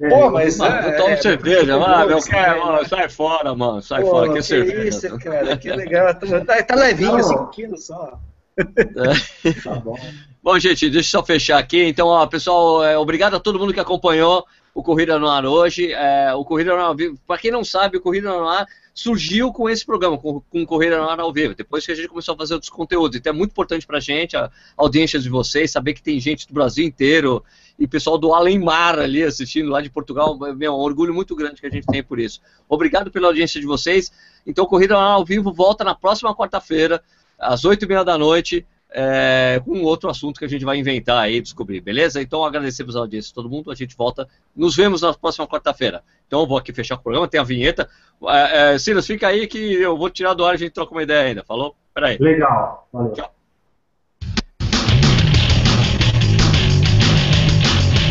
É, 0.00 0.08
Pô, 0.08 0.30
mas 0.30 0.58
não, 0.58 0.66
é, 0.66 0.92
tomo 0.92 1.10
é, 1.10 1.16
cerveja, 1.16 1.72
é, 1.72 1.76
mano, 1.78 2.08
meu 2.08 2.20
cara, 2.20 2.64
mano, 2.64 2.88
sai 2.88 3.08
fora, 3.08 3.54
mano, 3.54 3.80
sai 3.80 4.02
Pô, 4.02 4.10
fora, 4.10 4.28
que, 4.28 4.34
que 4.34 4.42
cerveja. 4.42 4.88
isso, 5.06 5.18
cara, 5.20 5.56
que 5.56 5.70
legal, 5.70 6.12
tá, 6.44 6.62
tá 6.64 6.74
levinho, 6.74 7.22
5 7.22 7.46
quilos 7.50 7.86
só. 7.86 8.18
É. 8.56 9.52
Tá 9.62 9.74
bom. 9.76 9.96
bom, 10.42 10.58
gente, 10.58 10.90
deixa 10.90 11.16
eu 11.16 11.20
só 11.20 11.26
fechar 11.26 11.58
aqui. 11.58 11.84
Então, 11.84 12.08
ó, 12.08 12.26
pessoal, 12.26 12.84
é, 12.84 12.98
obrigado 12.98 13.34
a 13.34 13.40
todo 13.40 13.58
mundo 13.58 13.72
que 13.72 13.80
acompanhou 13.80 14.44
o 14.74 14.82
Corrida 14.82 15.18
no 15.18 15.28
Ar 15.28 15.46
hoje. 15.46 15.92
É, 15.92 16.34
o 16.34 16.44
Corrida 16.44 16.74
no 16.74 16.82
Ar, 16.82 16.96
para 17.26 17.38
quem 17.38 17.50
não 17.50 17.64
sabe, 17.64 17.96
o 17.96 18.00
Corrida 18.00 18.28
no 18.28 18.48
Ar 18.48 18.66
surgiu 18.92 19.52
com 19.52 19.68
esse 19.68 19.84
programa, 19.84 20.18
com, 20.18 20.40
com 20.40 20.66
Corrida 20.66 20.98
no 20.98 21.08
Ar 21.08 21.20
ao 21.20 21.32
vivo, 21.32 21.54
depois 21.54 21.86
que 21.86 21.92
a 21.92 21.94
gente 21.94 22.08
começou 22.08 22.34
a 22.34 22.38
fazer 22.38 22.54
outros 22.54 22.70
conteúdos. 22.70 23.16
Então 23.16 23.32
é 23.32 23.36
muito 23.36 23.52
importante 23.52 23.86
para 23.86 23.98
a 23.98 24.00
gente, 24.00 24.36
a 24.36 24.50
audiência 24.76 25.18
de 25.18 25.28
vocês, 25.28 25.70
saber 25.70 25.94
que 25.94 26.02
tem 26.02 26.18
gente 26.18 26.46
do 26.46 26.54
Brasil 26.54 26.84
inteiro 26.84 27.42
e 27.78 27.86
pessoal 27.88 28.18
do 28.18 28.32
Além 28.32 28.58
Mar 28.58 28.98
ali 28.98 29.22
assistindo 29.22 29.68
lá 29.68 29.80
de 29.80 29.90
Portugal. 29.90 30.38
É 30.60 30.70
um 30.70 30.74
orgulho 30.74 31.14
muito 31.14 31.34
grande 31.34 31.60
que 31.60 31.66
a 31.66 31.70
gente 31.70 31.86
tem 31.86 32.02
por 32.02 32.18
isso. 32.18 32.40
Obrigado 32.68 33.10
pela 33.10 33.28
audiência 33.28 33.60
de 33.60 33.66
vocês. 33.66 34.12
Então, 34.46 34.66
Corrida 34.66 34.94
no 34.94 35.00
Ar 35.00 35.12
ao 35.12 35.24
vivo 35.24 35.52
volta 35.52 35.82
na 35.82 35.94
próxima 35.94 36.34
quarta-feira, 36.34 37.02
às 37.38 37.64
oito 37.64 37.84
e 37.84 37.88
meia 37.88 38.04
da 38.04 38.18
noite 38.18 38.66
é, 38.94 39.60
com 39.64 39.82
outro 39.82 40.08
assunto 40.08 40.38
que 40.38 40.44
a 40.44 40.48
gente 40.48 40.64
vai 40.64 40.78
inventar 40.78 41.18
aí, 41.18 41.40
descobrir, 41.40 41.80
beleza? 41.80 42.22
Então 42.22 42.44
agradecemos 42.44 42.94
a 42.94 43.00
audiência 43.00 43.28
de 43.28 43.34
todo 43.34 43.50
mundo, 43.50 43.70
a 43.70 43.74
gente 43.74 43.96
volta, 43.96 44.28
nos 44.54 44.76
vemos 44.76 45.02
na 45.02 45.12
próxima 45.12 45.48
quarta-feira. 45.48 46.02
Então 46.26 46.40
eu 46.40 46.46
vou 46.46 46.56
aqui 46.56 46.72
fechar 46.72 46.94
o 46.94 47.02
programa, 47.02 47.26
tem 47.26 47.40
a 47.40 47.44
vinheta. 47.44 47.88
É, 48.28 48.74
é, 48.74 48.78
Silas, 48.78 49.06
fica 49.06 49.26
aí 49.26 49.48
que 49.48 49.58
eu 49.58 49.98
vou 49.98 50.08
tirar 50.08 50.34
do 50.34 50.44
ar 50.44 50.52
e 50.52 50.54
a 50.54 50.58
gente 50.58 50.72
troca 50.72 50.92
uma 50.92 51.02
ideia 51.02 51.28
ainda, 51.28 51.42
falou? 51.42 51.74
Peraí. 51.92 52.16
Legal, 52.20 52.88
valeu. 52.92 53.12
Tchau. 53.12 53.34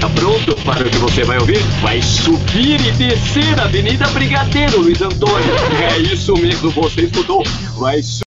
Tá 0.01 0.09
pronto 0.09 0.53
para 0.65 0.85
o 0.85 0.89
que 0.89 0.97
você 0.97 1.23
vai 1.23 1.37
ouvir? 1.37 1.59
Vai 1.81 2.01
subir 2.01 2.85
e 2.85 2.91
descer 2.91 3.57
a 3.57 3.63
Avenida 3.63 4.05
Brigadeiro, 4.09 4.81
Luiz 4.81 5.01
Antônio. 5.01 5.55
É 5.81 5.97
isso 5.97 6.33
mesmo, 6.33 6.71
você 6.71 7.03
escutou. 7.03 7.41
Vai 7.79 8.01
subir. 8.01 8.22